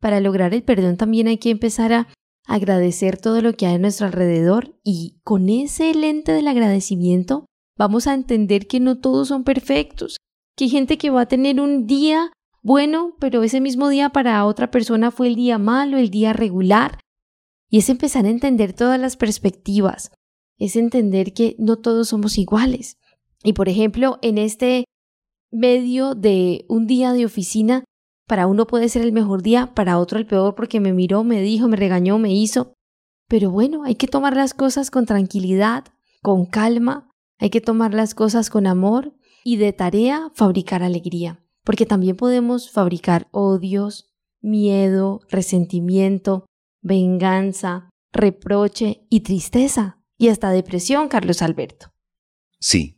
para 0.00 0.20
lograr 0.20 0.52
el 0.54 0.64
perdón 0.64 0.96
también 0.96 1.28
hay 1.28 1.38
que 1.38 1.50
empezar 1.50 1.92
a 1.92 2.08
agradecer 2.46 3.16
todo 3.16 3.42
lo 3.42 3.54
que 3.54 3.66
hay 3.66 3.76
a 3.76 3.78
nuestro 3.78 4.06
alrededor 4.06 4.76
y 4.82 5.20
con 5.22 5.48
ese 5.48 5.94
lente 5.94 6.32
del 6.32 6.48
agradecimiento 6.48 7.46
vamos 7.78 8.08
a 8.08 8.14
entender 8.14 8.66
que 8.66 8.80
no 8.80 8.98
todos 8.98 9.28
son 9.28 9.44
perfectos, 9.44 10.16
que 10.56 10.64
hay 10.64 10.70
gente 10.70 10.98
que 10.98 11.10
va 11.10 11.22
a 11.22 11.28
tener 11.28 11.60
un 11.60 11.86
día 11.86 12.32
bueno, 12.62 13.14
pero 13.20 13.44
ese 13.44 13.60
mismo 13.60 13.88
día 13.88 14.10
para 14.10 14.44
otra 14.44 14.72
persona 14.72 15.12
fue 15.12 15.28
el 15.28 15.36
día 15.36 15.58
malo, 15.58 15.98
el 15.98 16.10
día 16.10 16.32
regular. 16.32 16.98
Y 17.70 17.78
es 17.78 17.88
empezar 17.88 18.24
a 18.24 18.30
entender 18.30 18.72
todas 18.72 18.98
las 18.98 19.16
perspectivas, 19.16 20.10
es 20.58 20.74
entender 20.74 21.32
que 21.32 21.54
no 21.60 21.76
todos 21.76 22.08
somos 22.08 22.38
iguales. 22.38 22.98
Y 23.42 23.52
por 23.52 23.68
ejemplo, 23.68 24.18
en 24.22 24.38
este 24.38 24.84
medio 25.50 26.14
de 26.14 26.64
un 26.68 26.86
día 26.86 27.12
de 27.12 27.24
oficina, 27.24 27.84
para 28.26 28.46
uno 28.46 28.66
puede 28.66 28.88
ser 28.88 29.02
el 29.02 29.12
mejor 29.12 29.42
día, 29.42 29.74
para 29.74 29.98
otro 29.98 30.18
el 30.18 30.26
peor 30.26 30.54
porque 30.54 30.80
me 30.80 30.92
miró, 30.92 31.22
me 31.24 31.40
dijo, 31.40 31.68
me 31.68 31.76
regañó, 31.76 32.18
me 32.18 32.32
hizo. 32.32 32.74
Pero 33.28 33.50
bueno, 33.50 33.84
hay 33.84 33.94
que 33.94 34.08
tomar 34.08 34.34
las 34.34 34.54
cosas 34.54 34.90
con 34.90 35.06
tranquilidad, 35.06 35.84
con 36.22 36.46
calma, 36.46 37.10
hay 37.38 37.50
que 37.50 37.60
tomar 37.60 37.94
las 37.94 38.14
cosas 38.14 38.50
con 38.50 38.66
amor 38.66 39.14
y 39.44 39.56
de 39.56 39.72
tarea 39.72 40.30
fabricar 40.34 40.82
alegría 40.82 41.46
porque 41.66 41.84
también 41.84 42.16
podemos 42.16 42.70
fabricar 42.70 43.26
odios, 43.32 44.08
miedo, 44.40 45.20
resentimiento, 45.28 46.46
venganza, 46.80 47.90
reproche 48.12 49.04
y 49.10 49.20
tristeza, 49.20 50.00
y 50.16 50.28
hasta 50.28 50.50
depresión, 50.50 51.08
Carlos 51.08 51.42
Alberto. 51.42 51.92
Sí, 52.60 52.95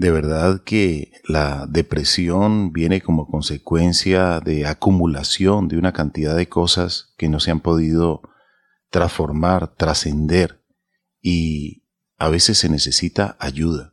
de 0.00 0.10
verdad 0.10 0.62
que 0.64 1.12
la 1.28 1.66
depresión 1.68 2.72
viene 2.72 3.02
como 3.02 3.26
consecuencia 3.26 4.40
de 4.40 4.64
acumulación 4.64 5.68
de 5.68 5.76
una 5.76 5.92
cantidad 5.92 6.34
de 6.34 6.48
cosas 6.48 7.12
que 7.18 7.28
no 7.28 7.38
se 7.38 7.50
han 7.50 7.60
podido 7.60 8.22
transformar, 8.88 9.74
trascender, 9.76 10.64
y 11.20 11.84
a 12.16 12.30
veces 12.30 12.56
se 12.56 12.70
necesita 12.70 13.36
ayuda. 13.38 13.92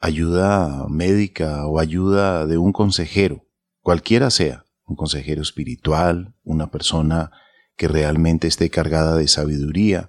Ayuda 0.00 0.86
médica 0.88 1.66
o 1.66 1.78
ayuda 1.78 2.46
de 2.46 2.56
un 2.56 2.72
consejero, 2.72 3.44
cualquiera 3.82 4.30
sea, 4.30 4.64
un 4.86 4.96
consejero 4.96 5.42
espiritual, 5.42 6.34
una 6.42 6.70
persona 6.70 7.32
que 7.76 7.86
realmente 7.86 8.48
esté 8.48 8.70
cargada 8.70 9.16
de 9.16 9.28
sabiduría 9.28 10.08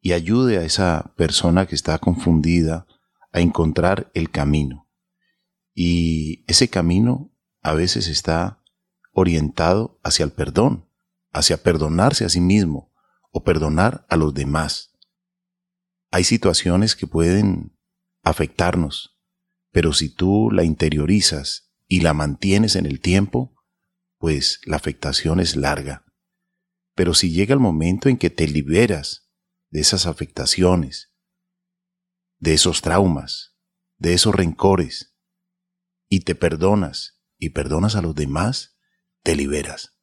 y 0.00 0.12
ayude 0.12 0.58
a 0.58 0.64
esa 0.64 1.12
persona 1.16 1.66
que 1.66 1.76
está 1.76 1.98
confundida 1.98 2.88
a 3.32 3.40
encontrar 3.40 4.10
el 4.14 4.30
camino. 4.30 4.88
Y 5.74 6.44
ese 6.46 6.68
camino 6.68 7.32
a 7.62 7.72
veces 7.72 8.08
está 8.08 8.62
orientado 9.12 9.98
hacia 10.02 10.24
el 10.24 10.32
perdón, 10.32 10.88
hacia 11.32 11.62
perdonarse 11.62 12.24
a 12.24 12.28
sí 12.28 12.40
mismo 12.40 12.92
o 13.30 13.42
perdonar 13.42 14.06
a 14.08 14.16
los 14.16 14.34
demás. 14.34 14.92
Hay 16.10 16.24
situaciones 16.24 16.94
que 16.94 17.06
pueden 17.06 17.76
afectarnos, 18.22 19.18
pero 19.70 19.94
si 19.94 20.10
tú 20.10 20.50
la 20.50 20.64
interiorizas 20.64 21.72
y 21.88 22.00
la 22.00 22.12
mantienes 22.12 22.76
en 22.76 22.84
el 22.84 23.00
tiempo, 23.00 23.54
pues 24.18 24.60
la 24.66 24.76
afectación 24.76 25.40
es 25.40 25.56
larga. 25.56 26.04
Pero 26.94 27.14
si 27.14 27.32
llega 27.32 27.54
el 27.54 27.60
momento 27.60 28.08
en 28.08 28.18
que 28.18 28.30
te 28.30 28.46
liberas 28.46 29.30
de 29.70 29.80
esas 29.80 30.06
afectaciones, 30.06 31.11
de 32.42 32.54
esos 32.54 32.82
traumas, 32.82 33.56
de 33.98 34.14
esos 34.14 34.34
rencores, 34.34 35.16
y 36.08 36.20
te 36.20 36.34
perdonas 36.34 37.22
y 37.38 37.50
perdonas 37.50 37.94
a 37.94 38.02
los 38.02 38.16
demás, 38.16 38.76
te 39.22 39.36
liberas. 39.36 39.96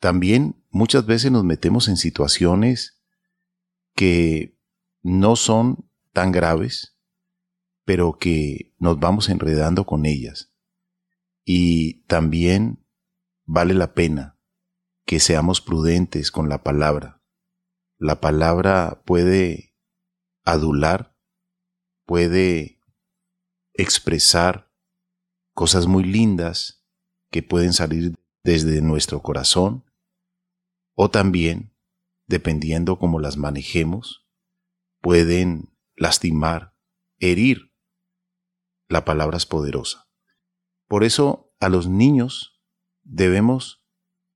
También 0.00 0.66
muchas 0.70 1.06
veces 1.06 1.30
nos 1.30 1.44
metemos 1.44 1.86
en 1.86 1.96
situaciones 1.96 3.00
que 3.94 4.58
no 5.02 5.36
son 5.36 5.88
tan 6.12 6.32
graves, 6.32 6.98
pero 7.84 8.18
que 8.18 8.74
nos 8.78 8.98
vamos 8.98 9.28
enredando 9.28 9.86
con 9.86 10.06
ellas. 10.06 10.52
Y 11.44 12.02
también 12.06 12.84
vale 13.44 13.74
la 13.74 13.94
pena 13.94 14.40
que 15.06 15.20
seamos 15.20 15.60
prudentes 15.60 16.32
con 16.32 16.48
la 16.48 16.64
palabra. 16.64 17.22
La 17.96 18.20
palabra 18.20 19.02
puede 19.06 19.76
adular, 20.42 21.09
puede 22.10 22.80
expresar 23.72 24.68
cosas 25.54 25.86
muy 25.86 26.02
lindas 26.02 26.84
que 27.30 27.40
pueden 27.40 27.72
salir 27.72 28.16
desde 28.42 28.82
nuestro 28.82 29.22
corazón 29.22 29.84
o 30.96 31.08
también, 31.08 31.72
dependiendo 32.26 32.98
cómo 32.98 33.20
las 33.20 33.36
manejemos, 33.36 34.26
pueden 35.00 35.72
lastimar, 35.94 36.74
herir 37.20 37.72
la 38.88 39.04
palabra 39.04 39.36
es 39.36 39.46
poderosa. 39.46 40.10
Por 40.88 41.04
eso 41.04 41.54
a 41.60 41.68
los 41.68 41.86
niños 41.86 42.60
debemos 43.04 43.84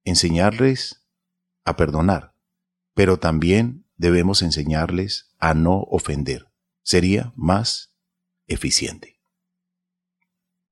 enseñarles 0.04 1.08
a 1.64 1.74
perdonar, 1.74 2.36
pero 2.94 3.18
también 3.18 3.84
debemos 3.96 4.42
enseñarles 4.42 5.34
a 5.40 5.54
no 5.54 5.80
ofender. 5.90 6.53
Sería 6.84 7.32
más 7.34 7.96
eficiente. 8.46 9.20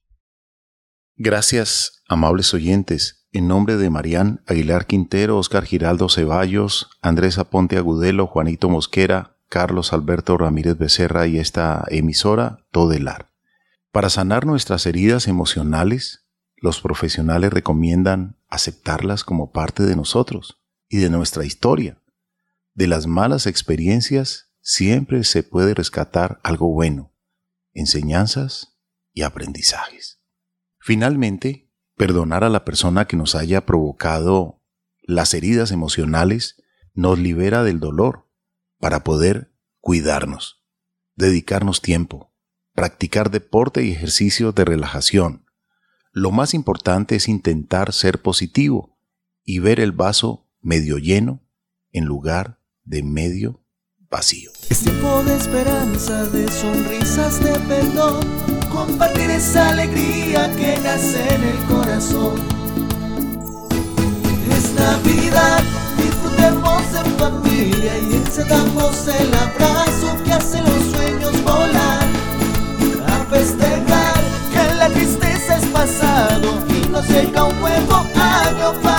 Gracias, 1.16 2.02
amables 2.08 2.52
oyentes. 2.54 3.26
En 3.32 3.46
nombre 3.46 3.76
de 3.76 3.90
Marían 3.90 4.42
Aguilar 4.46 4.86
Quintero, 4.86 5.38
Oscar 5.38 5.64
Giraldo 5.64 6.08
Ceballos, 6.08 6.90
Andrés 7.00 7.38
Aponte 7.38 7.76
Agudelo, 7.76 8.26
Juanito 8.26 8.68
Mosquera, 8.68 9.36
Carlos 9.48 9.92
Alberto 9.92 10.36
Ramírez 10.36 10.76
Becerra 10.78 11.28
y 11.28 11.38
esta 11.38 11.84
emisora 11.88 12.66
Todelar. 12.72 13.30
Para 13.92 14.10
sanar 14.10 14.46
nuestras 14.46 14.84
heridas 14.86 15.28
emocionales, 15.28 16.26
los 16.56 16.80
profesionales 16.80 17.52
recomiendan 17.52 18.36
aceptarlas 18.48 19.22
como 19.24 19.52
parte 19.52 19.84
de 19.84 19.94
nosotros 19.96 20.59
y 20.90 20.98
de 20.98 21.08
nuestra 21.08 21.46
historia. 21.46 22.02
De 22.74 22.86
las 22.86 23.06
malas 23.06 23.46
experiencias 23.46 24.52
siempre 24.60 25.24
se 25.24 25.42
puede 25.42 25.72
rescatar 25.72 26.40
algo 26.42 26.70
bueno, 26.70 27.14
enseñanzas 27.72 28.76
y 29.12 29.22
aprendizajes. 29.22 30.20
Finalmente, 30.80 31.70
perdonar 31.96 32.44
a 32.44 32.50
la 32.50 32.64
persona 32.64 33.06
que 33.06 33.16
nos 33.16 33.34
haya 33.34 33.64
provocado 33.64 34.62
las 35.02 35.32
heridas 35.32 35.70
emocionales 35.70 36.62
nos 36.92 37.18
libera 37.18 37.62
del 37.62 37.80
dolor 37.80 38.28
para 38.78 39.04
poder 39.04 39.54
cuidarnos, 39.80 40.64
dedicarnos 41.14 41.82
tiempo, 41.82 42.34
practicar 42.74 43.30
deporte 43.30 43.84
y 43.84 43.92
ejercicio 43.92 44.52
de 44.52 44.64
relajación. 44.64 45.46
Lo 46.12 46.32
más 46.32 46.54
importante 46.54 47.14
es 47.14 47.28
intentar 47.28 47.92
ser 47.92 48.20
positivo 48.22 48.98
y 49.44 49.60
ver 49.60 49.78
el 49.78 49.92
vaso 49.92 50.49
medio 50.60 50.98
lleno 50.98 51.42
en 51.92 52.04
lugar 52.04 52.60
de 52.84 53.02
medio 53.02 53.62
vacío. 54.10 54.50
Es 54.68 54.80
tiempo 54.80 55.22
de 55.24 55.36
esperanza, 55.36 56.26
de 56.26 56.48
sonrisas, 56.48 57.42
de 57.42 57.58
perdón, 57.60 58.20
compartir 58.70 59.30
esa 59.30 59.70
alegría 59.70 60.50
que 60.56 60.78
nace 60.82 61.34
en 61.34 61.42
el 61.44 61.58
corazón. 61.64 62.34
Es 64.50 64.74
Navidad, 64.74 65.62
disfrutemos 65.96 66.82
en 66.94 67.18
familia 67.18 67.98
y 67.98 68.14
encendamos 68.16 69.06
el 69.08 69.34
abrazo 69.34 70.22
que 70.24 70.32
hace 70.32 70.60
los 70.62 70.84
sueños 70.92 71.44
volar. 71.44 72.08
A 73.06 73.24
festejar 73.30 74.14
que 74.52 74.74
la 74.76 74.88
tristeza 74.88 75.56
es 75.56 75.66
pasado 75.66 76.64
y 76.68 76.88
nos 76.88 77.08
llega 77.08 77.44
un 77.44 77.60
nuevo 77.60 77.94
año. 77.94 78.89